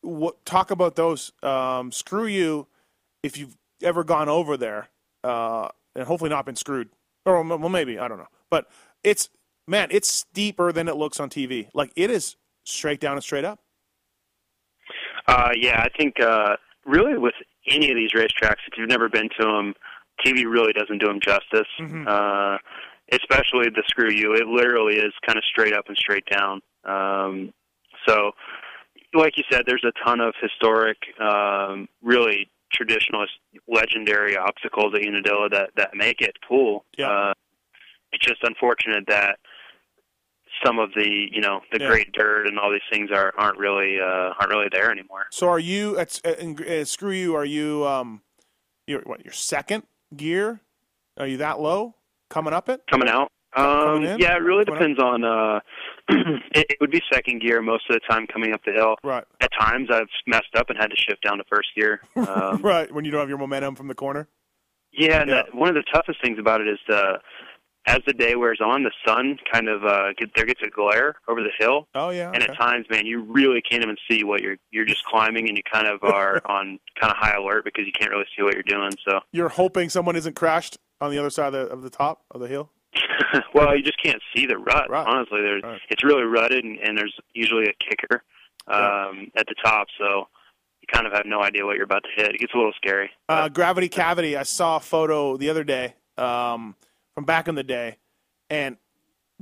what 0.00 0.44
talk 0.44 0.70
about 0.70 0.96
those? 0.96 1.32
Um, 1.42 1.92
screw 1.92 2.26
You, 2.26 2.66
if 3.22 3.36
you've 3.38 3.56
ever 3.82 4.04
gone 4.04 4.28
over 4.28 4.56
there, 4.56 4.88
uh, 5.24 5.68
and 5.94 6.06
hopefully 6.06 6.30
not 6.30 6.46
been 6.46 6.56
screwed, 6.56 6.88
or 7.24 7.42
well, 7.42 7.68
maybe 7.68 7.98
I 7.98 8.08
don't 8.08 8.18
know, 8.18 8.28
but 8.50 8.66
it's 9.02 9.28
man, 9.66 9.88
it's 9.90 10.08
steeper 10.08 10.72
than 10.72 10.88
it 10.88 10.96
looks 10.96 11.20
on 11.20 11.30
TV. 11.30 11.68
Like 11.74 11.92
it 11.96 12.10
is 12.10 12.36
straight 12.64 13.00
down 13.00 13.14
and 13.14 13.22
straight 13.22 13.44
up. 13.44 13.60
Uh, 15.26 15.50
yeah, 15.56 15.80
I 15.80 15.88
think 15.96 16.20
uh, 16.20 16.56
really 16.84 17.16
with 17.16 17.34
any 17.68 17.90
of 17.90 17.96
these 17.96 18.12
racetracks, 18.12 18.62
if 18.66 18.76
you've 18.76 18.88
never 18.88 19.08
been 19.08 19.28
to 19.40 19.46
them, 19.46 19.74
TV 20.24 20.44
really 20.44 20.72
doesn't 20.72 20.98
do 20.98 21.06
them 21.06 21.20
justice. 21.20 21.68
Mhm. 21.80 22.06
Uh, 22.08 22.58
especially 23.12 23.68
the 23.68 23.82
screw 23.86 24.10
you, 24.10 24.34
it 24.34 24.46
literally 24.46 24.96
is 24.96 25.12
kind 25.26 25.36
of 25.36 25.44
straight 25.44 25.74
up 25.74 25.84
and 25.88 25.96
straight 25.96 26.24
down. 26.26 26.60
Um, 26.84 27.52
so, 28.06 28.32
like 29.14 29.36
you 29.36 29.44
said, 29.50 29.64
there's 29.66 29.84
a 29.84 29.92
ton 30.04 30.20
of 30.20 30.34
historic, 30.40 30.96
um, 31.20 31.88
really 32.02 32.48
traditional, 32.72 33.26
legendary 33.68 34.36
obstacles 34.36 34.94
at 34.94 35.02
Unadilla 35.02 35.48
that 35.50 35.70
that 35.76 35.90
make 35.94 36.20
it 36.20 36.36
cool. 36.48 36.84
Yeah. 36.98 37.08
Uh, 37.10 37.32
it's 38.12 38.24
just 38.26 38.42
unfortunate 38.42 39.04
that 39.08 39.38
some 40.64 40.78
of 40.78 40.90
the 40.94 41.28
you 41.32 41.40
know 41.40 41.60
the 41.72 41.80
Yeah. 41.80 41.88
great 41.88 42.12
dirt 42.12 42.46
and 42.46 42.58
all 42.58 42.70
these 42.70 42.80
things 42.90 43.10
are 43.10 43.32
aren't 43.38 43.58
really 43.58 43.98
uh, 44.00 44.34
aren't 44.38 44.50
really 44.50 44.68
there 44.70 44.90
anymore. 44.90 45.26
So 45.30 45.48
are 45.48 45.58
you 45.58 45.98
at 45.98 46.20
in- 46.38 46.58
uh, 46.62 46.84
screw 46.84 47.10
you? 47.12 47.34
Are 47.34 47.44
you 47.44 47.86
um, 47.86 48.22
your 48.86 49.00
what 49.02 49.24
your 49.24 49.32
second 49.32 49.84
gear? 50.16 50.60
Are 51.18 51.26
you 51.26 51.38
that 51.38 51.60
low 51.60 51.94
coming 52.28 52.52
up 52.54 52.68
it? 52.68 52.82
Coming 52.90 53.08
out. 53.08 53.30
Um, 53.54 54.02
in? 54.04 54.18
yeah, 54.18 54.34
it 54.34 54.38
really 54.42 54.64
Coming 54.64 54.80
up? 54.82 54.88
depends 54.96 55.02
on. 55.02 55.24
Uh, 55.24 55.60
it, 56.08 56.66
it 56.70 56.76
would 56.80 56.90
be 56.90 57.00
second 57.12 57.40
gear 57.42 57.62
most 57.62 57.84
of 57.88 57.94
the 57.94 58.00
time 58.08 58.26
coming 58.26 58.52
up 58.52 58.60
the 58.64 58.72
hill. 58.72 58.96
Right, 59.04 59.24
At 59.40 59.50
times, 59.58 59.88
I've 59.90 60.08
messed 60.26 60.54
up 60.56 60.68
and 60.70 60.78
had 60.78 60.90
to 60.90 60.96
shift 60.96 61.22
down 61.22 61.38
to 61.38 61.44
first 61.50 61.68
gear. 61.76 62.00
Um, 62.16 62.60
right. 62.62 62.92
When 62.92 63.04
you 63.04 63.10
don't 63.10 63.20
have 63.20 63.28
your 63.28 63.38
momentum 63.38 63.74
from 63.76 63.88
the 63.88 63.94
corner. 63.94 64.28
Yeah, 64.92 65.20
and 65.22 65.30
Yeah. 65.30 65.36
That, 65.36 65.54
one 65.54 65.68
of 65.68 65.74
the 65.74 65.84
toughest 65.92 66.20
things 66.22 66.38
about 66.38 66.60
it 66.60 66.68
is 66.68 66.78
the 66.88 67.18
as 67.86 67.98
the 68.06 68.12
day 68.12 68.36
wears 68.36 68.60
on, 68.64 68.84
the 68.84 68.92
sun 69.04 69.36
kind 69.52 69.68
of 69.68 69.84
uh, 69.84 70.12
get, 70.16 70.30
there 70.36 70.46
gets 70.46 70.60
a 70.64 70.70
glare 70.70 71.16
over 71.26 71.42
the 71.42 71.50
hill, 71.58 71.88
Oh 71.96 72.10
yeah. 72.10 72.30
and 72.32 72.40
okay. 72.40 72.52
at 72.52 72.56
times, 72.56 72.86
man, 72.88 73.06
you 73.06 73.22
really 73.24 73.60
can't 73.60 73.82
even 73.82 73.96
see 74.08 74.22
what 74.22 74.40
you're 74.40 74.56
you're 74.70 74.84
just 74.84 75.04
climbing, 75.04 75.48
and 75.48 75.56
you 75.56 75.62
kind 75.70 75.88
of 75.88 76.02
are 76.14 76.40
on 76.46 76.78
kind 77.00 77.10
of 77.10 77.16
high 77.16 77.34
alert 77.34 77.64
because 77.64 77.84
you 77.84 77.92
can't 77.98 78.10
really 78.12 78.26
see 78.36 78.42
what 78.44 78.54
you're 78.54 78.62
doing. 78.62 78.92
So, 79.08 79.18
You're 79.32 79.48
hoping 79.48 79.88
someone 79.88 80.14
isn't 80.14 80.36
crashed 80.36 80.78
on 81.00 81.10
the 81.10 81.18
other 81.18 81.30
side 81.30 81.54
of 81.54 81.68
the, 81.68 81.72
of 81.74 81.82
the 81.82 81.90
top 81.90 82.22
of 82.30 82.40
the 82.40 82.46
hill. 82.46 82.70
well, 83.54 83.76
you 83.76 83.82
just 83.82 84.02
can't 84.02 84.20
see 84.34 84.46
the 84.46 84.56
rut. 84.58 84.90
Right. 84.90 85.06
Honestly, 85.06 85.40
there's 85.40 85.62
Right. 85.62 85.80
it's 85.88 86.04
really 86.04 86.24
rutted, 86.24 86.64
and, 86.64 86.78
and 86.78 86.96
there's 86.96 87.14
usually 87.34 87.64
a 87.64 87.72
kicker 87.84 88.22
um, 88.66 89.30
at 89.36 89.46
the 89.46 89.54
top, 89.64 89.88
so 89.98 90.28
you 90.80 90.86
kind 90.92 91.06
of 91.06 91.12
have 91.12 91.26
no 91.26 91.42
idea 91.42 91.64
what 91.64 91.76
you're 91.76 91.84
about 91.84 92.04
to 92.04 92.10
hit. 92.22 92.34
It 92.34 92.38
gets 92.38 92.54
a 92.54 92.56
little 92.56 92.72
scary. 92.76 93.10
Uh, 93.28 93.48
gravity 93.48 93.88
cavity. 93.88 94.36
I 94.36 94.42
saw 94.42 94.76
a 94.76 94.80
photo 94.80 95.36
the 95.36 95.48
other 95.50 95.64
day 95.64 95.94
um, 96.18 96.76
from 97.14 97.24
back 97.24 97.48
in 97.48 97.54
the 97.54 97.62
day, 97.64 97.96
and 98.50 98.76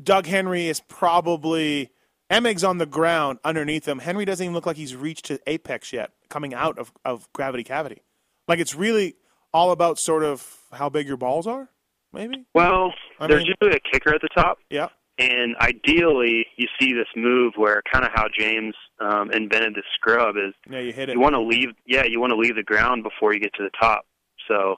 Doug 0.02 0.26
Henry 0.26 0.68
is 0.68 0.80
probably 0.80 1.90
Emig's 2.30 2.62
on 2.64 2.78
the 2.78 2.86
ground 2.86 3.38
underneath 3.44 3.86
him. 3.86 3.98
Henry 3.98 4.24
doesn't 4.24 4.44
even 4.44 4.54
look 4.54 4.66
like 4.66 4.76
he's 4.76 4.94
reached 4.94 5.28
his 5.28 5.38
apex 5.46 5.92
yet, 5.92 6.12
coming 6.28 6.54
out 6.54 6.78
of, 6.78 6.92
of 7.04 7.30
gravity 7.32 7.64
cavity. 7.64 8.02
Like 8.48 8.58
it's 8.60 8.74
really 8.74 9.16
all 9.52 9.72
about 9.72 9.98
sort 9.98 10.22
of 10.22 10.58
how 10.72 10.88
big 10.88 11.06
your 11.08 11.16
balls 11.16 11.46
are, 11.46 11.68
maybe. 12.12 12.44
Well, 12.54 12.92
I 13.18 13.26
there's 13.26 13.44
mean- 13.44 13.54
usually 13.60 13.76
a 13.76 13.80
kicker 13.92 14.14
at 14.14 14.20
the 14.22 14.28
top. 14.34 14.58
Yeah. 14.70 14.88
And 15.18 15.54
ideally, 15.58 16.46
you 16.56 16.66
see 16.80 16.94
this 16.94 17.08
move 17.14 17.52
where 17.56 17.82
kind 17.92 18.06
of 18.06 18.10
how 18.14 18.26
James 18.34 18.74
um, 19.00 19.30
invented 19.32 19.74
the 19.74 19.82
scrub 19.94 20.36
is 20.38 20.54
Yeah, 20.70 20.78
you 20.78 20.94
hit 20.94 21.10
it. 21.10 21.12
you 21.12 21.20
want 21.20 21.34
to 21.34 21.40
leave, 21.42 21.68
yeah, 21.86 22.04
you 22.06 22.18
want 22.20 22.30
to 22.30 22.36
leave 22.36 22.56
the 22.56 22.62
ground 22.62 23.02
before 23.02 23.34
you 23.34 23.40
get 23.40 23.52
to 23.54 23.62
the 23.62 23.70
top. 23.78 24.06
So 24.48 24.76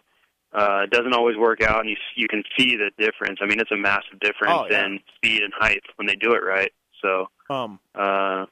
uh, 0.53 0.81
it 0.83 0.91
doesn't 0.91 1.15
always 1.15 1.37
work 1.37 1.63
out, 1.63 1.79
and 1.81 1.89
you 1.89 1.97
you 2.17 2.27
can 2.29 2.43
see 2.59 2.77
the 2.77 2.91
difference. 2.99 3.39
I 3.41 3.47
mean, 3.47 3.61
it's 3.61 3.71
a 3.71 3.77
massive 3.77 4.19
difference 4.21 4.53
Oh, 4.53 4.67
yeah. 4.69 4.85
in 4.87 4.99
speed 5.15 5.43
and 5.43 5.53
height 5.57 5.83
when 5.95 6.07
they 6.09 6.17
do 6.17 6.33
it 6.33 6.43
right. 6.45 6.73
So 7.01 7.29
um, 7.49 7.79
uh, 7.95 8.47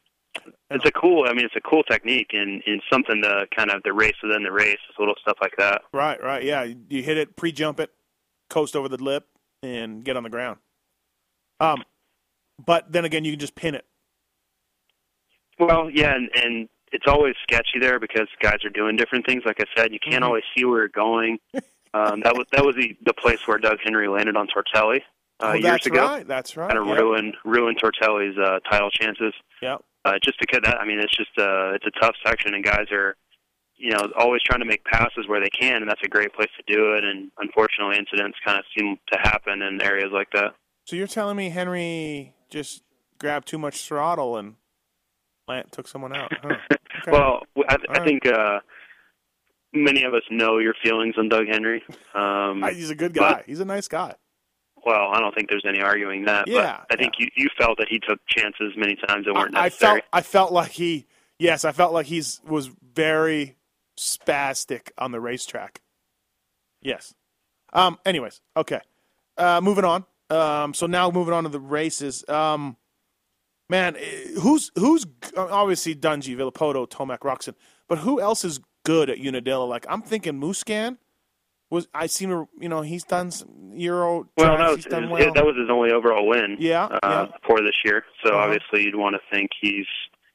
it's 0.71 0.85
a 0.87 0.93
cool. 0.93 1.27
I 1.29 1.33
mean, 1.35 1.45
it's 1.45 1.57
a 1.57 1.61
cool 1.61 1.83
technique, 1.83 2.29
and, 2.33 2.63
and 2.67 2.81
something 2.91 3.21
to 3.23 3.47
kind 3.55 3.71
of 3.73 3.83
the 3.83 3.93
race 3.93 4.15
within 4.23 4.45
the 4.45 4.53
race, 4.53 4.79
little 4.99 5.17
stuff 5.21 5.39
like 5.43 5.55
that. 5.59 5.83
right, 5.93 6.23
right. 6.23 6.45
Yeah, 6.45 6.63
you, 6.63 6.77
you 6.89 7.03
hit 7.03 7.19
it, 7.19 7.35
pre-jump 7.37 7.81
it, 7.81 7.91
coast 8.51 8.77
over 8.77 8.89
the 8.89 9.03
lip, 9.03 9.27
and 9.63 10.05
get 10.05 10.17
on 10.17 10.23
the 10.25 10.29
ground. 10.31 10.59
Um, 11.61 11.83
but 12.65 12.93
then 12.93 13.05
again, 13.07 13.25
you 13.25 13.33
can 13.33 13.41
just 13.41 13.55
pin 13.55 13.75
it. 13.75 13.87
Well, 15.59 15.91
yeah, 15.91 16.15
and, 16.15 16.31
and 16.35 16.69
it's 16.93 17.07
always 17.07 17.35
sketchy 17.43 17.79
there 17.81 17.99
because 18.01 18.27
guys 18.43 18.65
are 18.65 18.71
doing 18.71 18.97
different 18.97 19.27
things. 19.27 19.43
Like 19.45 19.59
I 19.61 19.65
said, 19.77 19.93
you 19.93 19.99
can't 20.01 20.23
Mhm. 20.25 20.27
always 20.27 20.45
see 20.57 20.65
where 20.65 20.81
you're 20.81 20.89
going. 20.89 21.39
Um, 21.93 22.21
that 22.21 22.35
was 22.37 22.47
that 22.53 22.65
was 22.65 22.77
the 22.77 22.97
the 23.05 23.13
place 23.15 23.47
where 23.47 23.59
Doug 23.59 23.79
Henry 23.83 24.07
landed 24.09 24.37
on 24.37 24.47
Tortelli 24.47 25.01
uh, 25.41 25.47
oh, 25.47 25.53
years 25.55 25.63
that's 25.65 25.87
ago. 25.87 26.07
right. 26.07 26.27
That's 26.27 26.57
right. 26.57 26.69
Kind 26.71 26.79
of 26.81 26.87
yeah. 26.87 26.95
ruined 26.95 27.37
ruined 27.45 27.81
Tortelli's 27.81 28.39
uh, 28.39 28.61
title 28.71 28.91
chances. 28.91 29.35
Yeah. 29.61 29.79
Uh, 30.05 30.15
just 30.23 30.39
because 30.41 30.61
that, 30.65 30.79
I 30.81 30.87
mean, 30.87 30.99
it's 30.99 31.15
just 31.17 31.37
uh, 31.37 31.73
it's 31.75 31.85
a 31.87 31.91
tough 32.01 32.15
section, 32.25 32.55
and 32.55 32.65
guys 32.65 32.87
are, 32.91 33.17
you 33.81 33.91
know, 33.91 34.09
always 34.19 34.43
trying 34.43 34.61
to 34.61 34.67
make 34.67 34.85
passes 34.85 35.27
where 35.27 35.41
they 35.41 35.49
can, 35.49 35.77
and 35.77 35.89
that's 35.89 36.03
a 36.05 36.09
great 36.09 36.33
place 36.35 36.51
to 36.57 36.73
do 36.73 36.93
it. 36.93 37.05
And 37.05 37.31
unfortunately, 37.39 37.97
incidents 37.97 38.39
kind 38.45 38.59
of 38.59 38.65
seem 38.77 38.99
to 39.13 39.19
happen 39.19 39.63
in 39.63 39.81
areas 39.81 40.11
like 40.13 40.29
that. 40.35 40.55
So 40.85 40.97
you're 40.97 41.07
telling 41.07 41.37
me 41.37 41.49
Henry 41.49 42.35
just 42.51 42.83
grabbed 43.19 43.49
too 43.49 43.59
much 43.59 43.87
throttle 43.87 44.37
and 44.37 44.57
Lant 45.49 45.73
took 45.73 45.89
someone 45.89 46.15
out? 46.15 46.33
Huh. 46.43 46.55
Okay. 47.03 47.13
Well, 47.13 47.45
I, 47.69 47.77
I 47.89 47.93
right. 47.93 48.05
think 48.07 48.27
uh, 48.27 48.59
many 49.73 50.03
of 50.03 50.13
us 50.13 50.23
know 50.29 50.59
your 50.59 50.75
feelings 50.83 51.15
on 51.17 51.31
Doug 51.31 51.47
Henry. 51.47 51.83
Um, 52.15 52.63
he's 52.75 52.91
a 52.91 52.95
good 52.95 53.15
guy. 53.15 53.43
He's 53.47 53.61
a 53.61 53.65
nice 53.65 53.89
guy. 53.89 54.17
well, 54.85 55.09
I 55.11 55.21
don't 55.21 55.35
think 55.35 55.49
there's 55.49 55.65
any 55.67 55.81
arguing 55.81 56.27
that. 56.27 56.47
Yeah, 56.47 56.81
but 56.89 56.99
I 56.99 57.03
think 57.03 57.15
you 57.19 57.29
you 57.37 57.49
felt 57.57 57.79
that 57.79 57.87
he 57.89 58.01
took 58.01 58.19
chances 58.27 58.75
many 58.77 58.97
times 59.07 59.25
that 59.25 59.35
weren't 59.35 59.57
I, 59.57 59.67
I 59.67 59.71
felt 59.71 60.03
I 60.13 60.21
felt 60.21 60.53
like 60.53 60.73
he 60.73 61.07
yes, 61.39 61.65
I 61.65 61.73
felt 61.73 61.95
like 61.95 62.07
he's 62.07 62.41
was 62.47 62.69
very 62.93 63.57
spastic 64.01 64.89
on 64.99 65.13
the 65.13 65.21
racetrack. 65.21 65.81
Yes. 66.81 67.15
Um 67.73 67.99
anyways, 68.07 68.41
okay. 68.57 68.81
Uh 69.37 69.61
moving 69.63 69.85
on. 69.85 70.05
Um 70.31 70.75
so 70.75 70.87
now 70.87 71.11
moving 71.11 71.35
on 71.35 71.45
to 71.45 71.51
the 71.51 71.61
races. 71.61 72.25
Um 72.29 72.77
man, 73.69 73.97
eh, 73.97 74.29
who's 74.41 74.71
who's 74.77 75.07
obviously 75.37 75.95
Dungey, 75.95 76.37
Villopoto, 76.37 76.89
Tomac, 76.89 77.19
Roczen, 77.21 77.55
but 77.89 77.99
who 77.99 78.21
else 78.21 78.45
is 78.45 78.61
good 78.85 79.11
at 79.11 79.19
Unadilla? 79.19 79.65
Like 79.65 79.85
I'm 79.89 80.03
thinking 80.03 80.41
Musquin 80.41 80.97
was 81.69 81.87
I 81.95 82.07
seem 82.07 82.31
to 82.31 82.49
you 82.59 82.69
know, 82.69 82.81
he's 82.83 83.05
done 83.05 83.31
some 83.31 83.73
Euro 83.75 84.29
well, 84.37 84.57
tracks, 84.57 84.59
that 84.61 84.69
was 84.69 84.77
he's 84.77 84.85
done 84.87 85.03
his- 85.03 85.11
well. 85.13 85.33
that 85.35 85.45
was 85.47 85.57
his 85.57 85.71
only 85.71 85.93
overall 85.93 86.27
win. 86.27 86.57
Yeah, 86.59 86.87
uh, 86.87 86.99
yeah. 87.05 87.27
for 87.47 87.61
this 87.61 87.77
year. 87.85 88.05
So 88.25 88.31
Uh-huh. 88.31 88.39
obviously, 88.45 88.83
you'd 88.85 88.97
want 88.97 89.15
to 89.15 89.21
think 89.31 89.51
he's 89.61 89.87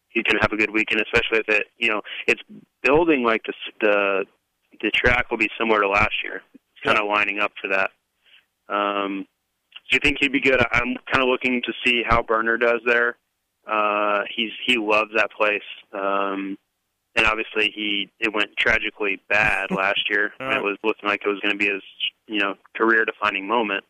he's 0.08 0.24
going 0.24 0.38
to 0.38 0.42
have 0.42 0.54
a 0.54 0.58
good 0.58 0.70
weekend, 0.72 1.02
especially 1.02 1.40
if 1.40 1.50
it 1.50 1.66
you 1.78 1.90
know 1.90 2.02
it's 2.28 2.42
building 2.86 3.24
like 3.24 3.42
the 3.46 3.54
the 3.82 4.26
the 4.82 4.92
track 4.92 5.32
will 5.32 5.38
be 5.38 5.50
similar 5.60 5.82
to 5.82 5.90
last 5.90 6.14
year. 6.24 6.42
It's 6.54 6.84
kind 6.84 6.98
of 6.98 7.08
lining 7.08 7.40
up 7.40 7.52
for 7.62 7.70
that. 7.70 7.92
Um, 8.74 9.26
do 9.90 9.96
you 9.96 10.00
think 10.04 10.18
he'd 10.20 10.32
be 10.32 10.42
good? 10.42 10.60
I'm 10.72 10.96
kind 11.12 11.24
of 11.24 11.28
looking 11.28 11.62
to 11.64 11.74
see 11.86 12.04
how 12.08 12.22
Burner 12.24 12.58
does 12.58 12.82
there. 12.86 13.18
Uh, 13.68 14.22
he's 14.36 14.52
he 14.66 14.78
loves 14.78 15.12
that 15.16 15.32
place. 15.32 15.62
Um, 15.94 16.58
and 17.16 17.26
obviously 17.26 17.72
he 17.74 18.10
it 18.20 18.34
went 18.34 18.56
tragically 18.58 19.22
bad 19.30 19.72
last 19.72 20.10
year. 20.10 20.32
It 20.40 20.64
was 20.64 20.78
looking 20.84 21.10
like 21.10 21.22
it 21.26 21.30
was 21.30 21.40
going 21.40 21.58
to 21.58 21.58
be 21.58 21.72
his 21.72 21.84
you 22.28 22.40
know 22.40 22.56
career 22.76 23.06
defining 23.06 23.48
moment. 23.48 23.84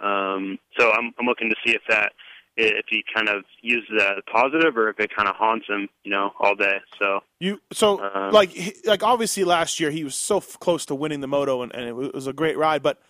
Um, 0.00 0.58
so 0.78 0.90
I'm 0.92 1.12
I'm 1.18 1.26
looking 1.26 1.50
to 1.50 1.56
see 1.64 1.74
if 1.74 1.82
that 1.88 2.12
if 2.60 2.86
he 2.90 3.04
kind 3.14 3.28
of 3.28 3.44
uses 3.62 3.88
that 3.96 4.22
positive 4.30 4.76
or 4.76 4.88
if 4.90 4.98
it 4.98 5.14
kind 5.14 5.28
of 5.28 5.36
haunts 5.36 5.66
him, 5.68 5.88
you 6.04 6.10
know, 6.10 6.32
all 6.40 6.54
day. 6.56 6.78
So 6.98 7.20
You 7.40 7.60
so 7.72 8.00
Um, 8.02 8.32
like 8.32 8.50
like 8.84 9.02
obviously 9.02 9.44
last 9.44 9.78
year 9.80 9.90
he 9.90 10.02
was 10.04 10.16
so 10.16 10.38
f- 10.38 10.58
close 10.60 10.84
to 10.86 10.94
winning 10.94 11.20
the 11.20 11.28
moto 11.28 11.62
and, 11.62 11.72
and 11.74 11.88
it 11.88 11.94
was- 11.94 12.26
a 12.26 12.32
great 12.32 12.58
ride. 12.58 12.82
But 12.82 13.00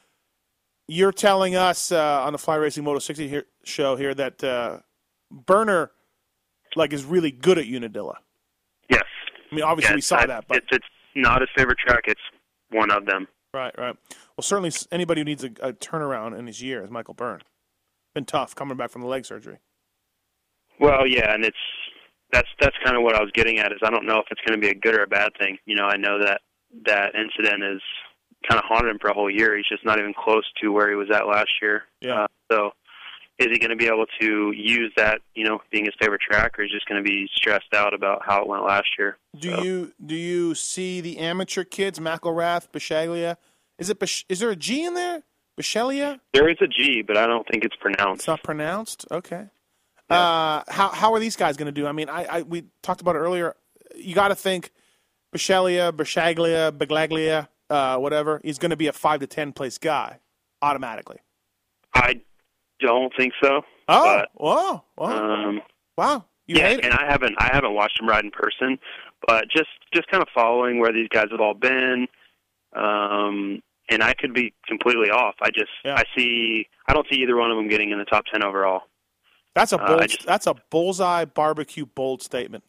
you're 0.86 1.12
telling 1.12 1.56
us 1.56 1.90
uh, 1.92 2.22
on 2.24 2.32
the 2.32 2.38
Fly 2.38 2.56
Racing 2.56 2.84
Moto 2.84 2.98
60 2.98 3.26
here, 3.28 3.44
show 3.64 3.96
here 3.96 4.14
that 4.14 4.42
uh, 4.44 4.78
Burner 5.30 5.90
like 6.76 6.92
is 6.92 7.04
really 7.04 7.30
good 7.30 7.58
at 7.58 7.64
Unadilla. 7.66 8.18
yes, 8.90 9.02
I 9.50 9.54
mean, 9.54 9.64
obviously 9.64 9.92
yeah, 9.92 9.96
we 9.96 10.00
saw 10.02 10.16
I- 10.18 10.26
that, 10.26 10.44
but 10.48 10.58
it's 10.58 10.66
it's 10.72 10.86
not 11.14 11.40
his 11.40 11.50
favorite 11.56 11.78
track. 11.78 12.04
It's 12.06 12.20
one 12.70 12.90
of 12.90 13.06
them. 13.06 13.26
right, 13.54 13.74
right. 13.78 13.96
Well, 14.36 14.42
certainly 14.42 14.70
anybody 14.92 15.22
who 15.22 15.24
needs 15.24 15.42
a, 15.42 15.50
a 15.62 15.72
turnaround 15.72 16.38
in 16.38 16.46
his 16.46 16.62
year 16.62 16.84
is 16.84 16.90
Michael 16.90 17.14
Byrne. 17.14 17.40
Been 18.18 18.24
tough 18.24 18.56
coming 18.56 18.76
back 18.76 18.90
from 18.90 19.02
the 19.02 19.06
leg 19.06 19.24
surgery. 19.24 19.58
Well, 20.80 21.06
yeah, 21.06 21.32
and 21.32 21.44
it's 21.44 21.56
that's 22.32 22.48
that's 22.60 22.74
kind 22.84 22.96
of 22.96 23.04
what 23.04 23.14
I 23.14 23.20
was 23.20 23.30
getting 23.32 23.60
at 23.60 23.70
is 23.70 23.78
I 23.84 23.90
don't 23.90 24.06
know 24.06 24.16
if 24.18 24.24
it's 24.32 24.40
going 24.44 24.60
to 24.60 24.66
be 24.66 24.70
a 24.70 24.74
good 24.74 24.96
or 24.98 25.04
a 25.04 25.06
bad 25.06 25.30
thing. 25.38 25.56
You 25.66 25.76
know, 25.76 25.84
I 25.84 25.96
know 25.96 26.18
that 26.18 26.40
that 26.84 27.12
incident 27.14 27.62
is 27.62 27.80
kind 28.50 28.58
of 28.58 28.64
haunted 28.66 28.90
him 28.90 28.98
for 29.00 29.08
a 29.08 29.14
whole 29.14 29.30
year. 29.30 29.56
He's 29.56 29.68
just 29.68 29.84
not 29.84 30.00
even 30.00 30.14
close 30.14 30.42
to 30.60 30.72
where 30.72 30.88
he 30.90 30.96
was 30.96 31.06
at 31.14 31.28
last 31.28 31.50
year. 31.62 31.84
Yeah. 32.00 32.24
Uh, 32.24 32.26
so, 32.50 32.70
is 33.38 33.46
he 33.52 33.58
going 33.60 33.70
to 33.70 33.76
be 33.76 33.86
able 33.86 34.06
to 34.20 34.50
use 34.50 34.92
that? 34.96 35.20
You 35.36 35.44
know, 35.44 35.60
being 35.70 35.84
his 35.84 35.94
favorite 36.00 36.20
track, 36.20 36.58
or 36.58 36.64
is 36.64 36.70
he 36.72 36.76
just 36.76 36.88
going 36.88 37.00
to 37.00 37.08
be 37.08 37.28
stressed 37.36 37.72
out 37.72 37.94
about 37.94 38.22
how 38.26 38.42
it 38.42 38.48
went 38.48 38.64
last 38.64 38.88
year? 38.98 39.16
Do 39.38 39.54
So- 39.54 39.62
you 39.62 39.92
do 40.04 40.16
you 40.16 40.56
see 40.56 41.00
the 41.00 41.18
amateur 41.18 41.62
kids, 41.62 42.00
McElrath, 42.00 42.68
Bishaglia? 42.72 43.36
Is 43.78 43.90
it 43.90 44.00
Bish- 44.00 44.26
is 44.28 44.40
there 44.40 44.50
a 44.50 44.56
G 44.56 44.82
in 44.84 44.94
there? 44.94 45.22
Bishelia? 45.58 46.20
There 46.32 46.48
is 46.48 46.56
a 46.60 46.68
G, 46.68 47.02
but 47.02 47.16
I 47.16 47.26
don't 47.26 47.46
think 47.48 47.64
it's 47.64 47.76
pronounced. 47.76 48.20
It's 48.20 48.28
not 48.28 48.42
pronounced. 48.42 49.06
Okay. 49.10 49.46
Uh, 50.08 50.62
how 50.68 50.88
how 50.88 51.12
are 51.12 51.20
these 51.20 51.36
guys 51.36 51.56
going 51.56 51.66
to 51.66 51.72
do? 51.72 51.86
I 51.86 51.92
mean, 51.92 52.08
I, 52.08 52.24
I 52.24 52.42
we 52.42 52.64
talked 52.82 53.00
about 53.00 53.16
it 53.16 53.18
earlier. 53.18 53.54
You 53.94 54.14
got 54.14 54.28
to 54.28 54.34
think 54.34 54.70
Bishelia, 55.34 55.92
Bishaglia, 55.92 56.72
Beglaglia, 56.72 57.48
uh, 57.68 57.98
whatever. 57.98 58.40
He's 58.42 58.58
going 58.58 58.70
to 58.70 58.76
be 58.76 58.86
a 58.86 58.92
five 58.92 59.20
to 59.20 59.26
ten 59.26 59.52
place 59.52 59.76
guy 59.76 60.20
automatically. 60.62 61.18
I 61.94 62.20
don't 62.80 63.12
think 63.18 63.34
so. 63.42 63.62
Oh, 63.88 64.16
but, 64.18 64.28
whoa, 64.34 64.84
wow, 64.96 65.44
um, 65.44 65.62
wow! 65.96 66.24
You 66.46 66.56
yeah, 66.56 66.78
and 66.82 66.94
I 66.94 67.04
haven't 67.06 67.34
I 67.38 67.50
haven't 67.52 67.74
watched 67.74 68.00
him 68.00 68.08
ride 68.08 68.24
in 68.24 68.30
person, 68.30 68.78
but 69.26 69.44
just 69.50 69.68
just 69.92 70.08
kind 70.08 70.22
of 70.22 70.28
following 70.34 70.78
where 70.78 70.92
these 70.92 71.08
guys 71.08 71.26
have 71.30 71.40
all 71.40 71.54
been. 71.54 72.06
Um, 72.74 73.62
and 73.88 74.02
I 74.02 74.14
could 74.14 74.34
be 74.34 74.54
completely 74.66 75.10
off. 75.10 75.34
I 75.40 75.50
just 75.50 75.70
Yeah. 75.84 75.94
I 75.96 76.04
see 76.16 76.66
I 76.86 76.94
don't 76.94 77.06
see 77.10 77.16
either 77.22 77.36
one 77.36 77.50
of 77.50 77.56
them 77.56 77.68
getting 77.68 77.90
in 77.90 77.98
the 77.98 78.04
top 78.04 78.24
ten 78.32 78.42
overall. 78.44 78.82
That's 79.54 79.72
a 79.72 79.78
Uh, 79.82 79.86
bold, 79.88 80.00
I 80.02 80.06
just- 80.06 80.26
that's 80.26 80.46
a 80.46 80.54
bullseye 80.70 81.24
barbecue 81.24 81.86
bold 81.86 82.22
statement. 82.22 82.64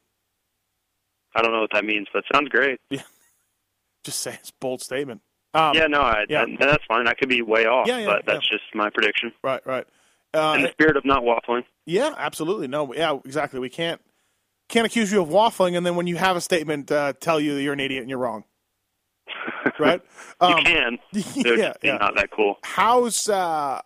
I 1.35 1.41
don't 1.41 1.51
know 1.51 1.61
what 1.61 1.71
that 1.73 1.85
means, 1.85 2.07
but 2.11 2.19
it 2.19 2.25
sounds 2.33 2.49
great. 2.49 2.79
Yeah, 2.89 3.01
Just 4.03 4.21
say 4.21 4.33
it's 4.33 4.51
bold 4.51 4.81
statement. 4.81 5.21
Um, 5.53 5.75
yeah, 5.75 5.87
no, 5.87 6.01
I, 6.01 6.25
yeah. 6.29 6.43
and 6.43 6.57
that's 6.59 6.83
fine. 6.87 7.07
I 7.07 7.13
could 7.13 7.29
be 7.29 7.41
way 7.41 7.65
off, 7.65 7.87
Yeah, 7.87 7.99
yeah, 7.99 8.05
but 8.05 8.25
that's 8.25 8.47
just 8.47 8.63
my 8.73 8.89
prediction. 8.89 9.31
Right, 9.43 9.65
right. 9.65 9.85
Uh, 10.33 10.53
in 10.57 10.61
the 10.63 10.69
spirit 10.71 10.95
of 10.95 11.05
not 11.05 11.23
waffling. 11.23 11.63
Yeah, 11.85 12.13
absolutely. 12.17 12.67
No, 12.67 12.93
yeah, 12.93 13.17
exactly. 13.25 13.59
We 13.59 13.69
can't 13.69 13.99
can't 14.67 14.85
accuse 14.85 15.11
you 15.11 15.21
of 15.21 15.29
waffling, 15.29 15.75
and 15.75 15.83
then 15.83 15.95
when 15.95 16.05
you 16.05 16.17
have 16.17 16.35
a 16.35 16.41
statement, 16.41 16.91
uh, 16.91 17.13
tell 17.19 17.39
you 17.39 17.55
that 17.55 17.61
you're 17.63 17.73
an 17.73 17.79
idiot 17.79 18.01
and 18.01 18.09
you're 18.11 18.19
wrong. 18.19 18.43
Right? 19.79 20.01
you 20.41 20.47
Um, 20.47 20.63
can. 20.63 20.97
It 21.13 21.45
would 21.45 21.59
yeah, 21.59 21.73
yeah. 21.83 21.97
not 21.97 22.15
that 22.15 22.31
cool. 22.31 22.57
How's 22.63 23.27
uh? 23.29 23.81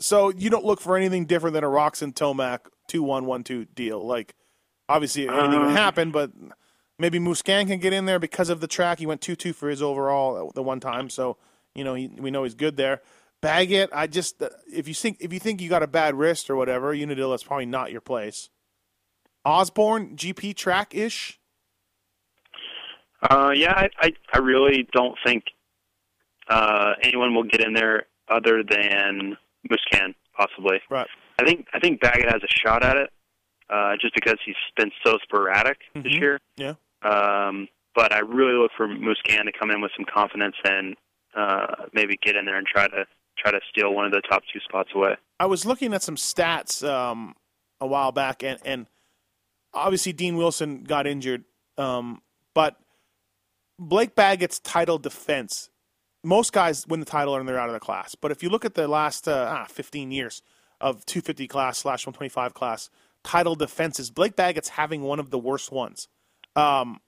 So 0.00 0.28
you 0.30 0.50
don't 0.50 0.64
look 0.64 0.80
for 0.80 0.96
anything 0.96 1.24
different 1.26 1.54
than 1.54 1.64
a 1.64 1.68
Roczen 1.68 2.12
Tomac 2.14 2.60
two 2.88 3.02
one 3.02 3.24
one 3.26 3.42
two 3.44 3.64
deal. 3.64 4.04
Like, 4.06 4.34
obviously 4.88 5.28
anything 5.28 5.54
Uh, 5.60 5.66
can 5.66 5.76
happen, 5.76 6.10
but 6.10 6.30
maybe 6.98 7.18
Musquin 7.18 7.66
can 7.66 7.78
get 7.80 7.92
in 7.92 8.04
there 8.04 8.18
because 8.18 8.48
of 8.50 8.60
the 8.60 8.66
track. 8.66 8.98
He 8.98 9.06
went 9.06 9.20
two 9.22 9.36
two 9.36 9.52
for 9.52 9.68
his 9.68 9.80
overall 9.82 10.52
the 10.54 10.62
one 10.62 10.80
time, 10.80 11.08
so 11.10 11.38
you 11.74 11.82
know 11.84 11.94
he, 11.94 12.08
we 12.08 12.30
know 12.30 12.44
he's 12.44 12.54
good 12.54 12.76
there. 12.76 13.00
Baggett, 13.42 13.90
I 13.92 14.06
just 14.06 14.42
if 14.72 14.86
you 14.88 14.94
think 14.94 15.18
if 15.20 15.32
you 15.32 15.38
think 15.40 15.60
you 15.60 15.68
got 15.68 15.82
a 15.82 15.86
bad 15.86 16.14
wrist 16.14 16.50
or 16.50 16.56
whatever, 16.56 16.92
Unadilla 16.94 17.34
is 17.34 17.44
probably 17.44 17.66
not 17.66 17.92
your 17.92 18.00
place. 18.00 18.50
Osborne, 19.44 20.16
GP 20.16 20.56
track 20.56 20.94
ish. 20.94 21.38
Uh, 23.22 23.50
yeah, 23.54 23.72
I, 23.74 23.88
I, 24.00 24.12
I 24.34 24.38
really 24.38 24.88
don't 24.92 25.16
think 25.24 25.44
uh, 26.48 26.92
anyone 27.02 27.34
will 27.34 27.44
get 27.44 27.60
in 27.60 27.72
there 27.72 28.06
other 28.28 28.62
than 28.62 29.36
Musquin, 29.70 30.14
possibly. 30.36 30.80
Right. 30.90 31.06
I 31.38 31.44
think 31.44 31.66
I 31.74 31.80
think 31.80 32.00
Baggett 32.00 32.26
has 32.32 32.42
a 32.42 32.48
shot 32.48 32.82
at 32.84 32.96
it, 32.96 33.10
uh, 33.68 33.94
just 34.00 34.14
because 34.14 34.36
he's 34.44 34.54
been 34.76 34.90
so 35.04 35.18
sporadic 35.22 35.78
this 35.94 36.04
Mhm. 36.04 36.20
year. 36.20 36.40
Yeah. 36.56 36.74
Um, 37.02 37.68
but 37.94 38.12
I 38.12 38.20
really 38.20 38.54
look 38.54 38.70
for 38.76 38.86
Musquin 38.88 39.44
to 39.44 39.52
come 39.58 39.70
in 39.70 39.80
with 39.80 39.92
some 39.96 40.06
confidence 40.06 40.56
and 40.64 40.96
uh, 41.34 41.86
maybe 41.92 42.16
get 42.22 42.36
in 42.36 42.44
there 42.46 42.56
and 42.56 42.66
try 42.66 42.86
to 42.88 43.06
try 43.38 43.50
to 43.50 43.60
steal 43.70 43.92
one 43.92 44.06
of 44.06 44.12
the 44.12 44.22
top 44.22 44.42
two 44.52 44.60
spots 44.60 44.90
away. 44.94 45.14
I 45.38 45.44
was 45.46 45.66
looking 45.66 45.92
at 45.92 46.02
some 46.02 46.16
stats 46.16 46.86
um, 46.88 47.34
a 47.80 47.86
while 47.86 48.12
back, 48.12 48.42
and, 48.42 48.58
and 48.64 48.86
obviously 49.74 50.14
Dean 50.14 50.36
Wilson 50.36 50.84
got 50.84 51.06
injured, 51.06 51.44
um, 51.76 52.22
but 52.54 52.76
Blake 53.78 54.14
Baggett's 54.14 54.58
title 54.58 54.98
defense. 54.98 55.70
Most 56.24 56.52
guys 56.52 56.86
win 56.86 57.00
the 57.00 57.06
title 57.06 57.36
and 57.36 57.48
they're 57.48 57.58
out 57.58 57.68
of 57.68 57.74
the 57.74 57.80
class. 57.80 58.14
But 58.14 58.30
if 58.30 58.42
you 58.42 58.48
look 58.48 58.64
at 58.64 58.74
the 58.74 58.88
last 58.88 59.28
uh, 59.28 59.48
ah, 59.50 59.66
15 59.68 60.10
years 60.10 60.42
of 60.80 61.04
250 61.06 61.46
class 61.46 61.78
slash 61.78 62.06
125 62.06 62.54
class 62.54 62.90
title 63.22 63.54
defenses, 63.54 64.10
Blake 64.10 64.34
Baggett's 64.34 64.70
having 64.70 65.02
one 65.02 65.20
of 65.20 65.30
the 65.30 65.38
worst 65.38 65.70
ones. 65.70 66.08
Um, 66.54 67.00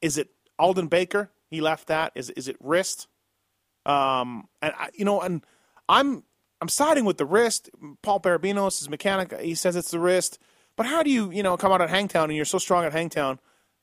is 0.00 0.16
it 0.16 0.30
Aldon 0.58 0.88
Baker? 0.88 1.30
He 1.50 1.60
left 1.60 1.88
that. 1.88 2.12
Is 2.14 2.30
is 2.30 2.48
it 2.48 2.56
wrist? 2.60 3.08
Um, 3.84 4.48
and 4.62 4.72
I, 4.78 4.88
you 4.94 5.04
know, 5.04 5.20
and 5.20 5.44
I'm 5.88 6.24
I'm 6.60 6.68
siding 6.68 7.04
with 7.04 7.18
the 7.18 7.26
wrist. 7.26 7.68
Paul 8.02 8.20
Barabinos, 8.20 8.78
his 8.78 8.88
mechanic, 8.88 9.38
he 9.40 9.54
says 9.54 9.76
it's 9.76 9.90
the 9.90 9.98
wrist. 9.98 10.38
But 10.76 10.86
how 10.86 11.02
do 11.02 11.10
you, 11.10 11.30
you 11.30 11.42
know, 11.42 11.56
come 11.56 11.72
out 11.72 11.82
at 11.82 11.90
Hangtown 11.90 12.30
and 12.30 12.36
you're 12.36 12.44
so 12.44 12.58
strong 12.58 12.84
at 12.84 12.92
Hangtown 12.92 13.38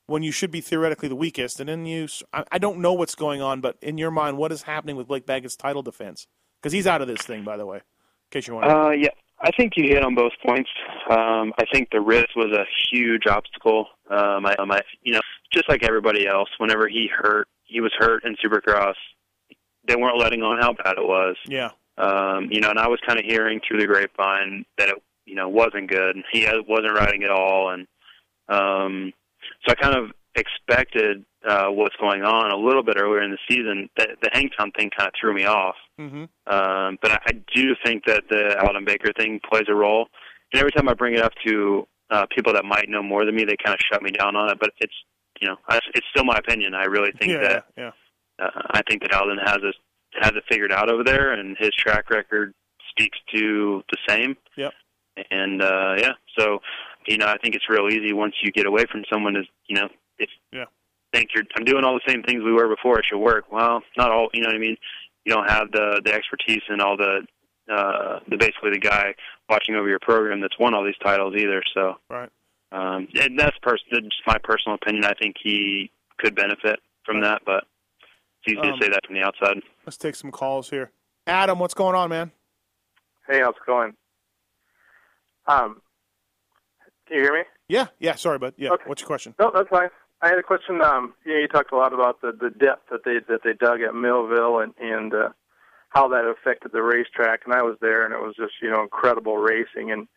when 0.10 0.24
you 0.24 0.32
should 0.32 0.52
be 0.52 0.62
theoretically 0.62 1.08
the 1.08 1.16
weakest? 1.16 1.60
And 1.60 1.70
then 1.70 1.86
you, 1.86 2.08
I, 2.34 2.44
I 2.52 2.58
don't 2.58 2.80
know 2.80 2.94
what's 2.94 3.16
going 3.16 3.42
on, 3.42 3.62
but 3.62 3.78
in 3.82 3.98
your 3.98 4.12
mind, 4.12 4.38
what 4.38 4.52
is 4.52 4.64
happening 4.64 4.96
with 4.96 5.08
Blake 5.08 5.26
Baggett's 5.26 5.56
title 5.56 5.82
defense? 5.82 6.28
Because 6.62 6.74
he's 6.74 6.88
out 6.88 7.02
of 7.02 7.08
this 7.08 7.22
thing, 7.22 7.44
by 7.44 7.58
the 7.58 7.66
way, 7.66 7.78
in 7.78 7.84
case 8.32 8.48
you're 8.48 8.58
wondering. 8.58 8.78
Uh, 8.78 8.90
yeah, 8.90 9.10
I 9.42 9.52
think 9.52 9.74
you 9.78 9.86
hit 9.88 10.04
on 10.04 10.16
both 10.16 10.34
points. 10.46 10.70
Um, 11.10 11.54
I 11.58 11.64
think 11.72 11.90
the 11.92 12.02
wrist 12.02 12.30
was 12.36 12.52
a 12.52 12.66
huge 12.92 13.28
obstacle. 13.28 13.88
Um, 14.10 14.46
I, 14.46 14.56
um, 14.56 14.72
I, 14.72 14.82
you 15.04 15.14
know, 15.14 15.22
just 15.54 15.70
like 15.70 15.84
everybody 15.84 16.28
else, 16.28 16.50
whenever 16.58 16.88
he 16.88 17.08
hurt, 17.08 17.48
he 17.64 17.80
was 17.80 17.94
hurt 17.98 18.24
in 18.26 18.36
Supercross. 18.44 18.96
They 19.88 19.96
weren't 19.96 20.18
letting 20.18 20.44
on 20.44 20.60
how 20.60 20.74
bad 20.74 20.98
it 20.98 21.08
was. 21.08 21.38
yeah. 21.48 21.70
Um, 21.98 22.48
you 22.50 22.62
know, 22.62 22.70
and 22.70 22.80
I 22.80 22.88
was 22.88 23.00
kind 23.06 23.20
of 23.20 23.26
hearing 23.26 23.60
through 23.68 23.80
the 23.80 23.86
grapevine 23.86 24.64
that 24.78 24.88
it, 24.88 24.96
you 25.26 25.36
know, 25.36 25.50
wasn't 25.50 25.90
good. 25.90 26.16
And 26.16 26.24
he 26.32 26.48
wasn't 26.66 26.94
riding 26.94 27.24
at 27.24 27.30
all, 27.30 27.72
and 27.72 27.88
um, 28.48 29.12
so 29.66 29.72
I 29.72 29.76
kind 29.76 29.96
of 29.96 30.12
expected 30.36 31.26
uh, 31.48 31.68
what's 31.68 31.96
going 31.98 32.24
on 32.24 32.52
a 32.52 32.56
little 32.56 32.84
bit 32.84 32.98
earlier 32.98 33.24
in 33.24 33.32
the 33.32 33.38
season. 33.48 33.90
The, 33.98 34.08
the 34.22 34.30
Hangtown 34.34 34.72
thing 34.72 34.90
kind 34.96 35.08
of 35.08 35.14
threw 35.20 35.34
me 35.34 35.46
off. 35.46 35.76
Mm-hmm. 36.00 36.24
Um, 36.52 36.98
but 37.02 37.12
I, 37.12 37.20
I 37.28 37.32
do 37.54 37.76
think 37.84 38.06
that 38.06 38.24
the 38.30 38.60
Aldon 38.62 38.86
Baker 38.86 39.12
thing 39.18 39.40
plays 39.50 39.66
a 39.68 39.76
role. 39.76 40.08
And 40.54 40.60
every 40.60 40.72
time 40.72 40.90
I 40.90 40.94
bring 40.94 41.14
it 41.14 41.22
up 41.22 41.34
to 41.46 41.88
uh, 42.10 42.26
people 42.36 42.54
that 42.54 42.66
might 42.66 42.90
know 42.90 43.04
more 43.04 43.26
than 43.26 43.36
me, 43.36 43.46
they 43.46 43.56
kind 43.64 43.74
of 43.74 43.80
shut 43.92 44.02
me 44.02 44.12
down 44.12 44.36
on 44.36 44.50
it. 44.50 44.58
But 44.60 44.72
it's 44.80 44.94
you 45.40 45.48
know 45.48 45.56
I, 45.68 45.80
it's 45.94 46.08
still 46.12 46.26
my 46.26 46.38
opinion. 46.38 46.74
I 46.74 46.86
really 46.86 47.12
think 47.20 47.34
yeah, 47.34 47.40
that 47.40 47.66
yeah. 47.78 47.92
uh, 48.40 48.62
I 48.72 48.82
think 48.90 49.02
that 49.04 49.14
Aldon 49.14 49.38
has 49.46 49.58
it 49.62 49.76
has 50.20 50.32
it 50.36 50.44
figured 50.50 50.72
out 50.72 50.92
over 50.92 51.04
there, 51.04 51.34
and 51.34 51.56
his 51.60 51.70
track 51.78 52.10
record 52.10 52.54
speaks 52.90 53.18
to 53.36 53.84
the 53.92 53.98
same. 54.08 54.36
Yep. 54.58 54.74
And 55.32 55.62
uh, 55.62 55.96
yeah, 55.98 56.14
so 56.38 56.60
you 57.08 57.18
know 57.18 57.28
I 57.28 57.38
think 57.38 57.56
it's 57.56 57.70
real 57.70 57.88
easy 57.90 58.14
once 58.14 58.36
you 58.44 58.52
get 58.52 58.66
away 58.66 58.86
from 58.92 59.04
someone 59.12 59.36
is 59.36 59.46
you 59.68 59.76
know 59.76 59.90
if 60.18 60.30
Yeah. 60.52 60.66
think 61.14 61.30
you're 61.34 61.44
I'm 61.58 61.64
doing 61.66 61.84
all 61.84 61.94
the 61.96 62.12
same 62.12 62.24
things 62.24 62.44
we 62.44 62.52
were 62.54 62.68
before, 62.68 63.00
it 63.00 63.06
should 63.10 63.20
work. 63.20 63.52
Well, 63.52 63.82
not 63.98 64.12
all. 64.12 64.30
You 64.34 64.42
know 64.42 64.48
what 64.50 64.56
I 64.56 64.60
mean? 64.60 64.78
You 65.26 65.34
don't 65.34 65.50
have 65.50 65.72
the 65.72 66.02
the 66.04 66.14
expertise 66.14 66.62
and 66.70 66.82
all 66.82 66.98
the 66.98 67.26
uh, 67.72 68.20
the 68.28 68.38
basically 68.38 68.72
the 68.72 68.80
guy 68.80 69.14
watching 69.50 69.76
over 69.76 69.88
your 69.88 70.00
program 70.00 70.42
that's 70.42 70.58
won 70.60 70.74
all 70.74 70.84
these 70.84 70.98
titles 71.04 71.36
either. 71.38 71.62
So 71.74 71.96
Right. 72.10 72.30
um, 72.72 73.08
and 73.20 73.38
that's 73.40 73.58
pers- 73.62 73.84
that's 73.92 74.04
just 74.06 74.22
my 74.28 74.38
personal 74.44 74.76
opinion. 74.76 75.06
I 75.06 75.14
think 75.14 75.36
he 75.42 75.92
could 76.18 76.36
benefit 76.36 76.80
from 77.06 77.22
that, 77.22 77.42
but 77.46 77.66
it's 78.44 78.54
easy 78.54 78.60
Um, 78.70 78.78
to 78.80 78.84
say 78.86 78.90
that 78.90 79.06
from 79.06 79.16
the 79.16 79.22
outside. 79.24 79.62
Let's 79.86 79.98
take 79.98 80.16
some 80.16 80.32
calls 80.32 80.70
here. 80.70 80.92
Adam, 81.28 81.60
what's 81.60 81.74
going 81.76 81.96
on, 81.96 82.10
man? 82.10 82.32
Hey, 83.28 83.40
how's 83.42 83.56
it 83.56 83.66
going? 83.68 83.94
Um, 85.48 85.82
can 87.10 87.18
you 87.18 87.24
hear 87.24 87.34
me? 87.34 87.44
Yeah, 87.68 87.88
yeah. 88.00 88.16
Sorry, 88.16 88.38
bud. 88.38 88.54
Yeah. 88.56 88.70
Okay. 88.72 88.84
What's 88.86 89.02
your 89.02 89.08
question? 89.08 89.36
No, 89.38 89.52
that's 89.54 89.68
fine. 89.70 89.90
I 90.22 90.28
had 90.30 90.38
a 90.38 90.44
question. 90.44 90.82
Um, 90.82 91.14
you, 91.26 91.34
know, 91.34 91.40
you 91.40 91.48
talked 91.48 91.72
a 91.74 91.76
lot 91.76 91.94
about 91.94 92.22
the, 92.22 92.32
the 92.32 92.50
depth 92.50 92.90
that 92.92 93.04
they 93.04 93.18
that 93.28 93.42
they 93.44 93.54
dug 93.54 93.82
at 93.82 93.94
Millville 93.94 94.60
and 94.60 94.74
and 94.80 95.14
uh, 95.14 95.30
how 95.90 96.08
that 96.10 96.26
affected 96.26 96.72
the 96.72 96.82
racetrack. 96.84 97.42
And 97.46 97.54
I 97.54 97.64
was 97.64 97.78
there, 97.82 98.06
and 98.06 98.14
it 98.14 98.22
was 98.22 98.36
just 98.38 98.54
you 98.62 98.70
know 98.70 98.82
incredible 98.84 99.38
racing. 99.38 99.92
And 99.92 100.08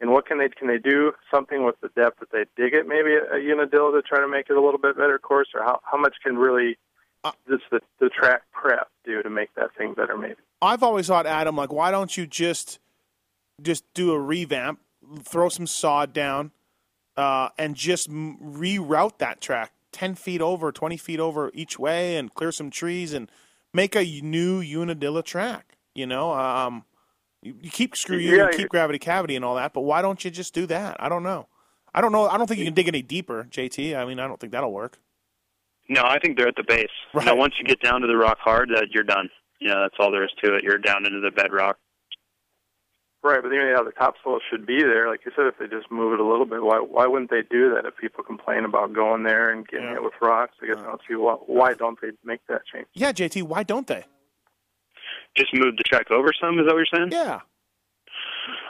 and 0.00 0.10
what 0.10 0.26
can 0.26 0.38
they 0.38 0.48
can 0.48 0.68
they 0.68 0.78
do 0.78 1.12
something 1.32 1.64
with 1.64 1.76
the 1.80 1.90
depth 1.94 2.20
that 2.20 2.30
they 2.32 2.44
dig 2.56 2.74
it? 2.74 2.88
Maybe 2.88 3.14
a, 3.14 3.36
a 3.36 3.38
Unadilla 3.38 3.92
to 3.92 4.02
try 4.02 4.20
to 4.20 4.28
make 4.28 4.46
it 4.48 4.56
a 4.56 4.60
little 4.60 4.80
bit 4.80 4.96
better 4.96 5.18
course, 5.18 5.48
or 5.54 5.62
how 5.62 5.80
how 5.84 5.98
much 5.98 6.16
can 6.24 6.36
really 6.36 6.78
Uh, 7.24 7.32
just 7.48 7.64
the 7.70 7.80
the 7.98 8.08
track 8.08 8.42
prep 8.52 8.88
do 9.04 9.22
to 9.22 9.30
make 9.30 9.52
that 9.56 9.74
thing 9.76 9.92
better? 9.94 10.16
Maybe. 10.16 10.36
I've 10.62 10.84
always 10.84 11.08
thought, 11.08 11.26
Adam, 11.26 11.56
like, 11.56 11.72
why 11.72 11.90
don't 11.90 12.16
you 12.16 12.26
just 12.28 12.78
just 13.60 13.82
do 13.92 14.12
a 14.12 14.20
revamp, 14.20 14.78
throw 15.22 15.48
some 15.48 15.66
sod 15.66 16.12
down, 16.12 16.52
uh, 17.16 17.50
and 17.58 17.74
just 17.74 18.08
m- 18.08 18.38
reroute 18.40 19.18
that 19.18 19.40
track 19.40 19.72
ten 19.92 20.14
feet 20.14 20.40
over, 20.40 20.72
twenty 20.72 20.96
feet 20.96 21.20
over 21.20 21.50
each 21.54 21.78
way, 21.78 22.16
and 22.16 22.32
clear 22.34 22.52
some 22.52 22.70
trees 22.70 23.12
and 23.12 23.30
make 23.72 23.94
a 23.94 24.20
new 24.22 24.60
Unadilla 24.60 25.22
track. 25.22 25.76
You 25.94 26.06
know, 26.06 26.32
um, 26.32 26.84
you, 27.42 27.54
you 27.60 27.70
keep 27.70 27.96
screw 27.96 28.16
you, 28.18 28.36
Yeah, 28.36 28.50
you 28.50 28.56
keep 28.56 28.68
gravity 28.68 28.98
cavity 28.98 29.36
and 29.36 29.44
all 29.44 29.56
that, 29.56 29.72
but 29.72 29.82
why 29.82 30.02
don't 30.02 30.24
you 30.24 30.30
just 30.30 30.54
do 30.54 30.66
that? 30.66 30.96
I 31.00 31.08
don't 31.08 31.22
know. 31.22 31.48
I 31.94 32.00
don't 32.00 32.12
know. 32.12 32.28
I 32.28 32.36
don't 32.38 32.46
think 32.46 32.58
you 32.58 32.66
can 32.66 32.74
dig 32.74 32.88
any 32.88 33.02
deeper, 33.02 33.48
JT. 33.50 33.96
I 33.96 34.04
mean, 34.04 34.20
I 34.20 34.28
don't 34.28 34.38
think 34.38 34.52
that'll 34.52 34.72
work. 34.72 34.98
No, 35.88 36.02
I 36.04 36.18
think 36.18 36.36
they're 36.36 36.48
at 36.48 36.56
the 36.56 36.64
base. 36.64 36.88
You 37.14 37.24
know, 37.24 37.34
once 37.34 37.54
you 37.58 37.64
get 37.64 37.80
down 37.80 38.02
to 38.02 38.06
the 38.06 38.16
rock 38.16 38.38
hard, 38.38 38.68
that 38.74 38.88
you're 38.90 39.04
done. 39.04 39.30
You 39.58 39.68
know, 39.68 39.80
that's 39.82 39.94
all 39.98 40.12
there 40.12 40.22
is 40.22 40.30
to 40.44 40.54
it. 40.54 40.62
You're 40.62 40.78
down 40.78 41.06
into 41.06 41.20
the 41.20 41.30
bedrock. 41.30 41.78
Right, 43.22 43.40
but 43.42 43.50
you 43.50 43.58
know, 43.58 43.84
the 43.84 43.90
topsoil 43.90 44.38
should 44.48 44.64
be 44.64 44.80
there. 44.82 45.08
Like 45.08 45.20
you 45.26 45.32
said, 45.34 45.46
if 45.46 45.58
they 45.58 45.66
just 45.66 45.90
move 45.90 46.12
it 46.12 46.20
a 46.20 46.24
little 46.24 46.46
bit, 46.46 46.62
why 46.62 46.76
why 46.78 47.06
wouldn't 47.06 47.30
they 47.30 47.42
do 47.42 47.74
that? 47.74 47.84
If 47.84 47.96
people 47.96 48.22
complain 48.22 48.64
about 48.64 48.92
going 48.92 49.24
there 49.24 49.50
and 49.50 49.66
getting 49.66 49.86
Yeah. 49.86 49.94
hit 49.94 50.04
with 50.04 50.12
rocks, 50.20 50.54
I 50.62 50.66
guess 50.66 50.76
I 50.78 50.84
don't 50.84 51.00
see 51.08 51.16
why, 51.16 51.34
why 51.34 51.74
don't 51.74 52.00
they 52.00 52.10
make 52.24 52.40
that 52.48 52.62
change? 52.72 52.86
Yeah, 52.94 53.10
JT. 53.12 53.42
Why 53.42 53.64
don't 53.64 53.86
they? 53.88 54.04
Just 55.36 55.52
move 55.52 55.76
the 55.76 55.82
track 55.82 56.10
over 56.12 56.30
some. 56.40 56.58
Is 56.60 56.66
that 56.66 56.74
what 56.74 56.78
you're 56.78 56.86
saying? 56.94 57.10
Yeah. 57.12 57.40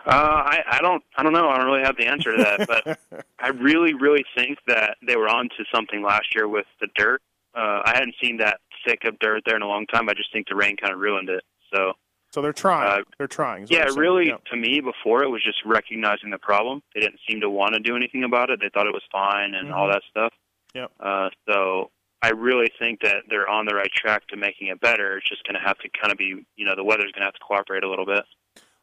Uh, 0.06 0.42
I, 0.46 0.62
I 0.72 0.78
don't, 0.80 1.02
I 1.16 1.22
don't 1.22 1.32
know. 1.34 1.48
I 1.50 1.58
don't 1.58 1.66
really 1.66 1.84
have 1.84 1.96
the 1.96 2.06
answer 2.06 2.34
to 2.36 2.42
that, 2.42 2.66
but 2.66 3.26
I 3.38 3.48
really, 3.48 3.92
really 3.94 4.24
think 4.34 4.58
that 4.66 4.96
they 5.06 5.16
were 5.16 5.28
onto 5.28 5.62
something 5.72 6.02
last 6.02 6.34
year 6.34 6.48
with 6.48 6.66
the 6.80 6.88
dirt. 6.96 7.20
Uh, 7.54 7.82
I 7.84 7.92
hadn't 7.94 8.14
seen 8.22 8.38
that 8.38 8.60
thick 8.86 9.04
of 9.04 9.18
dirt 9.18 9.42
there 9.46 9.56
in 9.56 9.62
a 9.62 9.68
long 9.68 9.86
time. 9.86 10.08
I 10.08 10.14
just 10.14 10.32
think 10.32 10.48
the 10.48 10.56
rain 10.56 10.76
kind 10.76 10.92
of 10.92 10.98
ruined 11.00 11.28
it. 11.28 11.44
So, 11.74 11.92
So 12.30 12.42
they're 12.42 12.52
trying. 12.52 13.00
Uh, 13.00 13.04
they're 13.16 13.26
trying. 13.26 13.66
yeah, 13.70 13.86
really, 13.96 14.26
Yeah. 14.28 14.36
to 14.50 14.56
me, 14.56 14.80
before 14.80 15.22
it 15.24 15.28
was 15.28 15.42
just 15.42 15.58
recognizing 15.64 16.30
the 16.30 16.38
problem. 16.38 16.82
They 16.94 17.00
didn't 17.00 17.20
seem 17.28 17.40
to 17.40 17.48
want 17.50 17.74
to 17.74 17.80
do 17.80 17.96
anything 17.96 18.24
about 18.24 18.50
it. 18.50 18.60
They 18.60 18.68
thought 18.68 18.86
it 18.86 18.92
was 18.92 19.02
fine 19.10 19.54
and 19.54 19.72
all 19.72 19.88
Mhm. 19.88 19.92
that 19.94 20.02
stuff. 20.10 20.32
Yep. 20.74 20.92
Uh, 21.00 21.30
so 21.48 21.90
I 22.20 22.30
really 22.30 22.70
think 22.78 23.00
that 23.00 23.22
they're 23.30 23.48
on 23.48 23.64
the 23.64 23.74
right 23.74 23.90
track 23.92 24.26
to 24.28 24.36
making 24.36 24.68
it 24.68 24.78
better. 24.80 25.16
It's 25.16 25.28
just 25.28 25.42
going 25.44 25.54
to 25.54 25.60
have 25.66 25.78
to 25.78 25.88
kind 25.88 26.12
of 26.12 26.18
be, 26.18 26.44
you 26.56 26.64
know, 26.66 26.74
the 26.76 26.84
weather's 26.84 27.12
going 27.12 27.20
to 27.20 27.24
have 27.26 27.34
to 27.34 27.40
cooperate 27.40 27.82
a 27.84 27.88
little 27.88 28.04
bit. 28.06 28.24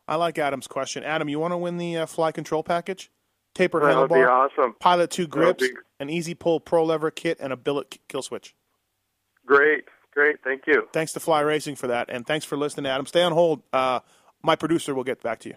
I 0.07 0.15
like 0.15 0.37
Adam's 0.39 0.67
question. 0.67 1.03
Adam, 1.03 1.29
you 1.29 1.39
want 1.39 1.51
to 1.51 1.57
win 1.57 1.77
the 1.77 1.97
uh, 1.97 2.05
fly 2.07 2.31
control 2.31 2.63
package? 2.63 3.11
Tapered 3.53 3.83
That 3.83 3.97
would 3.97 4.09
be 4.09 4.15
handlebar, 4.15 4.49
awesome. 4.57 4.73
Pilot 4.79 5.11
2 5.11 5.27
grips, 5.27 5.67
be 5.67 5.73
an 5.99 6.09
easy 6.09 6.33
pull 6.33 6.59
pro 6.59 6.83
lever 6.83 7.09
kit, 7.11 7.37
and 7.39 7.53
a 7.53 7.57
billet 7.57 7.97
kill 8.09 8.21
switch. 8.21 8.53
great, 9.45 9.85
great. 10.15 10.37
Thank 10.43 10.63
you. 10.65 10.87
Thanks 10.93 11.13
to 11.13 11.19
Fly 11.19 11.41
Racing 11.41 11.75
for 11.75 11.87
that, 11.87 12.09
and 12.09 12.25
thanks 12.25 12.45
for 12.45 12.57
listening, 12.57 12.87
Adam. 12.87 13.05
Stay 13.05 13.21
on 13.21 13.31
hold. 13.31 13.61
Uh, 13.71 13.99
my 14.41 14.55
producer 14.55 14.95
will 14.95 15.03
get 15.03 15.21
back 15.21 15.39
to 15.39 15.49
you. 15.49 15.55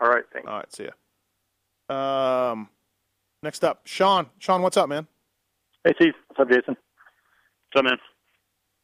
All 0.00 0.08
right, 0.08 0.24
thanks. 0.32 0.48
All 0.48 0.56
right, 0.56 0.72
see 0.72 0.84
ya. 0.84 2.52
Um, 2.52 2.68
next 3.42 3.64
up, 3.64 3.82
Sean. 3.84 4.26
Sean, 4.38 4.62
what's 4.62 4.76
up, 4.76 4.88
man? 4.88 5.06
Hey, 5.84 5.92
Steve. 5.96 6.14
What's 6.28 6.40
up, 6.40 6.48
Jason? 6.48 6.76
What's 7.72 7.76
up, 7.76 7.84
man. 7.84 7.98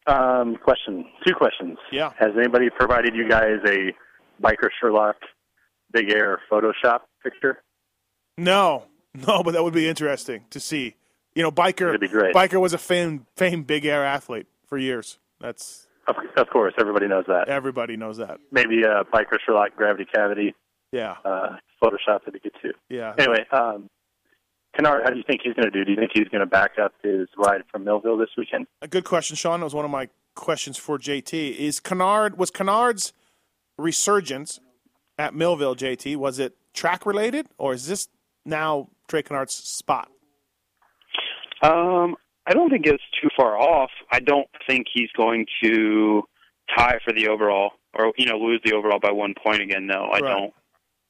Um, 0.07 0.57
question. 0.57 1.07
Two 1.27 1.35
questions. 1.35 1.79
Yeah. 1.91 2.13
Has 2.19 2.31
anybody 2.39 2.69
provided 2.71 3.15
you 3.15 3.29
guys 3.29 3.59
a 3.67 3.93
Biker 4.43 4.69
Sherlock 4.81 5.17
Big 5.93 6.11
Air 6.11 6.41
Photoshop 6.51 7.01
picture? 7.23 7.63
No, 8.37 8.85
no, 9.15 9.43
but 9.43 9.53
that 9.53 9.63
would 9.63 9.75
be 9.75 9.89
interesting 9.89 10.45
to 10.51 10.61
see. 10.61 10.97
You 11.35 11.43
know, 11.43 11.51
biker. 11.51 11.89
It'd 11.89 12.01
be 12.01 12.09
great. 12.09 12.35
Biker 12.35 12.61
was 12.61 12.73
a 12.73 12.79
famed, 12.79 13.27
famed 13.37 13.67
big 13.67 13.85
air 13.85 14.05
athlete 14.05 14.47
for 14.67 14.79
years. 14.79 15.19
That's 15.41 15.87
Of, 16.09 16.17
of 16.37 16.49
course, 16.51 16.75
everybody 16.79 17.07
knows 17.09 17.25
that. 17.29 17.49
everybody 17.49 17.97
knows 17.97 18.17
that. 18.19 18.39
Maybe 18.51 18.83
a 18.83 19.05
Biker 19.05 19.39
Sherlock 19.45 19.77
Gravity 19.77 20.07
Cavity 20.15 20.55
Yeah, 20.93 21.17
uh, 21.25 21.57
Photoshop 21.83 22.25
that 22.25 22.35
he 22.35 22.41
good 22.41 22.53
too. 22.63 22.73
yeah. 22.89 23.15
Anyway, 23.19 23.45
um, 23.53 23.89
Canard, 24.77 25.03
how 25.05 25.11
do 25.11 25.17
you 25.17 25.23
think 25.27 25.41
he's 25.45 25.55
going 25.55 25.71
to 25.71 25.71
do? 25.71 25.85
Do 25.85 25.93
you 25.93 25.97
think 25.99 26.11
he's 26.15 26.29
going 26.29 26.41
to 26.41 26.47
back 26.47 26.73
up 26.83 26.93
his 27.03 27.29
ride 27.37 27.63
from 27.71 27.85
Millville 27.85 28.17
this 28.17 28.31
weekend? 28.37 28.67
A 28.83 28.89
good 28.89 29.05
question, 29.05 29.37
Sean. 29.37 29.61
That 29.61 29.65
was 29.67 29.75
one 29.75 29.85
of 29.85 29.91
my 29.91 30.09
questions 30.35 30.77
for 30.77 30.99
JT. 30.99 31.57
Is 31.57 31.79
Canard 31.81 32.37
was 32.39 32.51
Canard's 32.51 33.13
resurgence 33.79 34.59
at 35.19 35.33
Millville? 35.35 35.77
JT 35.77 36.17
was 36.17 36.39
it 36.41 36.57
track 36.73 37.07
related, 37.07 37.47
or 37.59 37.73
is 37.75 37.87
this 37.87 38.09
now 38.45 38.89
Trey 39.09 39.23
Canard's 39.23 39.55
spot? 39.55 40.09
Um, 41.63 42.17
I 42.47 42.53
don't 42.55 42.71
think 42.71 42.87
it's 42.87 43.03
too 43.23 43.29
far 43.37 43.57
off. 43.59 43.91
I 44.13 44.21
don't 44.21 44.49
think 44.67 44.87
he's 44.93 45.11
going 45.17 45.47
to 45.63 46.23
tie 46.77 46.99
for 47.05 47.13
the 47.13 47.29
overall 47.29 47.73
or 47.95 48.13
you 48.17 48.27
know 48.27 48.37
lose 48.37 48.61
the 48.65 48.75
overall 48.75 48.99
by 49.01 49.13
one 49.13 49.35
point 49.43 49.63
again. 49.63 49.87
No, 49.87 50.05
I 50.13 50.19
Right. 50.21 50.21
don't. 50.21 50.55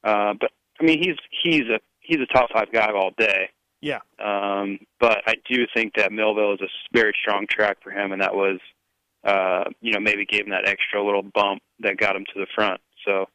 Uh, 0.04 0.34
but 0.40 0.50
I 0.80 0.84
mean, 0.84 0.98
he's 1.02 1.16
he's 1.42 1.62
a 1.68 1.80
he's 2.00 2.18
a 2.20 2.26
top 2.32 2.50
five 2.52 2.70
guy 2.72 2.90
all 2.92 3.10
day. 3.16 3.48
Yeah, 3.80 3.98
Um, 4.18 4.78
but 4.98 5.18
I 5.26 5.34
do 5.46 5.66
think 5.74 5.92
that 5.96 6.10
Millville 6.10 6.54
is 6.54 6.60
a 6.62 6.68
very 6.94 7.12
strong 7.20 7.46
track 7.46 7.82
for 7.82 7.90
him, 7.90 8.12
and 8.12 8.22
that 8.22 8.34
was, 8.34 8.58
uh, 9.24 9.64
you 9.82 9.92
know, 9.92 10.00
maybe 10.00 10.24
gave 10.24 10.44
him 10.46 10.52
that 10.52 10.66
extra 10.66 11.04
little 11.04 11.22
bump 11.22 11.60
that 11.80 11.98
got 11.98 12.16
him 12.16 12.24
to 12.32 12.40
the 12.40 12.46
front. 12.54 12.80
So 13.04 13.26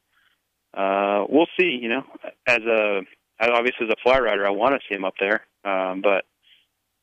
uh, 0.74 1.24
we'll 1.28 1.46
see. 1.58 1.78
You 1.80 1.88
know, 1.90 2.02
as 2.48 2.58
a 2.58 3.02
obviously 3.40 3.86
as 3.86 3.92
a 3.92 4.02
fly 4.02 4.18
rider, 4.18 4.44
I 4.44 4.50
want 4.50 4.74
to 4.74 4.80
see 4.88 4.94
him 4.96 5.04
up 5.04 5.14
there. 5.20 5.46
Um, 5.64 6.00
but 6.02 6.24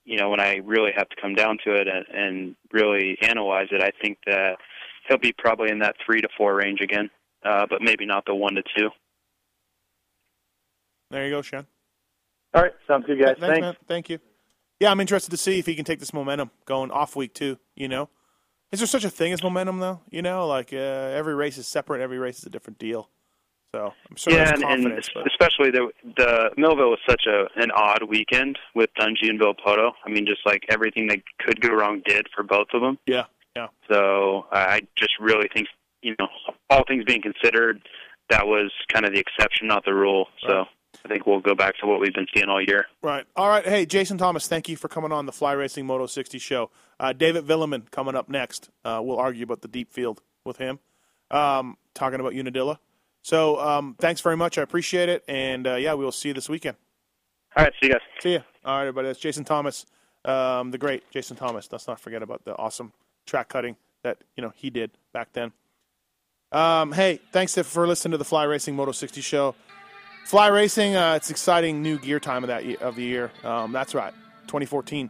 you 0.08 0.18
know, 0.18 0.30
when 0.30 0.40
I 0.40 0.62
really 0.64 0.92
have 0.96 1.10
to 1.10 1.16
come 1.22 1.36
down 1.36 1.58
to 1.66 1.76
it 1.76 1.88
and, 1.88 2.06
and 2.14 2.56
really 2.72 3.18
analyze 3.22 3.68
it, 3.72 3.84
I 3.84 3.92
think 4.02 4.18
that 4.26 4.56
he'll 5.08 5.18
be 5.18 5.34
probably 5.38 5.70
in 5.70 5.80
that 5.80 5.96
three 6.04 6.22
to 6.22 6.30
four 6.38 6.56
range 6.56 6.80
again, 6.80 7.10
uh, 7.44 7.66
but 7.70 7.82
maybe 7.82 8.06
not 8.06 8.26
the 8.26 8.34
one 8.34 8.56
to 8.56 8.64
two. 8.76 8.90
there 11.12 11.26
you 11.26 11.32
go, 11.32 11.42
Sean. 11.42 11.68
All 12.54 12.64
right, 12.64 12.72
sounds 12.88 13.06
good, 13.06 13.20
guys. 13.20 13.36
Thanks, 13.38 13.48
Thanks. 13.48 13.62
man. 13.62 13.76
Thank 13.86 14.10
you. 14.10 14.20
Yeah, 14.80 14.92
I'm 14.92 15.02
interested 15.02 15.32
to 15.32 15.38
see 15.38 15.60
if 15.60 15.66
he 15.66 15.76
can 15.76 15.84
take 15.84 16.00
this 16.00 16.14
momentum 16.14 16.52
going 16.66 16.90
off 16.90 17.18
week 17.18 17.34
two. 17.34 17.58
You 17.76 17.90
know, 17.90 18.10
is 18.72 18.80
there 18.80 18.88
such 18.88 19.04
a 19.04 19.10
thing 19.10 19.34
as 19.34 19.44
momentum 19.44 19.80
though? 19.80 20.00
You 20.10 20.22
know, 20.22 20.48
like 20.48 20.72
uh, 20.72 20.78
every 20.78 21.36
race 21.36 21.58
is 21.58 21.68
separate. 21.68 22.02
Every 22.02 22.18
race 22.18 22.40
is 22.40 22.46
a 22.46 22.50
different 22.50 22.80
deal. 22.80 23.10
So 23.78 23.94
I'm 24.10 24.16
sure 24.16 24.34
yeah, 24.34 24.54
and, 24.54 24.64
and 24.64 24.88
especially 24.98 25.70
the 25.70 25.92
the 26.16 26.50
Millville 26.58 26.90
was 26.90 27.00
such 27.08 27.28
a 27.28 27.46
an 27.62 27.70
odd 27.72 28.02
weekend 28.10 28.58
with 28.74 28.90
Dungey 29.00 29.30
and 29.30 29.40
Villopoto. 29.40 29.92
I 30.04 30.10
mean, 30.10 30.26
just 30.26 30.42
like 30.48 30.64
everything 30.70 31.08
that 31.10 31.20
could 31.40 31.62
go 31.62 31.70
wrong 31.70 32.02
did 32.04 32.26
for 32.36 32.42
both 32.44 32.70
of 32.74 32.82
them. 32.82 32.98
yeah, 33.06 33.26
yeah. 33.56 33.68
So 33.88 34.48
I 34.52 34.82
just 34.96 35.12
really 35.20 35.48
think, 35.54 35.68
you 36.02 36.16
know, 36.18 36.28
all 36.72 36.86
things 36.88 37.04
being 37.06 37.22
considered, 37.22 37.88
that 38.32 38.48
was 38.48 38.72
kind 38.92 39.06
of 39.06 39.14
the 39.14 39.20
exception, 39.20 39.68
not 39.68 39.86
the 39.86 39.94
rule. 39.94 40.28
So 40.42 40.66
I 41.06 41.08
think 41.08 41.28
we'll 41.28 41.40
go 41.40 41.54
back 41.54 41.78
to 41.82 41.86
what 41.86 42.00
we've 42.00 42.14
been 42.14 42.28
seeing 42.34 42.50
all 42.50 42.62
year. 42.62 42.88
Right. 43.04 43.26
All 43.36 43.48
right. 43.48 43.64
Hey, 43.64 43.86
Jason 43.86 44.18
Thomas, 44.18 44.48
thank 44.48 44.68
you 44.68 44.76
for 44.76 44.88
coming 44.88 45.12
on 45.12 45.28
the 45.28 45.32
Fly 45.32 45.54
Racing 45.54 45.86
Moto 45.86 46.08
60 46.08 46.40
show. 46.40 46.72
Uh, 47.00 47.14
David 47.14 47.46
Vuillemin 47.46 47.92
coming 47.92 48.16
up 48.16 48.28
next. 48.28 48.72
Uh, 48.84 49.02
we'll 49.04 49.20
argue 49.20 49.44
about 49.44 49.62
the 49.62 49.68
deep 49.68 49.94
field 49.94 50.24
with 50.44 50.58
him, 50.58 50.80
um, 51.30 51.78
talking 51.94 52.20
about 52.20 52.34
Unadilla. 52.34 52.80
So 53.28 53.60
um, 53.60 53.98
thanks 54.00 54.22
very 54.22 54.38
much. 54.38 54.58
I 54.58 54.62
appreciate 54.62 55.10
it. 55.10 55.22
And 55.28 55.68
uh, 55.68 55.76
yeah, 55.76 55.96
we 55.96 56.06
will 56.06 56.14
see 56.14 56.30
you 56.30 56.34
this 56.34 56.48
weekend. 56.48 56.78
All 57.58 57.66
right, 57.66 57.74
see 57.82 57.88
you 57.88 57.92
guys. 57.92 58.02
See 58.22 58.32
you. 58.32 58.44
All 58.64 58.78
right, 58.78 58.84
everybody. 58.84 59.10
That's 59.10 59.20
Jason 59.20 59.44
Thomas, 59.44 59.86
um, 60.24 60.72
the 60.72 60.78
great 60.78 61.12
Jason 61.12 61.36
Thomas. 61.36 61.68
Let's 61.70 61.90
not 61.90 62.00
forget 62.00 62.24
about 62.24 62.46
the 62.46 62.56
awesome 62.56 62.94
track 63.26 63.50
cutting 63.50 63.76
that 64.04 64.20
you 64.38 64.42
know 64.42 64.54
he 64.56 64.70
did 64.70 64.92
back 65.12 65.34
then. 65.34 65.52
Um, 66.54 66.94
hey, 66.94 67.20
thanks 67.34 67.56
for 67.56 67.86
listening 67.86 68.14
to 68.14 68.18
the 68.18 68.24
Fly 68.24 68.46
Racing 68.46 68.78
Moto 68.78 68.94
60 68.94 69.20
show. 69.20 69.56
Fly 70.24 70.48
Racing, 70.48 70.96
uh, 70.96 71.16
it's 71.16 71.30
exciting 71.30 71.82
new 71.82 72.00
gear 72.00 72.22
time 72.22 72.46
of 72.46 72.48
that 72.48 72.82
of 72.82 72.96
the 72.96 73.04
year. 73.04 73.34
Um, 73.44 73.74
that's 73.74 73.94
right, 73.94 74.14
2014. 74.44 75.10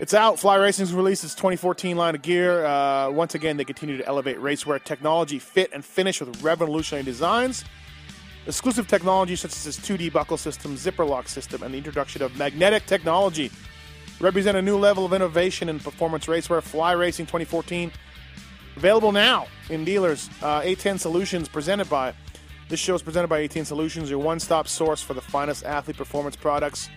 It's 0.00 0.14
out. 0.14 0.38
Fly 0.38 0.54
Racing's 0.54 0.94
released 0.94 1.24
its 1.24 1.34
2014 1.34 1.96
line 1.96 2.14
of 2.14 2.22
gear. 2.22 2.64
Uh, 2.64 3.10
once 3.10 3.34
again, 3.34 3.56
they 3.56 3.64
continue 3.64 3.96
to 3.96 4.06
elevate 4.06 4.38
racewear 4.38 4.82
technology, 4.82 5.40
fit, 5.40 5.70
and 5.72 5.84
finish 5.84 6.20
with 6.20 6.40
revolutionary 6.40 7.04
designs. 7.04 7.64
Exclusive 8.46 8.86
technology 8.86 9.34
such 9.34 9.50
as 9.50 9.66
its 9.66 9.78
2D 9.78 10.12
buckle 10.12 10.36
system, 10.36 10.76
zipper 10.76 11.04
lock 11.04 11.28
system, 11.28 11.64
and 11.64 11.74
the 11.74 11.78
introduction 11.78 12.22
of 12.22 12.36
magnetic 12.36 12.86
technology 12.86 13.50
represent 14.20 14.56
a 14.56 14.62
new 14.62 14.78
level 14.78 15.04
of 15.04 15.12
innovation 15.12 15.68
in 15.68 15.80
performance 15.80 16.26
racewear. 16.26 16.62
Fly 16.62 16.92
Racing 16.92 17.26
2014 17.26 17.90
available 18.76 19.10
now 19.10 19.48
in 19.68 19.84
dealers. 19.84 20.30
Uh, 20.40 20.60
810 20.62 20.98
Solutions 20.98 21.48
presented 21.48 21.90
by 21.90 22.14
this 22.68 22.78
show 22.78 22.94
is 22.94 23.02
presented 23.02 23.26
by 23.26 23.38
810 23.38 23.64
Solutions, 23.64 24.08
your 24.08 24.20
one-stop 24.20 24.68
source 24.68 25.02
for 25.02 25.14
the 25.14 25.20
finest 25.20 25.64
athlete 25.64 25.96
performance 25.96 26.36
products. 26.36 26.88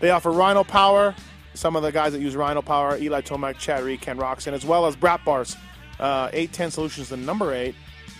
They 0.00 0.10
offer 0.10 0.30
Rhino 0.30 0.62
Power. 0.62 1.14
Some 1.54 1.76
of 1.76 1.82
the 1.82 1.92
guys 1.92 2.12
that 2.12 2.20
use 2.20 2.36
Rhino 2.36 2.62
Power, 2.62 2.98
Eli 2.98 3.20
Tomac, 3.20 3.58
Chad 3.58 3.82
Reed, 3.84 4.00
Ken 4.00 4.18
Roczen, 4.18 4.52
as 4.52 4.66
well 4.66 4.86
as 4.86 4.96
Brat 4.96 5.24
Bars. 5.24 5.56
Uh, 6.00 6.28
810 6.32 6.70
Solutions, 6.72 7.08
the 7.08 7.16
number 7.16 7.54
eight. 7.54 7.74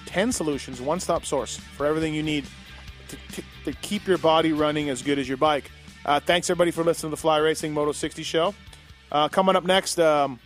10 0.07 0.33
Solutions, 0.33 0.81
one 0.81 1.01
stop 1.01 1.25
source 1.25 1.57
for 1.57 1.87
everything 1.87 2.15
you 2.15 2.23
need 2.23 2.45
to, 3.09 3.17
to, 3.33 3.43
to 3.65 3.73
keep 3.81 4.07
your 4.07 4.19
body 4.19 4.53
running 4.53 4.89
as 4.89 5.03
good 5.03 5.19
as 5.19 5.29
your 5.29 5.37
bike. 5.37 5.71
Uh, 6.05 6.21
thanks, 6.21 6.49
everybody, 6.49 6.71
for 6.71 6.85
listening 6.85 7.11
to 7.11 7.17
the 7.17 7.21
Fly 7.21 7.39
Racing 7.39 7.73
Moto 7.73 7.93
60 7.93 8.23
show. 8.23 8.55
Uh, 9.11 9.29
coming 9.29 9.57
up 9.57 9.65
next, 9.65 9.99
um, 9.99 10.39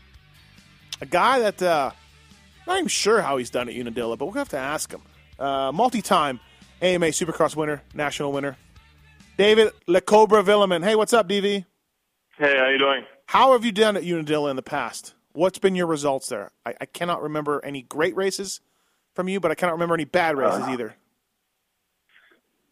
a 1.01 1.07
guy 1.07 1.41
that 1.41 1.63
uh, 1.63 1.91
not 2.67 2.77
even 2.77 2.89
sure 2.89 3.21
how 3.21 3.37
he's 3.37 3.51
done 3.51 3.69
at 3.69 3.75
Unadilla, 3.75 4.17
but 4.17 4.27
we'll 4.27 4.35
have 4.35 4.51
to 4.51 4.59
ask 4.59 4.93
him. 4.93 5.03
Uh, 5.39 5.73
multi-time 5.73 6.41
AMA 6.81 7.07
Supercross 7.07 7.57
winner, 7.57 7.83
national 7.95 8.33
winner, 8.33 8.57
David 9.37 9.73
LeCobra 9.87 10.45
Vuillemin. 10.45 10.85
Hey, 10.85 10.95
what's 10.95 11.13
up, 11.13 11.29
DV? 11.29 11.65
Hey, 12.39 12.57
how 12.57 12.69
you 12.69 12.79
doing? 12.79 13.05
How 13.27 13.53
have 13.53 13.65
you 13.65 13.73
done 13.73 13.97
at 13.97 14.05
Unadilla 14.05 14.51
in 14.51 14.57
the 14.57 14.63
past? 14.63 15.15
What's 15.33 15.59
been 15.59 15.75
your 15.75 15.87
results 15.87 16.29
there? 16.29 16.53
I, 16.65 16.75
I 16.81 16.87
cannot 16.87 17.23
remember 17.23 17.61
any 17.65 17.83
great 17.83 18.15
races 18.17 18.61
from 19.15 19.29
you, 19.29 19.41
but 19.41 19.51
I 19.51 19.55
cannot 19.55 19.73
remember 19.73 19.95
any 19.95 20.05
bad 20.05 20.37
races 20.37 20.63
Uh, 20.65 20.71
either. 20.71 20.95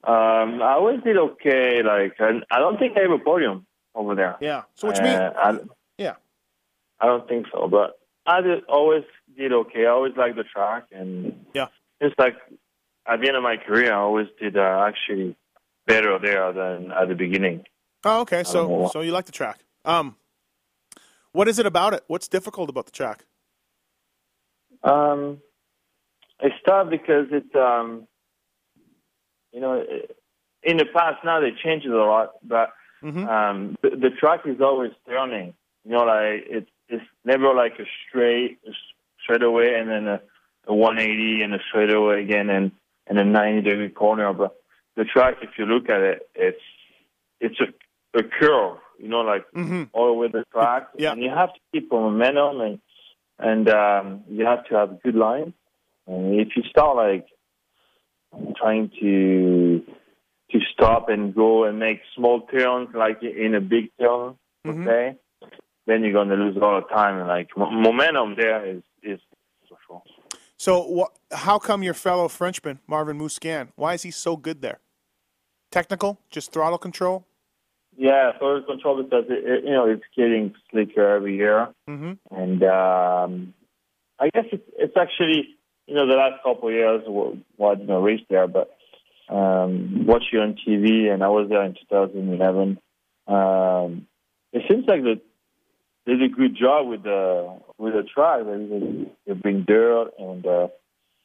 Um, 0.05 0.63
I 0.63 0.75
always 0.75 1.03
did 1.03 1.17
okay. 1.17 1.83
Like, 1.83 2.15
I, 2.21 2.41
I 2.51 2.61
don't 2.61 2.79
think 2.79 2.97
I 2.97 3.01
have 3.03 3.11
a 3.11 3.19
podium 3.19 3.67
over 3.95 4.15
there. 4.15 4.37
Yeah. 4.41 4.63
So 4.75 4.87
which 4.87 4.99
Uh, 4.99 5.03
means 5.03 5.17
I, 5.37 5.59
yeah. 5.99 6.15
I 7.01 7.07
don't 7.07 7.29
think 7.29 7.47
so, 7.53 7.67
but 7.67 7.99
I 8.25 8.41
did, 8.41 8.65
always 8.67 9.03
did 9.37 9.53
okay. 9.53 9.85
I 9.87 9.91
always 9.91 10.17
liked 10.17 10.37
the 10.37 10.45
track, 10.45 10.85
and 10.93 11.45
Yeah. 11.55 11.67
it's 12.01 12.15
like 12.19 12.37
at 13.07 13.21
the 13.21 13.27
end 13.29 13.37
of 13.37 13.43
my 13.43 13.57
career, 13.57 13.93
I 13.93 13.97
always 13.97 14.29
did 14.41 14.57
uh, 14.57 14.85
actually 14.89 15.37
better 15.87 16.19
there 16.21 16.53
than 16.53 16.93
at 16.93 17.09
the 17.09 17.15
beginning. 17.17 17.65
Oh, 18.07 18.21
okay. 18.21 18.45
So 18.45 18.89
so 18.93 19.01
you 19.01 19.13
like 19.13 19.27
the 19.27 19.33
track. 19.33 19.61
Um, 19.85 20.17
what 21.33 21.49
is 21.49 21.59
it 21.59 21.67
about 21.67 21.93
it? 21.95 22.05
What's 22.07 22.29
difficult 22.29 22.71
about 22.71 22.87
the 22.87 22.93
track? 22.93 23.25
Um, 24.83 25.39
it's 26.41 26.55
tough 26.67 26.89
because 26.91 27.27
it's 27.31 27.55
um, 27.55 28.07
you 29.53 29.61
know, 29.61 29.85
in 30.63 30.77
the 30.77 30.85
past 30.87 31.25
now 31.25 31.41
they 31.41 31.51
changed 31.65 31.87
it 31.87 31.93
a 31.93 32.05
lot, 32.05 32.33
but 32.43 32.73
Mm-hmm. 33.05 33.29
um, 33.29 33.77
the, 33.83 33.91
the 33.91 34.11
track 34.19 34.41
is 34.47 34.61
always 34.61 34.91
turning. 35.07 35.53
You 35.85 35.93
know, 35.93 36.05
like 36.05 36.45
it's 36.49 36.71
it's 36.89 37.05
never 37.25 37.55
like 37.55 37.75
a 37.79 37.85
straight 38.09 38.59
straight 39.23 39.43
away 39.43 39.75
and 39.79 39.89
then 39.89 40.09
a, 40.09 40.21
a 40.67 40.75
180 40.75 41.43
and 41.43 41.55
a 41.55 41.59
straight 41.69 41.93
away 41.93 42.23
again 42.23 42.49
and 42.49 42.73
and 43.07 43.19
a 43.19 43.25
90 43.25 43.69
degree 43.69 43.91
corner. 43.91 44.33
But 44.33 44.57
the 44.97 45.05
track, 45.05 45.37
if 45.43 45.51
you 45.59 45.67
look 45.67 45.91
at 45.91 46.01
it, 46.01 46.29
it's 46.35 46.63
it's 47.41 47.61
a 47.61 47.67
a 48.15 48.23
curve. 48.23 48.79
you 48.99 49.09
know, 49.09 49.21
like 49.21 49.45
Mm-hmm. 49.55 49.85
all 49.93 50.09
over 50.15 50.29
the 50.29 50.45
track. 50.53 50.89
Yeah. 50.99 51.13
And 51.13 51.23
you 51.23 51.31
have 51.31 51.53
to 51.53 51.61
keep 51.73 51.91
momentum 51.93 52.61
and 52.61 52.81
and 53.39 53.69
um, 53.69 54.23
you 54.31 54.47
have 54.47 54.65
to 54.69 54.75
have 54.77 55.03
good 55.03 55.15
lines. 55.15 55.53
And 56.07 56.41
if 56.41 56.49
you 56.57 56.63
start 56.71 56.97
like 56.97 57.27
trying 58.57 58.91
to 59.01 59.83
to 60.53 60.59
stop 60.73 61.09
and 61.09 61.35
go 61.35 61.65
and 61.65 61.79
make 61.79 62.01
small 62.15 62.43
turns 62.47 62.89
like 62.95 63.23
in 63.23 63.55
a 63.55 63.61
big 63.61 63.91
turn, 64.01 64.37
Mhm. 64.67 64.83
okay, 64.87 65.17
then 65.87 66.03
you're 66.03 66.13
going 66.13 66.29
to 66.29 66.37
lose 66.37 66.57
a 66.57 66.61
lot 66.61 66.83
of 66.83 66.89
time. 66.89 67.19
And 67.19 67.29
like 67.29 67.49
mo- 67.57 67.71
momentum 67.71 68.35
there 68.37 68.65
is 68.65 68.83
is 69.03 69.21
for 69.69 69.77
sure. 69.87 70.03
So, 70.57 70.73
wh- 70.97 71.35
how 71.45 71.59
come 71.59 71.83
your 71.83 71.93
fellow 71.95 72.29
Frenchman, 72.29 72.79
Marvin 72.87 73.19
Musquin, 73.19 73.69
why 73.77 73.93
is 73.95 74.03
he 74.03 74.11
so 74.11 74.37
good 74.37 74.63
there? 74.63 74.79
Technical, 75.71 76.19
just 76.31 76.53
throttle 76.53 76.79
control. 76.79 77.27
Yeah, 77.97 78.33
it's 78.39 78.67
control 78.67 79.03
because 79.03 79.25
it, 79.29 79.45
it, 79.45 79.65
you 79.65 79.71
know 79.71 79.87
it's 79.87 80.03
getting 80.17 80.55
slicker 80.71 81.17
every 81.17 81.37
year. 81.37 81.69
Mm-hmm. 81.89 82.13
and 82.31 82.63
um, 82.63 83.55
I 84.19 84.29
guess 84.31 84.45
it's, 84.53 84.69
it's 84.79 84.97
actually 84.97 85.49
you 85.87 85.95
know 85.95 86.07
the 86.07 86.17
last 86.17 86.43
couple 86.43 86.69
of 86.69 86.75
years 86.75 87.03
well, 87.07 87.37
well, 87.57 87.73
I 87.73 87.75
didn't 87.77 88.03
race 88.03 88.21
there, 88.29 88.47
but 88.47 88.77
um, 89.29 90.07
watch 90.07 90.25
you 90.33 90.41
on 90.41 90.57
TV, 90.67 91.13
and 91.13 91.23
I 91.23 91.29
was 91.29 91.49
there 91.49 91.65
in 91.65 91.75
2011. 91.75 92.79
Um, 93.27 94.07
it 94.53 94.63
seems 94.69 94.85
like 94.87 95.03
that 95.03 95.21
they 96.07 96.13
did 96.13 96.33
a 96.33 96.35
good 96.35 96.57
job 96.57 96.87
with 96.89 97.03
the 97.03 97.59
with 97.79 97.95
the 97.95 98.05
track. 98.05 98.45
They, 98.45 99.11
they 99.27 99.33
bring 99.39 99.65
dirt 99.67 100.13
and 100.19 100.47
uh, 100.47 100.69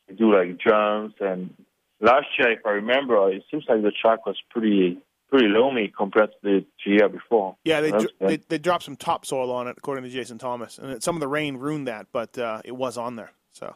they 0.08 0.16
do 0.16 0.34
like 0.34 0.58
jumps. 0.58 1.16
And 1.20 1.54
last 2.00 2.28
year, 2.40 2.54
if 2.54 2.66
I 2.66 2.72
remember, 2.72 3.32
it 3.32 3.44
seems 3.52 3.66
like 3.70 3.84
the 3.84 3.92
track 3.92 4.26
was 4.26 4.38
pretty 4.50 4.98
pretty 5.32 5.48
loamy 5.48 5.92
compared 5.98 6.30
to 6.32 6.38
the 6.44 6.66
year 6.86 7.10
before. 7.10 7.56
Yeah, 7.64 7.82
they, 7.82 7.92
dr- 7.92 8.14
they 8.20 8.38
they 8.50 8.58
dropped 8.58 8.84
some 8.84 8.96
topsoil 8.98 9.50
on 9.52 9.68
it, 9.68 9.76
according 9.78 10.04
to 10.04 10.10
Jason 10.10 10.38
Thomas, 10.38 10.78
and 10.78 10.92
it, 10.92 11.04
some 11.04 11.16
of 11.16 11.22
the 11.22 11.28
rain 11.28 11.58
ruined 11.58 11.88
that, 11.88 12.08
but 12.12 12.38
uh, 12.38 12.62
it 12.66 12.74
was 12.74 12.98
on 12.98 13.16
there. 13.16 13.32
So, 13.54 13.74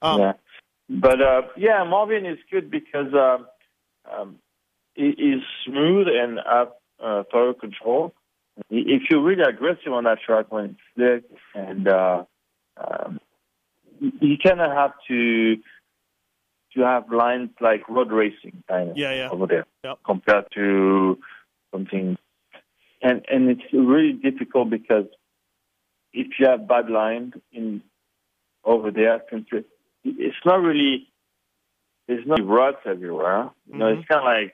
um, 0.00 0.20
yeah. 0.20 0.32
But 0.88 1.20
uh, 1.20 1.42
yeah, 1.56 1.82
Marvin 1.84 2.24
is 2.26 2.38
good 2.50 2.70
because 2.70 3.12
um, 3.14 3.46
um, 4.10 4.36
he 4.94 5.08
is 5.08 5.42
smooth 5.66 6.06
and 6.08 6.38
have 6.50 6.68
uh, 7.02 7.22
thorough 7.32 7.54
control. 7.54 8.14
If 8.70 9.02
you're 9.10 9.22
really 9.22 9.42
aggressive 9.42 9.92
on 9.92 10.04
that 10.04 10.18
track 10.24 10.52
when 10.52 10.64
it's 10.66 10.80
slick, 10.94 11.24
and 11.54 11.88
uh, 11.88 12.24
um, 12.76 13.18
you- 14.00 14.12
you 14.20 14.36
kind 14.38 14.60
of 14.60 14.70
have 14.70 14.92
to 15.08 15.56
to 16.74 16.82
have 16.82 17.10
lines 17.10 17.50
like 17.60 17.88
road 17.88 18.10
racing 18.12 18.62
kind 18.68 18.90
of 18.90 18.96
Yeah, 18.96 19.12
yeah. 19.14 19.28
over 19.30 19.46
there 19.46 19.66
Yep. 19.84 19.98
compared 20.04 20.46
to 20.52 21.18
something, 21.72 22.16
and 23.02 23.24
and 23.28 23.50
it's 23.50 23.72
really 23.72 24.12
difficult 24.12 24.70
because 24.70 25.06
if 26.12 26.28
you 26.38 26.46
have 26.46 26.68
bad 26.68 26.88
lines 26.90 27.34
in 27.52 27.82
over 28.64 28.90
there, 28.90 29.20
contra- 29.30 29.64
it's 30.04 30.36
not 30.44 30.60
really 30.60 31.08
there's 32.06 32.26
no 32.26 32.36
ruts 32.44 32.82
everywhere. 32.84 33.50
You 33.66 33.78
know, 33.78 33.88
it's 33.88 34.06
kind 34.06 34.20
of 34.20 34.24
like 34.24 34.52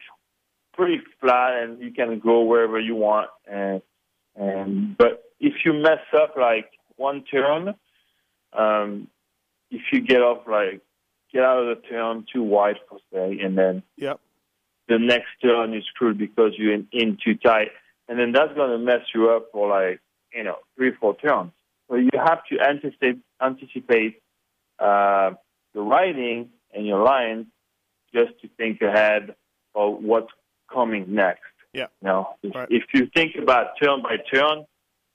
pretty 0.75 1.01
flat, 1.21 1.63
and 1.63 1.81
you 1.81 1.93
can 1.93 2.19
go 2.21 2.43
wherever 2.43 2.79
you 2.79 2.95
want. 2.95 3.31
And 3.51 3.83
and 4.37 4.97
but 4.97 5.25
if 5.41 5.55
you 5.65 5.73
mess 5.73 6.05
up 6.15 6.37
like 6.37 6.71
one 6.97 7.25
turn, 7.25 7.75
um, 8.53 9.09
if 9.71 9.83
you 9.93 10.01
get 10.01 10.21
off 10.23 10.47
like 10.47 10.81
get 11.33 11.43
out 11.45 11.59
of 11.63 11.67
the 11.77 11.83
turn 11.89 12.25
too 12.33 12.43
wide 12.43 12.77
per 12.89 12.97
se, 13.13 13.41
and 13.43 13.57
then 13.57 13.83
Yep. 13.97 14.21
the 14.89 14.99
next 14.99 15.29
turn 15.43 15.75
is 15.75 15.85
screwed 15.95 16.19
because 16.19 16.53
you're 16.57 16.75
in, 16.75 16.89
in 16.93 17.19
too 17.25 17.35
tight, 17.37 17.69
and 18.09 18.19
then 18.19 18.33
that's 18.33 18.53
going 18.55 18.71
to 18.71 18.79
mess 18.79 19.03
you 19.15 19.31
up 19.31 19.47
for 19.53 19.69
like 19.69 20.01
you 20.35 20.43
know 20.45 20.57
three 20.77 20.93
four 21.01 21.17
turns. 21.17 21.53
So 21.89 21.97
you 21.97 22.11
have 22.15 22.45
to 22.51 22.61
anticipate 22.61 23.19
anticipate 23.43 24.23
uh, 24.79 25.33
the 25.75 25.81
riding 25.81 26.51
and 26.73 26.87
your 26.87 27.03
lines 27.03 27.47
just 28.15 28.33
to 28.43 28.49
think 28.57 28.81
ahead 28.83 29.35
of 29.75 30.03
what's 30.03 30.31
coming 30.73 31.15
next. 31.15 31.43
Yeah. 31.73 31.87
You 32.03 32.09
know, 32.09 32.29
if, 32.43 32.55
Right. 32.55 32.69
if 32.71 32.83
you 32.95 33.07
think 33.15 33.37
about 33.41 33.79
turn 33.83 34.03
by 34.03 34.17
turn, 34.33 34.65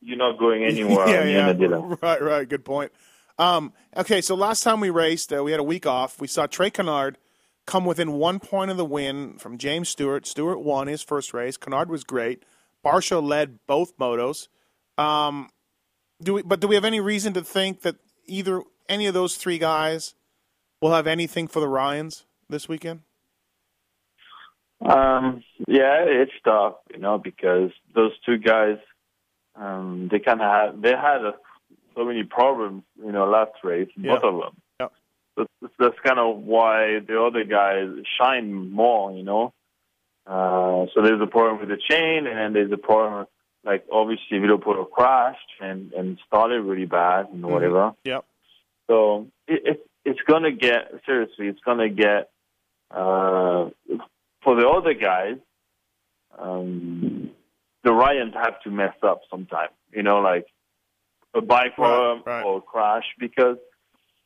you're 0.02 0.18
not 0.18 0.38
going 0.40 0.64
anywhere. 0.70 1.08
yeah, 1.28 1.52
the 1.54 1.68
yeah. 1.70 1.96
Right, 2.02 2.22
right. 2.22 2.48
Good 2.48 2.64
point. 2.66 2.92
Um, 3.38 3.74
okay, 3.96 4.22
so 4.22 4.36
last 4.36 4.64
time 4.64 4.80
we 4.80 4.90
raced, 4.90 5.34
uh, 5.34 5.44
we 5.44 5.52
had 5.52 5.60
a 5.60 5.64
week 5.64 5.86
off. 5.86 6.22
We 6.22 6.28
saw 6.28 6.48
Trey 6.48 6.70
Canard 6.70 7.18
come 7.66 7.86
within 7.86 8.14
one 8.14 8.40
point 8.40 8.72
of 8.72 8.78
the 8.78 8.86
win 8.86 9.38
from 9.38 9.58
James 9.58 9.90
Stewart. 9.90 10.26
Stewart 10.26 10.62
won 10.62 10.88
his 10.88 11.02
first 11.02 11.34
race. 11.34 11.58
Canard 11.58 11.90
was 11.90 12.04
great. 12.04 12.44
Barcia 12.84 13.22
led 13.22 13.60
both 13.68 13.98
motos. 13.98 14.48
Um, 14.98 15.50
do 16.22 16.36
we? 16.36 16.44
But 16.44 16.60
do 16.62 16.68
we 16.68 16.76
have 16.76 16.86
any 16.86 17.02
reason 17.02 17.34
to 17.34 17.42
think 17.42 17.82
that 17.82 17.96
either 18.26 18.62
any 18.88 19.08
of 19.08 19.14
those 19.14 19.36
three 19.36 19.58
guys 19.58 20.16
will 20.82 20.92
have 20.92 21.08
anything 21.08 21.48
for 21.48 21.60
the 21.60 21.68
Ryans 21.68 22.26
this 22.48 22.70
weekend? 22.70 23.02
Um, 24.82 25.44
yeah, 25.68 26.04
it's 26.06 26.32
tough, 26.44 26.76
you 26.94 27.00
know, 27.00 27.18
because 27.18 27.72
those 27.96 28.12
two 28.26 28.38
guys, 28.38 28.78
um, 29.56 30.10
they 30.12 30.20
kind 30.20 30.42
of 30.42 30.52
had 30.52 30.82
they 30.82 30.92
had 30.92 31.26
a, 31.26 31.34
so 31.96 32.06
many 32.06 32.24
problems, 32.24 32.84
you 33.04 33.12
know, 33.12 33.26
last 33.26 33.52
race, 33.64 33.90
both 33.98 34.24
of 34.24 34.42
them. 34.42 34.62
Yep. 34.80 34.92
That's, 35.38 35.74
that's 35.80 36.00
kind 36.04 36.20
of 36.20 36.38
why 36.38 37.00
the 37.00 37.22
other 37.22 37.44
guys 37.44 37.90
shine 38.20 38.72
more, 38.72 39.12
you 39.12 39.24
know. 39.24 39.54
Uh, 40.28 40.88
so 40.94 41.02
there's 41.02 41.22
a 41.22 41.28
problem 41.28 41.60
with 41.60 41.70
the 41.70 41.78
chain, 41.90 42.26
and 42.26 42.38
then 42.38 42.54
there's 42.54 42.72
a 42.72 42.78
problem, 42.78 43.28
like 43.64 43.86
obviously 43.92 44.40
Villopoto 44.40 44.90
crashed 44.90 45.52
and 45.62 45.94
and 45.94 46.20
started 46.26 46.62
really 46.62 46.86
bad 46.86 47.28
and 47.32 47.46
whatever. 47.46 47.94
Yep. 48.06 48.26
So 48.88 49.28
it, 49.48 49.62
it 49.66 49.88
it's 50.04 50.20
gonna 50.28 50.52
get 50.52 50.92
seriously. 51.06 51.48
It's 51.48 51.60
gonna 51.64 51.90
get 51.90 52.30
uh, 52.90 53.70
for 54.44 54.56
the 54.56 54.68
other 54.68 54.94
guys. 54.94 55.38
Um, 56.38 57.32
the 57.84 57.94
Ryans 57.94 58.34
have 58.34 58.60
to 58.64 58.72
mess 58.72 58.96
up 59.04 59.22
sometime. 59.30 59.70
You 59.92 60.02
know, 60.02 60.20
like 60.22 60.48
a 61.36 61.42
bike 61.42 61.76
problem 61.76 62.24
or 62.26 62.58
a 62.58 62.62
crash 62.62 63.06
because 63.20 63.58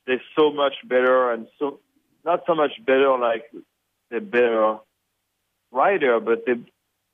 they're 0.06 0.22
so 0.38 0.52
much 0.52 0.74
better 0.84 1.32
and 1.32 1.46
so 1.58 1.80
not 2.24 2.42
so 2.46 2.54
much 2.54 2.72
better 2.86 3.16
like 3.18 3.44
they're 4.10 4.20
better 4.20 4.78
rider, 5.72 6.20
but 6.20 6.44
they 6.46 6.54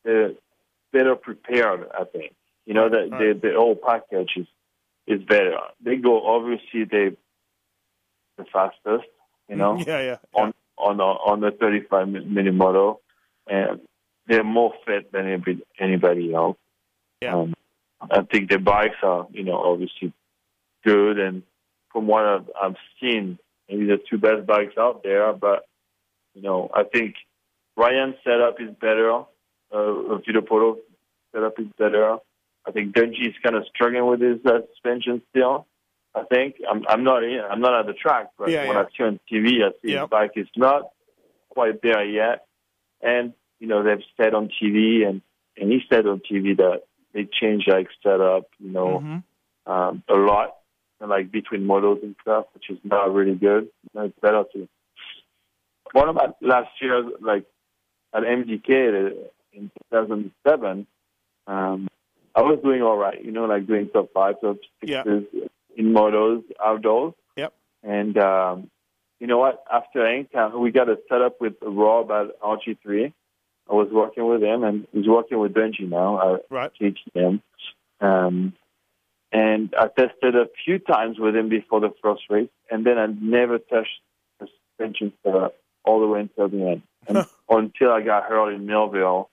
they're 0.05 0.32
better 0.92 1.16
prepared. 1.16 1.88
I 1.99 2.05
think 2.05 2.34
you 2.64 2.74
know 2.74 2.88
that 2.88 3.11
the 3.11 3.38
the 3.40 3.55
whole 3.57 3.76
package 3.76 4.32
is 4.36 4.47
is 5.07 5.22
better. 5.22 5.59
They 5.82 5.97
go 5.97 6.26
obviously 6.26 6.84
they 6.84 7.16
the 8.36 8.44
fastest, 8.53 9.09
you 9.49 9.57
know, 9.57 9.78
Yeah, 9.86 10.01
yeah. 10.01 10.16
on 10.34 10.53
on 10.78 10.99
the, 10.99 11.03
on 11.03 11.40
the 11.40 11.51
35 11.53 12.09
minute 12.09 12.53
model, 12.53 13.01
and 13.47 13.80
they're 14.26 14.44
more 14.44 14.74
fit 14.84 15.11
than 15.11 15.26
anybody, 15.26 15.62
anybody 15.78 16.34
else. 16.34 16.59
Yeah. 17.22 17.34
Um, 17.34 17.55
I 18.11 18.22
think 18.22 18.48
their 18.50 18.59
bikes 18.59 18.96
are, 19.02 19.26
you 19.30 19.44
know, 19.44 19.57
obviously 19.57 20.12
good, 20.84 21.18
and 21.18 21.42
from 21.92 22.07
what 22.07 22.24
I've, 22.24 22.50
I've 22.61 22.76
seen, 23.00 23.38
maybe 23.68 23.86
the 23.86 23.98
two 24.09 24.18
best 24.18 24.46
bikes 24.46 24.74
out 24.78 25.02
there. 25.02 25.32
But 25.32 25.66
you 26.34 26.42
know, 26.42 26.70
I 26.74 26.84
think 26.84 27.14
Ryan's 27.76 28.16
setup 28.24 28.61
is 28.61 28.70
better. 28.80 29.11
Uh, 29.72 30.16
Vito 30.18 30.42
Polo 30.42 30.78
setup 31.34 31.59
is 31.59 31.66
better. 31.78 32.18
I 32.66 32.72
think 32.72 32.94
Dungey 32.94 33.28
is 33.28 33.34
kind 33.42 33.57
of 33.57 33.64
struggling 33.74 34.07
with 34.07 34.20
his 34.20 34.38
uh, 34.44 34.61
suspension 34.72 35.22
still. 35.30 35.66
I 36.14 36.22
think 36.24 36.57
I'm 36.70 36.82
I'm 36.88 37.04
not 37.04 37.22
in, 37.24 37.40
I'm 37.50 37.61
not 37.61 37.78
at 37.80 37.86
the 37.86 37.92
track, 37.92 38.30
but 38.38 38.50
Yeah, 38.50 38.66
when 38.66 38.76
yeah. 38.76 38.82
I 38.82 38.96
see 38.96 39.04
on 39.04 39.20
TV, 39.30 39.64
I 39.64 39.70
see 39.82 39.92
Yep. 39.92 40.00
his 40.02 40.11
bike 40.11 40.32
is 40.36 40.48
not 40.57 40.90
quite 41.50 41.80
there 41.82 42.04
yet. 42.04 42.46
And 43.02 43.34
you 43.61 43.66
know 43.66 43.82
they've 43.82 44.02
said 44.16 44.34
on 44.34 44.48
TV, 44.48 45.07
and 45.07 45.20
and 45.57 45.70
he 45.70 45.80
said 45.90 46.07
on 46.07 46.20
TV 46.20 46.57
that 46.57 46.82
they 47.17 47.25
changed 47.41 47.67
like 47.69 47.89
setup, 48.03 48.45
you 48.59 48.71
know, 48.71 49.01
Mm-hmm. 49.03 49.73
um, 49.73 50.03
a 50.09 50.14
lot, 50.14 50.57
like 51.01 51.33
between 51.33 51.67
models 51.67 52.01
and 52.03 52.14
stuff, 52.21 52.45
which 52.55 52.69
is 52.69 52.79
not 52.85 53.12
really 53.12 53.35
good. 53.35 53.69
It's 53.95 54.19
better 54.21 54.45
to. 54.53 54.69
One 55.93 56.09
of 56.11 56.14
my 56.14 56.29
last 56.43 56.71
year, 56.83 57.03
like 57.21 57.45
at 58.14 58.23
MDK 58.23 59.12
in 59.55 59.71
2007, 59.91 60.87
um, 61.47 61.89
I 62.35 62.43
was 62.43 62.59
doing 62.62 62.83
all 62.83 62.99
right. 62.99 63.25
You 63.25 63.33
know, 63.33 63.47
like 63.47 63.67
doing 63.67 63.89
top 63.89 64.12
five, 64.12 64.35
top 64.43 64.59
sixes 64.81 65.25
in 65.75 65.93
models 65.93 66.45
outdoors. 66.62 67.14
Yep. 67.37 67.55
And 67.83 68.19
um, 68.19 68.71
you 69.21 69.27
know 69.27 69.39
what? 69.39 69.64
After 69.73 70.07
Hangtown, 70.07 70.61
we 70.61 70.71
got 70.71 70.91
a 70.91 70.99
setup 71.09 71.41
with 71.41 71.55
Rob 71.62 72.11
at 72.11 72.39
RG3. 72.41 73.12
I 73.69 73.75
was 73.75 73.89
working 73.91 74.27
with 74.29 74.43
him, 74.43 74.62
and 74.64 74.87
he's 74.93 75.09
working 75.09 75.39
with 75.39 75.53
Benji 75.53 75.89
now. 75.89 76.19
I 76.19 76.39
Right. 76.55 76.71
teach 76.79 76.99
him. 77.14 77.43
Um, 78.01 78.55
and 79.33 79.75
I 79.79 79.89
tested 79.89 80.37
a 80.37 80.47
few 80.64 80.79
times 80.79 81.19
with 81.19 81.35
him 81.35 81.49
before 81.49 81.81
the 81.81 81.91
first 82.03 82.23
race, 82.31 82.49
and 82.71 82.85
then 82.87 82.97
I 82.99 83.07
never 83.07 83.59
touched 83.59 84.01
the 84.39 84.47
suspension 84.69 85.12
setup 85.25 85.57
all 85.85 86.01
the 86.01 86.07
way 86.07 86.21
until 86.21 86.49
the 86.49 86.62
end. 86.69 86.83
And 87.09 87.25
until 87.49 87.93
I 87.93 88.03
got 88.03 88.25
hurt 88.25 88.53
in 88.53 88.67
Millville, 88.67 89.31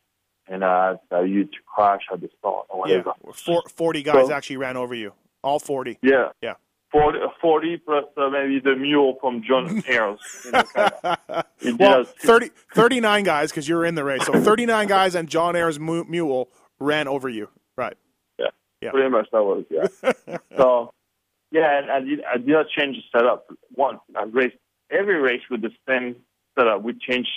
and 0.47 0.63
uh, 0.63 0.97
tell 1.09 1.25
you 1.25 1.45
to 1.45 1.57
crash 1.65 2.01
at 2.11 2.21
the 2.21 2.29
start 2.37 2.67
or 2.69 2.87
Yeah, 2.87 2.97
whatever. 2.97 3.13
Four, 3.33 3.63
40 3.67 4.03
guys 4.03 4.27
So- 4.27 4.33
actually 4.33 4.57
ran 4.57 4.77
over 4.77 4.93
you. 4.93 5.13
All 5.43 5.59
40. 5.59 5.97
Yeah. 6.03 6.29
Yeah. 6.41 6.53
40, 6.93 7.19
40 7.41 7.77
plus 7.77 8.05
uh, 8.15 8.29
maybe 8.29 8.59
the 8.61 8.75
mule 8.75 9.17
from 9.19 9.43
John 9.45 9.83
Ayers. 9.89 10.19
You 10.45 10.51
know, 10.51 11.77
Well, 11.79 12.03
does- 12.03 12.13
30, 12.19 12.51
39 12.73 13.23
guys 13.23 13.51
because 13.51 13.67
you 13.67 13.75
were 13.75 13.85
in 13.85 13.95
the 13.95 14.03
race. 14.05 14.25
So 14.25 14.33
39 14.39 14.87
guys 14.87 15.15
and 15.15 15.27
John 15.27 15.55
Ayers' 15.57 15.79
mule 15.79 16.49
ran 16.79 17.07
over 17.09 17.27
you. 17.27 17.49
Right. 17.75 17.97
Yeah. 18.39 18.47
Yeah. 18.81 18.91
Pretty 18.91 19.09
much 19.09 19.27
that 19.33 19.43
was, 19.43 19.65
yeah. 19.69 20.37
so, 20.57 20.93
yeah, 21.51 21.79
and 21.79 21.91
I 21.91 21.99
did, 22.01 22.23
I 22.23 22.37
did 22.37 22.47
not 22.47 22.67
change 22.69 22.95
the 22.97 23.17
setup. 23.19 23.47
One, 23.73 23.99
I 24.15 24.23
raced 24.23 24.55
every 24.91 25.19
race 25.19 25.41
with 25.49 25.61
the 25.61 25.71
same 25.89 26.15
setup. 26.57 26.83
We 26.83 26.93
changed, 26.93 27.29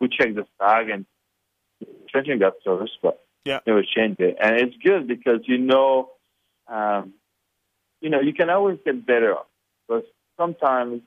we 0.00 0.08
checked 0.08 0.34
the 0.34 0.46
tag 0.60 0.90
and 0.90 1.06
changing 2.12 2.40
got 2.40 2.54
service, 2.64 2.90
but 3.02 3.20
Yeah. 3.44 3.60
never 3.66 3.82
changed 3.84 4.20
it. 4.20 4.36
And 4.40 4.56
it's 4.56 4.76
good 4.82 5.06
because 5.06 5.40
you 5.44 5.58
know, 5.58 6.10
um, 6.66 7.12
you 8.04 8.10
know, 8.10 8.20
you 8.20 8.34
can 8.34 8.50
always 8.50 8.78
get 8.84 9.06
better. 9.06 9.34
But 9.88 10.04
sometimes 10.38 11.00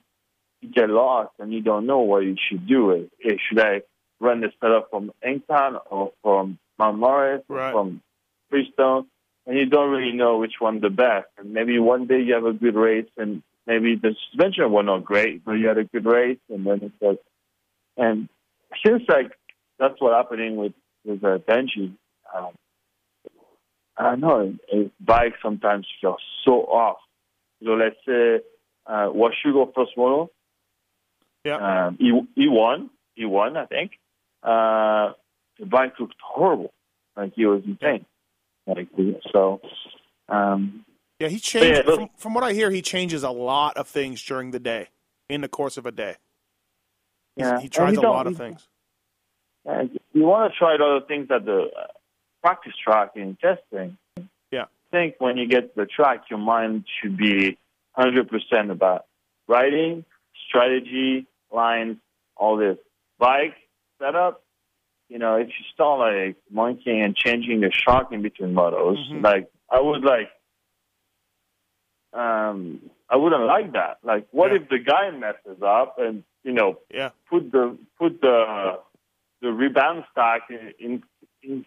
you 0.60 0.68
get 0.70 0.90
lost 0.90 1.30
and 1.38 1.52
you 1.52 1.62
don't 1.62 1.86
know 1.86 2.00
what 2.00 2.24
you 2.24 2.34
should 2.48 2.66
do. 2.66 3.08
Eh, 3.24 3.36
Should 3.48 3.60
I 3.60 3.82
run 4.20 4.40
the 4.40 4.50
setup 4.60 4.90
from 4.90 5.12
Hangtown 5.22 5.78
or 5.88 6.12
from 6.22 6.58
Mount 6.78 6.98
Morris 6.98 7.42
or 7.48 7.56
Right. 7.56 7.72
from 7.72 8.02
Freestone? 8.50 9.06
And 9.46 9.56
you 9.56 9.66
don't 9.66 9.90
really 9.90 10.12
know 10.12 10.38
which 10.38 10.54
one 10.58 10.80
the 10.80 10.90
best. 10.90 11.28
And 11.38 11.52
maybe 11.52 11.78
one 11.78 12.06
day 12.06 12.20
you 12.20 12.34
have 12.34 12.44
a 12.44 12.52
good 12.52 12.74
race 12.74 13.08
and 13.16 13.42
maybe 13.66 13.94
the 13.94 14.14
suspension 14.30 14.70
was 14.72 14.84
not 14.84 15.04
great, 15.04 15.44
but 15.44 15.52
you 15.52 15.68
had 15.68 15.78
a 15.78 15.84
good 15.84 16.04
race 16.04 16.40
and 16.50 16.66
then 16.66 16.80
it's 16.82 17.00
like, 17.00 17.20
and 17.96 18.28
it 18.72 18.78
feels 18.82 19.02
like 19.08 19.30
that's 19.78 19.94
what's 20.00 20.16
happening 20.16 20.56
with, 20.56 20.74
with 21.04 21.22
uh, 21.24 21.38
Benji. 21.38 21.94
Um, 22.34 22.52
I 23.98 24.14
know, 24.16 24.54
his 24.68 24.88
bike 25.00 25.34
sometimes 25.42 25.86
feels 26.00 26.20
so 26.44 26.62
off. 26.62 26.98
So 27.64 27.70
let's 27.72 27.96
say, 28.06 28.40
uh, 28.86 29.08
Washougal 29.10 29.74
first 29.74 29.92
moto, 29.96 30.30
Yeah. 31.44 31.86
um, 31.86 31.96
he, 31.98 32.12
he 32.36 32.48
won. 32.48 32.90
He 33.14 33.24
won, 33.24 33.56
I 33.56 33.66
think. 33.66 33.92
Uh, 34.42 35.12
the 35.58 35.66
bike 35.66 35.94
looked 35.98 36.14
horrible. 36.22 36.72
Like 37.16 37.32
he 37.34 37.44
was 37.46 37.62
insane. 37.66 38.06
Like 38.66 38.88
so, 39.32 39.60
um, 40.28 40.84
Yeah, 41.18 41.28
he 41.28 41.40
changed. 41.40 41.88
Yeah, 41.88 41.94
from, 41.96 42.08
from 42.16 42.34
what 42.34 42.44
I 42.44 42.52
hear, 42.52 42.70
he 42.70 42.82
changes 42.82 43.22
a 43.24 43.30
lot 43.30 43.76
of 43.76 43.88
things 43.88 44.22
during 44.22 44.52
the 44.52 44.60
day, 44.60 44.88
in 45.28 45.40
the 45.40 45.48
course 45.48 45.76
of 45.76 45.86
a 45.86 45.90
day. 45.92 46.16
He's- 47.34 47.48
yeah, 47.50 47.60
He 47.60 47.68
tries 47.68 47.96
a 47.96 48.02
lot 48.02 48.26
of 48.26 48.36
things. 48.36 48.68
And 49.64 49.98
you 50.12 50.22
want 50.22 50.52
to 50.52 50.58
try 50.58 50.74
other 50.76 51.04
things 51.06 51.28
at 51.30 51.44
the 51.44 51.70
practice 52.42 52.74
track 52.82 53.10
in 53.16 53.36
testing. 53.36 53.96
Yeah. 54.50 54.64
I 54.64 54.90
think 54.90 55.16
when 55.18 55.36
you 55.36 55.46
get 55.46 55.74
to 55.74 55.80
the 55.82 55.86
track, 55.86 56.24
your 56.30 56.38
mind 56.38 56.84
should 57.00 57.16
be 57.16 57.58
100% 57.96 58.70
about 58.70 59.06
riding, 59.46 60.04
strategy, 60.48 61.26
lines, 61.52 61.96
all 62.36 62.56
this. 62.56 62.78
Bike, 63.18 63.54
setup, 64.00 64.42
you 65.08 65.18
know, 65.18 65.36
if 65.36 65.48
you 65.48 65.64
start 65.74 65.98
like 66.00 66.36
monkeying 66.50 67.02
and 67.02 67.16
changing 67.16 67.60
the 67.60 67.72
shock 67.72 68.12
in 68.12 68.22
between 68.22 68.54
motos, 68.54 68.98
Mhm. 69.10 69.22
like 69.24 69.50
I 69.70 69.80
would 69.80 70.04
like, 70.04 70.30
um, 72.12 72.90
I 73.10 73.16
wouldn't 73.16 73.44
like 73.44 73.72
that. 73.72 73.98
Like, 74.02 74.26
what 74.30 74.50
Yeah. 74.52 74.58
if 74.58 74.68
the 74.68 74.78
guy 74.78 75.10
messes 75.10 75.62
up 75.62 75.98
and 75.98 76.24
you 76.44 76.52
know 76.52 76.78
Yeah. 76.90 77.10
put 77.28 77.50
the 77.50 77.76
put 77.98 78.20
the 78.20 78.80
the 79.40 79.52
rebound 79.52 80.04
stack 80.10 80.50
in, 80.50 80.72
in, 80.78 81.02
in 81.42 81.64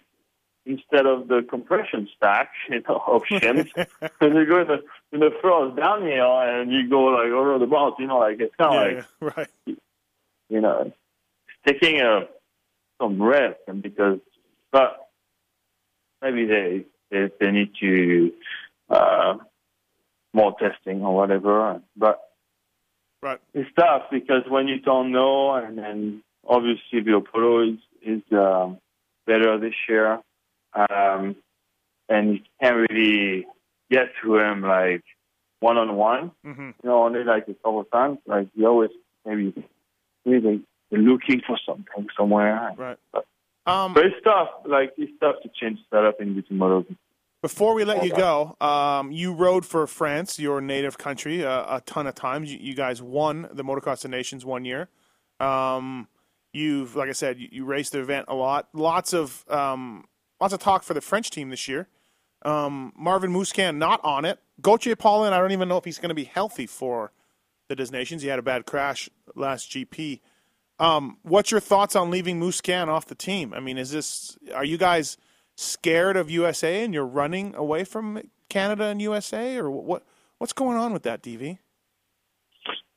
instead 0.65 1.05
of 1.05 1.27
the 1.27 1.45
compression 1.49 2.07
stack, 2.15 2.49
you 2.69 2.81
know, 2.87 3.01
of 3.07 3.23
shims. 3.23 3.69
and 4.21 4.35
you 4.35 4.45
go 4.45 4.61
in 4.61 4.67
the 4.67 4.83
in 5.11 5.19
the 5.19 5.31
first 5.41 5.75
downhill 5.75 6.39
and 6.39 6.71
you 6.71 6.89
go 6.89 7.03
like 7.05 7.31
over 7.31 7.57
the 7.59 7.65
bounce, 7.65 7.95
you 7.99 8.07
know, 8.07 8.19
like 8.19 8.39
it's 8.39 8.55
kind 8.55 8.89
of 8.89 8.95
Yeah, 8.95 9.03
like 9.21 9.37
right. 9.37 9.77
you 10.49 10.61
know, 10.61 10.91
taking 11.65 12.01
a 12.01 12.27
some 13.01 13.21
risk, 13.21 13.57
and 13.67 13.81
because 13.81 14.19
but 14.71 15.07
maybe 16.21 16.45
they 16.45 16.85
they, 17.09 17.31
they 17.39 17.51
need 17.51 17.71
to 17.79 18.31
uh, 18.89 19.37
more 20.33 20.55
testing 20.59 21.01
or 21.03 21.15
whatever, 21.15 21.81
but 21.95 22.21
Right. 23.23 23.39
it's 23.53 23.69
tough 23.77 24.03
because 24.11 24.43
when 24.49 24.67
you 24.67 24.79
don't 24.79 25.11
know, 25.11 25.53
and 25.53 25.77
then 25.77 26.23
obviously 26.47 27.01
Villopoto 27.01 27.73
is 27.73 27.79
is 28.01 28.23
um, 28.31 28.79
better 29.27 29.59
this 29.59 29.75
year, 29.87 30.19
um, 30.73 31.35
and 32.09 32.33
you 32.33 32.39
can't 32.61 32.89
really 32.89 33.45
get 33.89 34.07
to 34.23 34.37
him 34.37 34.61
like 34.61 35.03
one 35.59 35.77
on 35.77 35.95
one. 35.95 36.31
You 36.43 36.73
know, 36.83 37.03
only 37.03 37.23
like 37.23 37.47
a 37.47 37.53
couple 37.53 37.81
of 37.81 37.91
times. 37.91 38.19
Like 38.25 38.47
you 38.55 38.67
always 38.67 38.91
maybe 39.25 39.53
maybe 40.25 40.63
looking 40.91 41.41
for 41.45 41.57
something 41.65 42.07
somewhere. 42.17 42.73
Right. 42.77 42.97
But, 43.13 43.25
Um, 43.65 43.93
but 43.93 44.05
it's 44.05 44.15
tough. 44.23 44.49
Like 44.65 44.93
it's 44.97 45.11
tough 45.19 45.35
to 45.43 45.49
change 45.59 45.79
setup 45.89 46.19
in 46.19 46.35
between 46.35 46.59
models. 46.59 46.85
Before 47.41 47.73
we 47.73 47.83
let 47.83 48.03
you 48.03 48.13
go, 48.15 48.55
um, 48.61 49.11
you 49.11 49.33
rode 49.33 49.65
for 49.65 49.87
France, 49.87 50.37
your 50.37 50.61
native 50.61 50.99
country, 50.99 51.43
uh, 51.43 51.77
a 51.77 51.81
ton 51.81 52.05
of 52.05 52.13
times. 52.13 52.51
You, 52.51 52.59
you 52.61 52.75
guys 52.75 53.01
won 53.01 53.49
the 53.51 53.63
Motocross 53.63 54.05
of 54.05 54.11
Nations 54.11 54.45
one 54.45 54.63
year. 54.63 54.89
Um, 55.39 56.07
you've, 56.53 56.95
like 56.95 57.09
I 57.09 57.13
said, 57.13 57.39
you, 57.39 57.47
you 57.51 57.65
raced 57.65 57.93
the 57.93 57.99
event 57.99 58.25
a 58.27 58.35
lot. 58.35 58.69
Lots 58.73 59.13
of 59.13 59.43
um, 59.49 60.05
lots 60.41 60.53
of 60.53 60.59
talk 60.59 60.83
for 60.83 60.93
the 60.93 61.01
French 61.01 61.29
team 61.29 61.49
this 61.49 61.67
year. 61.67 61.87
Um, 62.41 62.91
Marvin 62.97 63.31
Musquin 63.31 63.77
not 63.77 64.03
on 64.03 64.25
it. 64.25 64.39
Gauthier 64.61 64.95
Paulin, 64.95 65.31
I 65.31 65.39
don't 65.39 65.51
even 65.51 65.69
know 65.69 65.77
if 65.77 65.85
he's 65.85 65.99
going 65.99 66.09
to 66.09 66.15
be 66.15 66.23
healthy 66.23 66.65
for 66.65 67.11
the 67.69 67.75
Des 67.75 67.91
Nations. 67.91 68.23
He 68.23 68.27
had 68.27 68.39
a 68.39 68.41
bad 68.41 68.65
crash 68.65 69.09
last 69.35 69.69
GP. 69.69 70.19
Um, 70.79 71.17
what's 71.21 71.51
your 71.51 71.59
thoughts 71.59 71.95
on 71.95 72.09
leaving 72.09 72.39
Musquin 72.39 72.87
off 72.87 73.05
the 73.05 73.15
team? 73.15 73.53
I 73.53 73.59
mean, 73.59 73.77
is 73.77 73.91
this 73.91 74.37
are 74.53 74.65
you 74.65 74.77
guys 74.77 75.17
scared 75.55 76.17
of 76.17 76.31
USA 76.31 76.83
and 76.83 76.91
you're 76.91 77.05
running 77.05 77.53
away 77.55 77.83
from 77.83 78.21
Canada 78.49 78.85
and 78.85 78.99
USA, 79.01 79.57
or 79.57 79.69
what? 79.69 80.03
What's 80.39 80.53
going 80.53 80.75
on 80.75 80.91
with 80.91 81.03
that, 81.03 81.21
DV? 81.21 81.59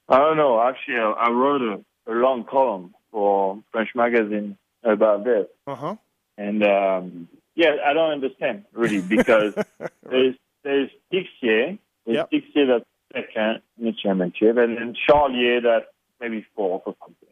I 0.09 0.19
don't 0.19 0.39
know. 0.39 0.63
Actually, 0.63 0.97
I, 0.97 1.29
wrote 1.29 1.61
a, 1.61 2.11
a 2.11 2.15
long 2.15 2.45
column 2.45 2.95
for 3.11 3.63
French 3.71 3.91
magazine 3.95 4.57
about 4.83 5.25
this, 5.25 5.47
Uh 5.67 5.75
huh. 5.75 5.97
And 6.39 6.63
um, 6.65 7.29
yeah, 7.55 7.77
I 7.87 7.93
don't 7.93 8.11
understand 8.13 8.65
really 8.73 9.01
because 9.01 9.55
there's 10.11 10.35
there's 10.63 10.91
Tixier, 11.13 11.79
there's 12.07 12.17
Yep. 12.17 12.31
Tixier 12.31 12.67
that's 12.67 12.85
second 13.13 13.63
in 13.79 13.85
the 13.87 13.93
championship, 13.93 14.57
and 14.57 14.77
then 14.77 14.95
Charlier 15.09 15.63
that's 15.63 15.87
maybe 16.21 16.45
fourth 16.57 16.83
or 16.87 16.95
something. 17.01 17.29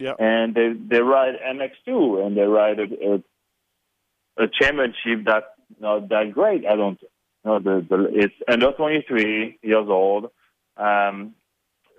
Yeah. 0.00 0.14
and 0.18 0.54
they 0.54 0.72
they 0.74 1.00
ride 1.02 1.34
MX2 1.44 2.24
and 2.24 2.36
they 2.36 2.42
ride 2.42 2.78
a, 2.78 2.84
a, 3.14 4.44
a 4.44 4.48
championship 4.48 5.24
that's 5.26 5.46
not 5.80 6.08
that 6.10 6.32
great. 6.32 6.64
I 6.66 6.76
don't 6.76 7.00
know. 7.44 7.58
The, 7.58 7.84
the 7.88 8.08
it's 8.14 8.34
under 8.48 8.70
23 8.72 9.58
years 9.60 9.86
old. 9.88 10.30
Um, 10.76 11.34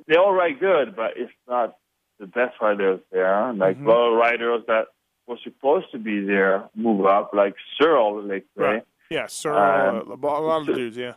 they 0.08 0.16
all 0.16 0.32
ride 0.34 0.60
good, 0.62 0.96
but 0.96 1.12
it's 1.18 1.32
not 1.48 1.76
the 2.20 2.26
best 2.28 2.56
riders 2.62 3.02
there. 3.12 3.52
Like 3.54 3.78
Mhm. 3.78 3.90
of 3.92 4.18
riders 4.18 4.64
that 4.68 4.88
were 5.30 5.38
supposed 5.44 5.92
to 5.92 6.00
be 6.00 6.26
there 6.26 6.68
move 6.76 7.06
up, 7.06 7.32
like 7.34 7.54
Searle, 7.80 8.24
let's 8.24 8.46
say. 8.58 8.64
Right. 8.64 8.84
Yeah, 9.12 9.28
sir. 9.28 9.54
Um, 9.54 10.12
a 10.12 10.16
lot 10.16 10.68
of 10.68 10.76
dudes. 10.76 10.98
Yeah. 10.98 11.14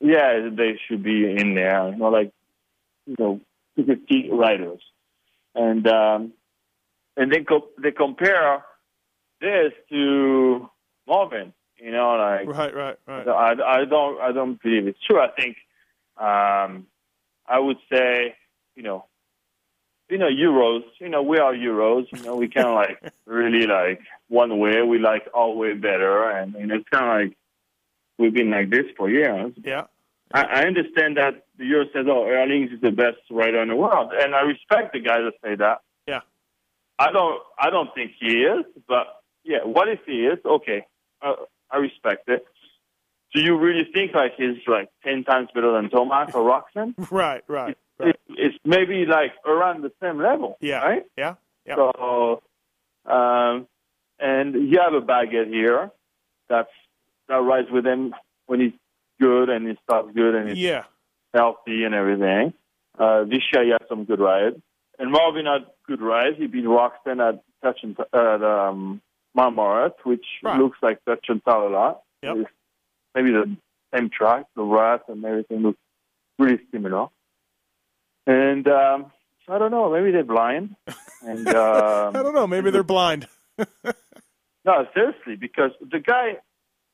Yeah, 0.00 0.48
they 0.52 0.78
should 0.86 1.02
be 1.02 1.24
in 1.30 1.54
there. 1.54 1.88
You 1.88 1.96
know, 1.96 2.08
like 2.08 2.32
you 3.06 3.16
know, 3.18 3.40
super 3.76 3.96
key 3.96 4.28
riders, 4.30 4.80
and 5.54 5.86
um, 5.88 6.32
and 7.16 7.32
they 7.32 7.42
co- 7.42 7.70
they 7.82 7.90
compare 7.90 8.64
this 9.40 9.72
to 9.90 10.68
Marvin. 11.06 11.52
You 11.78 11.92
know, 11.92 12.10
like 12.16 12.46
Right. 12.46 12.74
Right. 12.74 12.98
Right. 13.06 13.28
I, 13.28 13.80
I 13.80 13.84
don't 13.84 14.20
I 14.20 14.30
don't 14.32 14.60
believe 14.62 14.86
it's 14.86 15.02
true. 15.04 15.20
I 15.20 15.30
think 15.30 15.56
um, 16.16 16.86
I 17.46 17.58
would 17.58 17.78
say 17.92 18.36
you 18.76 18.82
know 18.84 19.06
you 20.08 20.18
know 20.18 20.28
Euros. 20.28 20.82
You 21.00 21.08
know 21.08 21.22
we 21.22 21.38
are 21.38 21.54
Euros. 21.54 22.06
You 22.12 22.22
know 22.22 22.36
we 22.36 22.48
kind 22.48 22.66
of 22.66 22.74
like 22.74 23.12
really 23.26 23.66
like 23.66 24.00
one 24.28 24.58
way. 24.58 24.82
We 24.82 24.98
like 24.98 25.28
our 25.34 25.50
way 25.50 25.74
better, 25.74 26.30
and, 26.30 26.54
and 26.54 26.70
it's 26.70 26.88
kind 26.88 27.04
of 27.04 27.28
like 27.28 27.38
we've 28.18 28.34
been 28.34 28.50
like 28.50 28.70
this 28.70 28.86
for 28.96 29.08
years. 29.08 29.52
Yeah. 29.62 29.84
I, 30.32 30.42
I 30.42 30.62
understand 30.66 31.16
that 31.16 31.44
the 31.56 31.64
Euro 31.66 31.86
says, 31.92 32.06
"Oh, 32.08 32.24
Herlings 32.26 32.72
is 32.72 32.80
the 32.80 32.90
best 32.90 33.18
rider 33.30 33.62
in 33.62 33.68
the 33.68 33.76
world," 33.76 34.12
and 34.14 34.34
I 34.34 34.40
respect 34.40 34.92
the 34.92 35.00
guys 35.00 35.20
that 35.24 35.34
say 35.42 35.56
that. 35.56 35.78
Yeah. 36.06 36.20
I 36.98 37.12
don't. 37.12 37.42
I 37.58 37.70
don't 37.70 37.94
think 37.94 38.12
he 38.20 38.42
is, 38.42 38.64
but 38.86 39.06
yeah. 39.44 39.64
What 39.64 39.88
if 39.88 40.00
he 40.06 40.26
is? 40.26 40.38
Okay, 40.44 40.84
uh, 41.22 41.34
I 41.70 41.78
respect 41.78 42.28
it. 42.28 42.44
Do 43.34 43.40
you 43.40 43.56
really 43.56 43.88
think 43.94 44.14
like 44.14 44.32
he's 44.36 44.58
like 44.66 44.90
ten 45.04 45.24
times 45.24 45.48
better 45.54 45.72
than 45.72 45.90
Tomac 45.90 46.34
or 46.34 46.62
Roczen? 46.76 46.94
Right. 47.10 47.42
Right. 47.46 47.78
It, 48.38 48.46
it's 48.46 48.56
maybe 48.64 49.04
like 49.06 49.32
around 49.46 49.82
the 49.82 49.92
same 50.02 50.18
level. 50.18 50.56
Yeah. 50.60 50.78
Right. 50.84 51.04
Yeah. 51.16 51.34
Yeah. 51.66 51.74
So, 51.76 52.42
um, 53.06 53.66
and 54.18 54.54
you 54.70 54.78
have 54.80 54.94
a 54.94 55.00
Baggett 55.00 55.48
here 55.48 55.90
that's 56.48 56.70
that 57.28 57.36
rides 57.36 57.68
with 57.70 57.86
him 57.86 58.14
when 58.46 58.60
he's 58.60 58.72
good 59.20 59.48
and 59.50 59.68
he 59.68 59.76
starts 59.84 60.08
good 60.14 60.34
and 60.34 60.48
he's 60.48 60.58
Yeah. 60.58 60.84
healthy 61.34 61.84
and 61.84 61.94
everything. 61.94 62.54
Uh, 62.98 63.24
this 63.24 63.42
year 63.52 63.64
he 63.64 63.70
had 63.70 63.82
some 63.88 64.04
good 64.04 64.18
rides, 64.18 64.56
and 64.98 65.12
Marvin 65.12 65.46
had 65.46 65.66
good 65.86 66.00
rides. 66.00 66.36
He 66.36 66.46
beat 66.48 66.64
Roczen 66.64 67.20
at 67.26 67.42
touch 67.62 67.78
and 67.84 67.96
at 68.12 68.42
um, 68.42 69.00
Marmaret, 69.34 69.94
which 70.04 70.24
looks 70.58 70.78
like 70.82 71.04
touch 71.04 71.26
and 71.28 71.44
tell 71.44 71.68
a 71.68 71.70
lot. 71.70 72.02
Yep. 72.22 72.36
Maybe 73.14 73.30
the 73.30 73.56
same 73.94 74.10
track, 74.10 74.46
the 74.56 74.62
rats 74.64 75.04
and 75.08 75.24
everything 75.24 75.62
looks 75.62 75.78
really 76.40 76.58
similar. 76.72 77.06
And 78.28 78.68
um, 78.68 79.10
so 79.46 79.54
I 79.54 79.58
don't 79.58 79.70
know, 79.70 79.90
maybe 79.90 80.10
they're 80.12 80.22
blind. 80.22 80.76
And 81.22 81.48
um, 81.54 82.14
I 82.14 82.22
don't 82.22 82.34
know. 82.34 82.46
Maybe 82.46 82.70
they're 82.70 82.82
blind. 82.84 83.26
no, 84.64 84.86
seriously, 84.94 85.36
because 85.36 85.70
the 85.80 85.98
guy, 85.98 86.36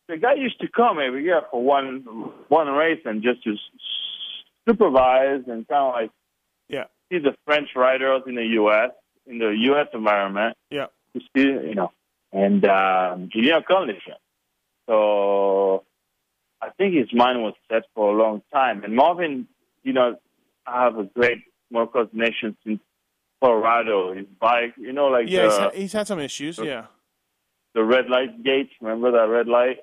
the 0.08 0.16
guy 0.16 0.34
used 0.34 0.60
to 0.60 0.68
come 0.68 0.98
every 1.04 1.24
year 1.24 1.42
for 1.50 1.62
one 1.62 2.02
one 2.48 2.68
race 2.68 3.00
and 3.04 3.22
just 3.22 3.42
to 3.44 3.54
supervise 4.66 5.42
and 5.46 5.66
kind 5.68 5.82
of 5.82 5.92
like 5.94 6.10
Yeah. 6.68 6.84
see 7.10 7.18
the 7.18 7.34
French 7.44 7.70
riders 7.76 8.22
in 8.26 8.34
the 8.36 8.46
U.S. 8.62 8.90
in 9.26 9.38
the 9.38 9.50
U.S. 9.70 9.88
environment. 9.92 10.56
Yeah. 10.70 10.86
To 11.14 11.20
see, 11.36 11.42
you 11.68 11.74
know, 11.74 11.90
and 12.32 12.64
um, 12.64 13.28
he 13.32 13.42
didn't 13.42 13.66
come 13.66 13.86
this 13.86 14.02
year, 14.06 14.16
so 14.88 15.84
I 16.60 16.70
think 16.70 16.94
his 16.94 17.12
mind 17.12 17.42
was 17.42 17.54
set 17.70 17.84
for 17.94 18.12
a 18.12 18.16
long 18.20 18.42
time. 18.52 18.82
And 18.84 18.96
Marvin, 18.96 19.46
you 19.84 19.92
know, 19.92 20.16
have 20.66 20.98
a 20.98 21.04
great 21.04 21.38
more 21.70 21.88
Nation 22.12 22.56
since 22.64 22.80
Colorado. 23.42 24.14
His 24.14 24.26
bike, 24.40 24.74
you 24.76 24.92
know, 24.92 25.06
like 25.08 25.28
Yeah, 25.28 25.44
he's, 25.44 25.54
the, 25.56 25.60
had, 25.62 25.74
he's 25.74 25.92
had 25.92 26.06
some 26.06 26.20
issues. 26.20 26.58
Yeah. 26.58 26.86
the 27.74 27.82
red 27.84 28.08
light 28.08 28.42
gate. 28.42 28.70
Remember 28.80 29.10
that 29.12 29.28
red 29.28 29.48
light? 29.48 29.78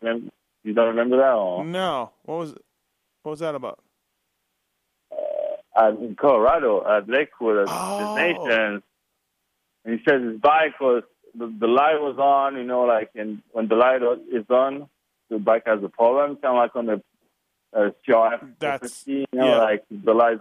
Remember, 0.00 0.30
you 0.64 0.74
don't 0.74 0.88
remember 0.88 1.16
that? 1.16 1.32
Or, 1.32 1.64
No. 1.64 2.10
What 2.24 2.36
was 2.38 2.54
what 3.22 3.30
was 3.32 3.40
that 3.40 3.54
about? 3.54 3.80
uh, 5.76 5.92
in 6.00 6.14
Colorado 6.16 6.84
at 6.86 7.08
Lakewood 7.08 7.68
at 7.68 7.68
Oh. 7.70 8.14
the 8.14 8.20
Nation. 8.22 8.82
And 9.84 9.98
he 9.98 10.04
says 10.06 10.22
his 10.22 10.40
bike 10.40 10.78
was 10.80 11.04
the, 11.34 11.46
the 11.58 11.66
light 11.66 12.00
was 12.00 12.16
on, 12.18 12.56
you 12.56 12.64
know, 12.64 12.82
like 12.82 13.10
and 13.14 13.42
when 13.52 13.68
the 13.68 13.76
light 13.76 14.02
is 14.32 14.44
on, 14.50 14.88
the 15.30 15.38
bike 15.38 15.62
has 15.66 15.82
a 15.82 15.88
problem, 15.88 16.36
kind 16.36 16.46
of 16.46 16.56
like 16.56 16.76
on 16.76 16.86
the 16.86 17.02
CRF 18.10 18.58
That's- 18.58 19.06
you 19.06 19.26
know, 19.32 19.46
yeah. 19.46 19.58
like 19.58 19.84
the 19.90 20.12
light's 20.12 20.40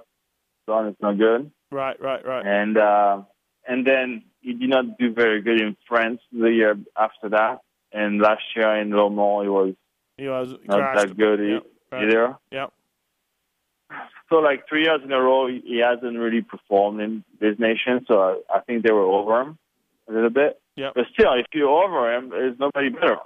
on, 0.68 0.88
it's 0.88 1.02
not 1.02 1.18
good. 1.18 1.52
Right. 1.72 2.00
Right. 2.02 2.26
Right. 2.26 2.46
And 2.46 2.78
uh, 2.78 3.22
and 3.68 3.86
then 3.86 4.24
he 4.42 4.54
did 4.54 4.70
not 4.70 4.98
do 4.98 5.14
very 5.14 5.42
good 5.42 5.62
in 5.62 5.76
France 5.88 6.22
the 6.32 6.48
year 6.52 6.78
after 6.98 7.30
that. 7.30 7.62
And 7.92 8.20
last 8.22 8.42
year 8.56 8.76
in 8.78 8.92
Le 8.96 9.10
Mans, 9.10 9.44
he 9.44 9.50
was 9.50 9.76
He 10.18 10.28
was 10.28 10.50
not 10.66 10.78
crashed. 10.80 11.08
that 11.10 11.18
good 11.18 11.40
Yep, 11.40 11.64
right. 11.92 12.04
either. 12.04 12.38
Yep. 12.52 12.74
So 14.30 14.36
like 14.36 14.68
three 14.70 14.84
years 14.84 15.02
in 15.04 15.12
a 15.12 15.20
row, 15.20 15.48
he 15.48 15.62
he 15.66 15.80
hasn't 15.80 16.18
really 16.18 16.42
performed 16.42 17.02
in 17.02 17.24
this 17.40 17.58
nation. 17.58 18.06
So 18.08 18.42
I, 18.50 18.58
I 18.58 18.60
think 18.62 18.84
they 18.84 18.92
were 18.92 19.02
over 19.20 19.42
him 19.42 19.58
a 20.08 20.14
little 20.14 20.30
bit. 20.30 20.62
Yep. 20.76 20.94
But 20.96 21.06
still, 21.14 21.34
if 21.34 21.46
you're 21.54 21.68
over 21.70 22.16
him, 22.16 22.30
there's 22.30 22.58
nobody 22.60 22.90
better. 22.90 23.18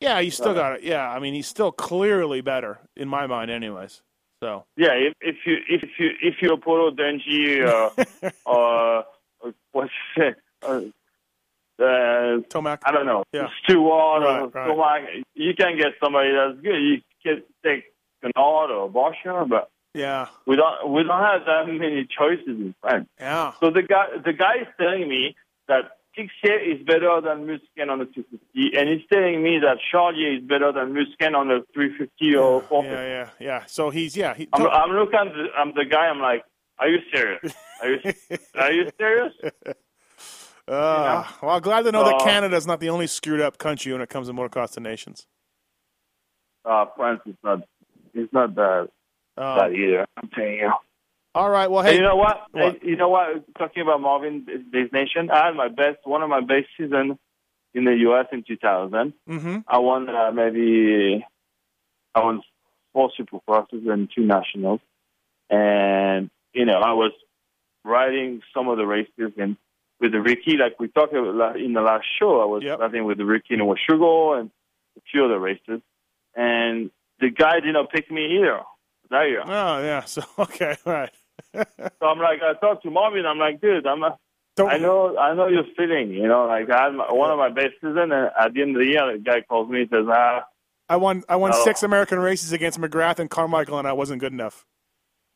Yeah, 0.00 0.20
he's 0.20 0.34
still 0.34 0.50
Uh, 0.50 0.54
got 0.54 0.72
it. 0.74 0.82
Yeah, 0.82 1.08
I 1.08 1.18
mean, 1.18 1.34
he's 1.34 1.46
still 1.46 1.72
clearly 1.72 2.40
better 2.40 2.78
in 2.96 3.08
my 3.08 3.26
mind, 3.26 3.50
anyways. 3.50 4.02
So 4.42 4.64
Yeah, 4.76 4.92
if, 4.92 5.14
if 5.20 5.36
you 5.46 5.56
if 5.68 5.82
you 5.98 6.10
if 6.20 6.34
you're 6.42 6.58
Polo 6.58 6.90
Denji 6.90 7.66
uh, 7.66 8.30
or 8.44 9.04
or 9.40 9.54
what's 9.72 9.90
it? 10.16 10.36
Uh, 10.62 10.80
uh, 11.78 12.40
Tomac. 12.48 12.78
I 12.84 12.92
don't 12.92 13.06
know. 13.06 13.24
Yeah. 13.32 13.48
Stewart 13.64 14.22
Right, 14.22 14.40
or 14.42 14.48
right. 14.48 14.68
Tomac. 15.08 15.24
You 15.34 15.54
can 15.54 15.76
get 15.76 15.92
somebody 16.02 16.30
that's 16.32 16.60
good. 16.60 16.76
You 16.80 17.00
can 17.22 17.42
take 17.64 17.84
Canard 18.22 18.70
or 18.70 18.90
Boscher, 18.90 19.48
but 19.48 19.70
yeah, 19.94 20.28
we 20.46 20.56
don't 20.56 20.90
we 20.90 21.02
don't 21.02 21.22
have 21.22 21.44
that 21.46 21.66
many 21.68 22.06
choices 22.06 22.46
in 22.48 22.74
France. 22.82 23.08
yeah. 23.18 23.52
So 23.60 23.70
the 23.70 23.82
guy 23.82 24.06
the 24.24 24.32
guy 24.34 24.56
is 24.62 24.66
telling 24.78 25.08
me 25.08 25.34
that 25.68 25.92
Tixier 26.16 26.58
is 26.74 26.84
better 26.86 27.20
than 27.20 27.46
Musquin 27.46 27.90
on 27.90 27.98
the 27.98 28.06
250, 28.06 28.76
and 28.78 28.88
he's 28.88 29.06
telling 29.12 29.42
me 29.42 29.58
that 29.58 29.76
Charlier 29.92 30.38
is 30.38 30.42
better 30.44 30.72
than 30.72 30.94
Musquin 30.94 31.34
on 31.36 31.48
the 31.48 31.64
350 31.74 32.36
or 32.36 32.62
450. 32.62 32.88
Yeah, 32.88 33.06
yeah, 33.06 33.30
yeah. 33.38 33.64
So 33.66 33.90
he's 33.90 34.16
yeah. 34.16 34.34
He, 34.34 34.48
I'm, 34.52 34.66
I'm 34.66 34.90
looking 34.92 35.18
at 35.18 35.32
the, 35.34 35.46
I'm 35.56 35.72
the 35.74 35.84
guy. 35.84 36.06
I'm 36.06 36.20
like, 36.20 36.44
are 36.78 36.88
you 36.88 36.98
serious? 37.12 37.54
Are 37.82 37.90
you 37.90 38.00
are 38.54 38.72
you 38.72 38.90
serious? 38.98 39.32
Uh, 40.68 41.24
well, 41.42 41.60
glad 41.60 41.84
to 41.84 41.92
know 41.92 42.02
that 42.02 42.16
Uh, 42.16 42.24
Canada's 42.24 42.66
not 42.66 42.80
the 42.80 42.88
only 42.88 43.06
screwed 43.06 43.40
up 43.40 43.56
country 43.56 43.92
when 43.92 44.00
it 44.00 44.08
comes 44.08 44.26
to 44.26 44.32
motocross 44.34 44.72
to 44.72 44.80
nations. 44.80 45.24
Uh, 46.64 46.86
France 46.96 47.20
is 47.24 47.36
not 47.44 47.60
it's 48.14 48.32
not 48.32 48.52
that 48.56 48.88
Uh, 49.36 49.54
that 49.58 49.72
either. 49.72 50.04
I'm 50.16 50.28
telling 50.30 50.54
you. 50.54 50.72
All 51.36 51.50
right. 51.50 51.70
Well, 51.70 51.82
Hey, 51.82 51.90
hey, 51.90 51.96
you 51.96 52.02
know 52.02 52.16
what? 52.16 52.46
What? 52.52 52.82
You 52.82 52.96
know 52.96 53.10
what? 53.10 53.44
Talking 53.58 53.82
about 53.82 54.00
Marvin 54.00 54.46
Days 54.72 54.88
Nation, 54.90 55.30
I 55.30 55.44
had 55.44 55.54
my 55.54 55.68
best, 55.68 55.98
one 56.04 56.22
of 56.22 56.30
my 56.30 56.40
best 56.40 56.68
season 56.78 57.18
in 57.74 57.84
the 57.84 57.94
U.S. 58.08 58.24
in 58.32 58.42
2000. 58.42 59.12
Mm-hmm. 59.28 59.58
I 59.68 59.78
won 59.78 60.08
uh, 60.08 60.32
maybe 60.32 61.22
I 62.14 62.24
won 62.24 62.40
four 62.94 63.10
supercrosses 63.20 63.86
and 63.86 64.08
two 64.16 64.24
nationals, 64.24 64.80
and 65.50 66.30
you 66.54 66.64
know 66.64 66.78
I 66.78 66.94
was 66.94 67.12
riding 67.84 68.40
some 68.54 68.68
of 68.68 68.78
the 68.78 68.86
races 68.86 69.32
and 69.36 69.58
with 70.00 70.12
the 70.12 70.20
Ricky, 70.22 70.56
like 70.56 70.80
we 70.80 70.88
talked 70.88 71.14
about 71.14 71.60
in 71.60 71.74
the 71.74 71.82
last 71.82 72.06
show, 72.18 72.40
I 72.40 72.46
was 72.46 72.64
riding 72.64 73.04
with 73.04 73.18
the 73.18 73.26
Ricky 73.26 73.54
in 73.54 73.60
Washougal 73.60 74.40
and 74.40 74.50
a 74.96 75.00
few 75.12 75.26
other 75.26 75.38
races, 75.38 75.82
and 76.34 76.90
the 77.20 77.28
guy 77.28 77.60
didn't 77.60 77.90
pick 77.90 78.10
me 78.10 78.38
either 78.38 78.60
that 79.10 79.28
year. 79.28 79.42
Oh 79.44 79.82
yeah. 79.82 80.00
So 80.06 80.22
okay, 80.38 80.76
all 80.86 80.92
right. 80.92 81.10
So 81.54 82.06
I'm 82.06 82.18
like, 82.18 82.40
I 82.42 82.54
talked 82.60 82.82
to 82.84 82.90
Marvin. 82.90 83.24
I'm 83.26 83.38
like, 83.38 83.60
dude, 83.60 83.86
I'm. 83.86 84.02
A, 84.02 84.16
I 84.58 84.78
know, 84.78 85.16
I 85.18 85.34
know 85.34 85.48
your 85.48 85.64
feeling. 85.76 86.10
You 86.12 86.26
know, 86.28 86.46
like 86.46 86.70
I 86.70 86.84
had 86.84 86.94
my, 86.94 87.12
one 87.12 87.30
of 87.30 87.38
my 87.38 87.50
best 87.50 87.74
season, 87.80 88.10
and 88.12 88.30
at 88.38 88.54
the 88.54 88.62
end 88.62 88.74
of 88.76 88.80
the 88.80 88.86
year, 88.86 89.12
the 89.12 89.18
guy 89.18 89.42
calls 89.42 89.68
me 89.68 89.82
and 89.82 89.90
says, 89.90 90.06
ah, 90.08 90.44
I 90.88 90.96
won. 90.96 91.24
I 91.28 91.36
won 91.36 91.50
Oh. 91.54 91.64
six 91.64 91.82
American 91.82 92.18
races 92.18 92.52
against 92.52 92.80
McGrath 92.80 93.18
and 93.18 93.28
Carmichael, 93.28 93.78
and 93.78 93.86
I 93.86 93.92
wasn't 93.92 94.20
good 94.20 94.32
enough. 94.32 94.64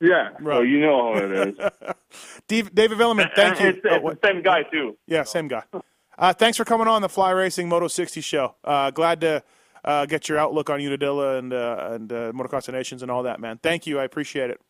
yeah. 0.01 0.31
So 0.39 0.45
Right. 0.45 0.67
you 0.67 0.81
know 0.81 1.13
how 1.15 1.19
it 1.21 1.33
is. 1.33 1.71
Dave, 2.49 2.75
David 2.75 2.97
Vuillemin, 2.99 3.31
thank 3.37 3.61
And 3.61 3.65
you. 3.65 3.69
It's, 3.69 3.79
it's 3.85 4.21
the 4.23 4.27
same 4.27 4.43
guy 4.43 4.63
too. 4.63 4.97
Yeah, 5.07 5.25
same 5.25 5.49
guy. 5.49 5.65
Uh, 6.19 6.33
thanks 6.33 6.57
for 6.57 6.65
coming 6.65 6.87
on 6.89 7.03
the 7.03 7.09
Fly 7.09 7.31
Racing 7.33 7.69
Moto 7.69 7.89
60 7.89 8.21
show. 8.23 8.55
Uh, 8.65 8.91
glad 8.91 9.21
to 9.21 9.43
uh, 9.85 10.07
get 10.07 10.29
your 10.31 10.39
outlook 10.39 10.71
on 10.71 10.81
Unadilla 10.81 11.37
and 11.37 11.53
uh, 11.53 11.89
and 11.93 12.11
uh, 12.13 12.33
Motocross 12.33 12.73
Nations 12.73 13.03
and 13.03 13.11
all 13.11 13.25
that, 13.25 13.39
man. 13.41 13.59
Thank 13.63 13.87
you. 13.87 13.99
I 13.99 14.05
appreciate 14.05 14.49
it. 14.51 14.61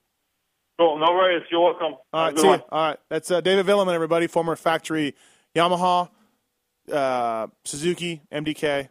Cool. 0.80 0.98
No 0.98 1.12
worries. 1.12 1.42
You're 1.50 1.60
welcome. 1.60 1.96
All 2.10 2.24
right, 2.24 2.38
see 2.38 2.46
one. 2.46 2.62
All 2.72 2.88
right, 2.88 2.98
that's 3.10 3.30
uh, 3.30 3.42
David 3.42 3.66
Vuillemin, 3.66 3.92
everybody, 3.92 4.26
former 4.26 4.56
factory 4.56 5.14
Yamaha, 5.54 6.08
uh, 6.90 7.48
Suzuki, 7.66 8.22
MDK, 8.32 8.88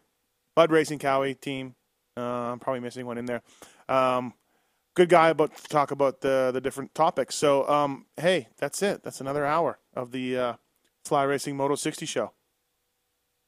Bud 0.56 0.70
Racing 0.70 1.00
Cowie 1.00 1.34
team. 1.34 1.74
Uh, 2.16 2.22
I'm 2.22 2.60
probably 2.60 2.82
missing 2.82 3.08
one 3.08 3.18
in 3.18 3.26
there. 3.26 3.42
Um, 3.88 4.36
good 4.94 5.10
guy 5.10 5.30
about 5.30 5.58
to 5.58 5.64
talk 5.64 5.90
about 5.90 6.22
the 6.22 6.52
the 6.54 6.62
different 6.62 6.94
topics. 6.94 7.34
So, 7.34 7.68
um, 7.68 8.06
hey, 8.18 8.50
that's 8.60 8.84
it. 8.84 9.02
That's 9.02 9.20
another 9.20 9.44
hour 9.44 9.80
of 9.96 10.12
the 10.12 10.38
uh, 10.38 10.54
Fly 11.06 11.24
Racing 11.24 11.58
Moto 11.58 11.74
60 11.74 12.06
show. 12.06 12.34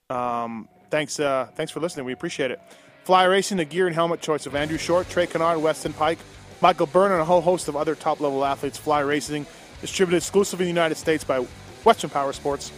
Um, 0.10 0.68
thanks, 0.90 1.20
uh, 1.20 1.50
thanks 1.54 1.72
for 1.72 1.80
listening. 1.80 2.08
We 2.08 2.14
appreciate 2.14 2.50
it. 2.50 2.60
Fly 3.04 3.26
Racing, 3.26 3.58
the 3.58 3.66
gear 3.66 3.86
and 3.86 3.94
helmet 3.94 4.20
choice 4.20 4.48
of 4.48 4.56
Andrew 4.56 4.80
Short, 4.80 5.08
Trey 5.10 5.28
Canard, 5.28 5.62
Weston 5.62 5.94
Peick, 5.94 6.18
Michael 6.62 6.86
Byrne, 6.86 7.12
and 7.12 7.22
a 7.22 7.26
whole 7.26 7.42
host 7.42 7.68
of 7.68 7.76
other 7.76 7.96
top 7.96 8.20
level 8.20 8.46
athletes. 8.46 8.78
Fly 8.78 9.00
Racing, 9.00 9.46
distributed 9.82 10.18
exclusively 10.18 10.70
in 10.70 10.76
the 10.76 10.80
United 10.80 10.96
States 10.96 11.24
by 11.24 11.40
Western 11.84 12.10
Power 12.10 12.34
Sports, 12.34 12.72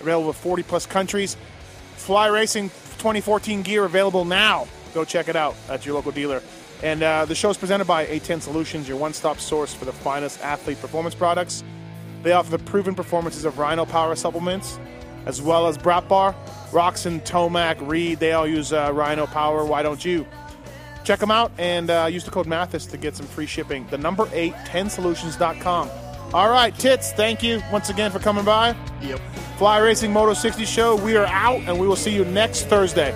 available 0.00 0.28
in 0.28 0.34
40 0.34 0.62
plus 0.62 0.86
countries. 0.86 1.36
Fly 1.96 2.26
Racing 2.26 2.68
2014 2.98 3.62
gear 3.62 3.84
available 3.84 4.24
now. 4.24 4.68
Go 4.94 5.04
check 5.04 5.28
it 5.28 5.36
out 5.36 5.56
at 5.68 5.86
your 5.86 5.94
local 5.94 6.12
dealer. 6.12 6.42
And 6.82 7.02
uh, 7.02 7.24
the 7.24 7.34
show 7.34 7.48
is 7.48 7.56
presented 7.56 7.86
by 7.86 8.02
810 8.02 8.40
Solutions, 8.40 8.88
your 8.88 8.98
one 8.98 9.14
stop 9.14 9.38
source 9.38 9.72
for 9.72 9.84
the 9.84 9.92
finest 9.92 10.40
athlete 10.42 10.80
performance 10.80 11.14
products. 11.14 11.62
They 12.22 12.32
offer 12.32 12.50
the 12.50 12.58
proven 12.58 12.94
performances 12.94 13.44
of 13.44 13.58
Rhino 13.58 13.84
Power 13.86 14.14
supplements, 14.16 14.78
as 15.24 15.40
well 15.40 15.68
as 15.68 15.78
Brat 15.78 16.08
Bar, 16.08 16.34
Roczen, 16.70 17.24
Tomac, 17.24 17.86
Reed. 17.86 18.18
They 18.18 18.32
all 18.32 18.46
use 18.46 18.72
uh, 18.72 18.90
Rhino 18.92 19.26
Power. 19.26 19.64
Why 19.64 19.82
don't 19.82 20.04
you? 20.04 20.26
Check 21.04 21.18
them 21.18 21.30
out 21.30 21.50
and 21.58 21.90
uh, 21.90 22.08
use 22.10 22.24
the 22.24 22.30
code 22.30 22.46
Matthes 22.46 22.86
to 22.86 22.96
get 22.96 23.16
some 23.16 23.26
free 23.26 23.46
shipping. 23.46 23.86
The 23.90 23.98
number 23.98 24.28
eight, 24.32 24.54
10solutions.com. 24.66 25.90
All 26.34 26.50
right, 26.50 26.76
Tits, 26.78 27.12
thank 27.12 27.42
you 27.42 27.62
once 27.70 27.90
again 27.90 28.10
for 28.10 28.18
coming 28.18 28.44
by. 28.44 28.74
Yep. 29.02 29.20
Fly 29.58 29.78
Racing 29.78 30.12
Moto 30.12 30.32
60 30.32 30.64
show. 30.64 30.96
We 30.96 31.16
are 31.16 31.26
out, 31.26 31.60
and 31.62 31.78
we 31.78 31.86
will 31.86 31.96
see 31.96 32.14
you 32.14 32.24
next 32.24 32.64
Thursday. 32.64 33.12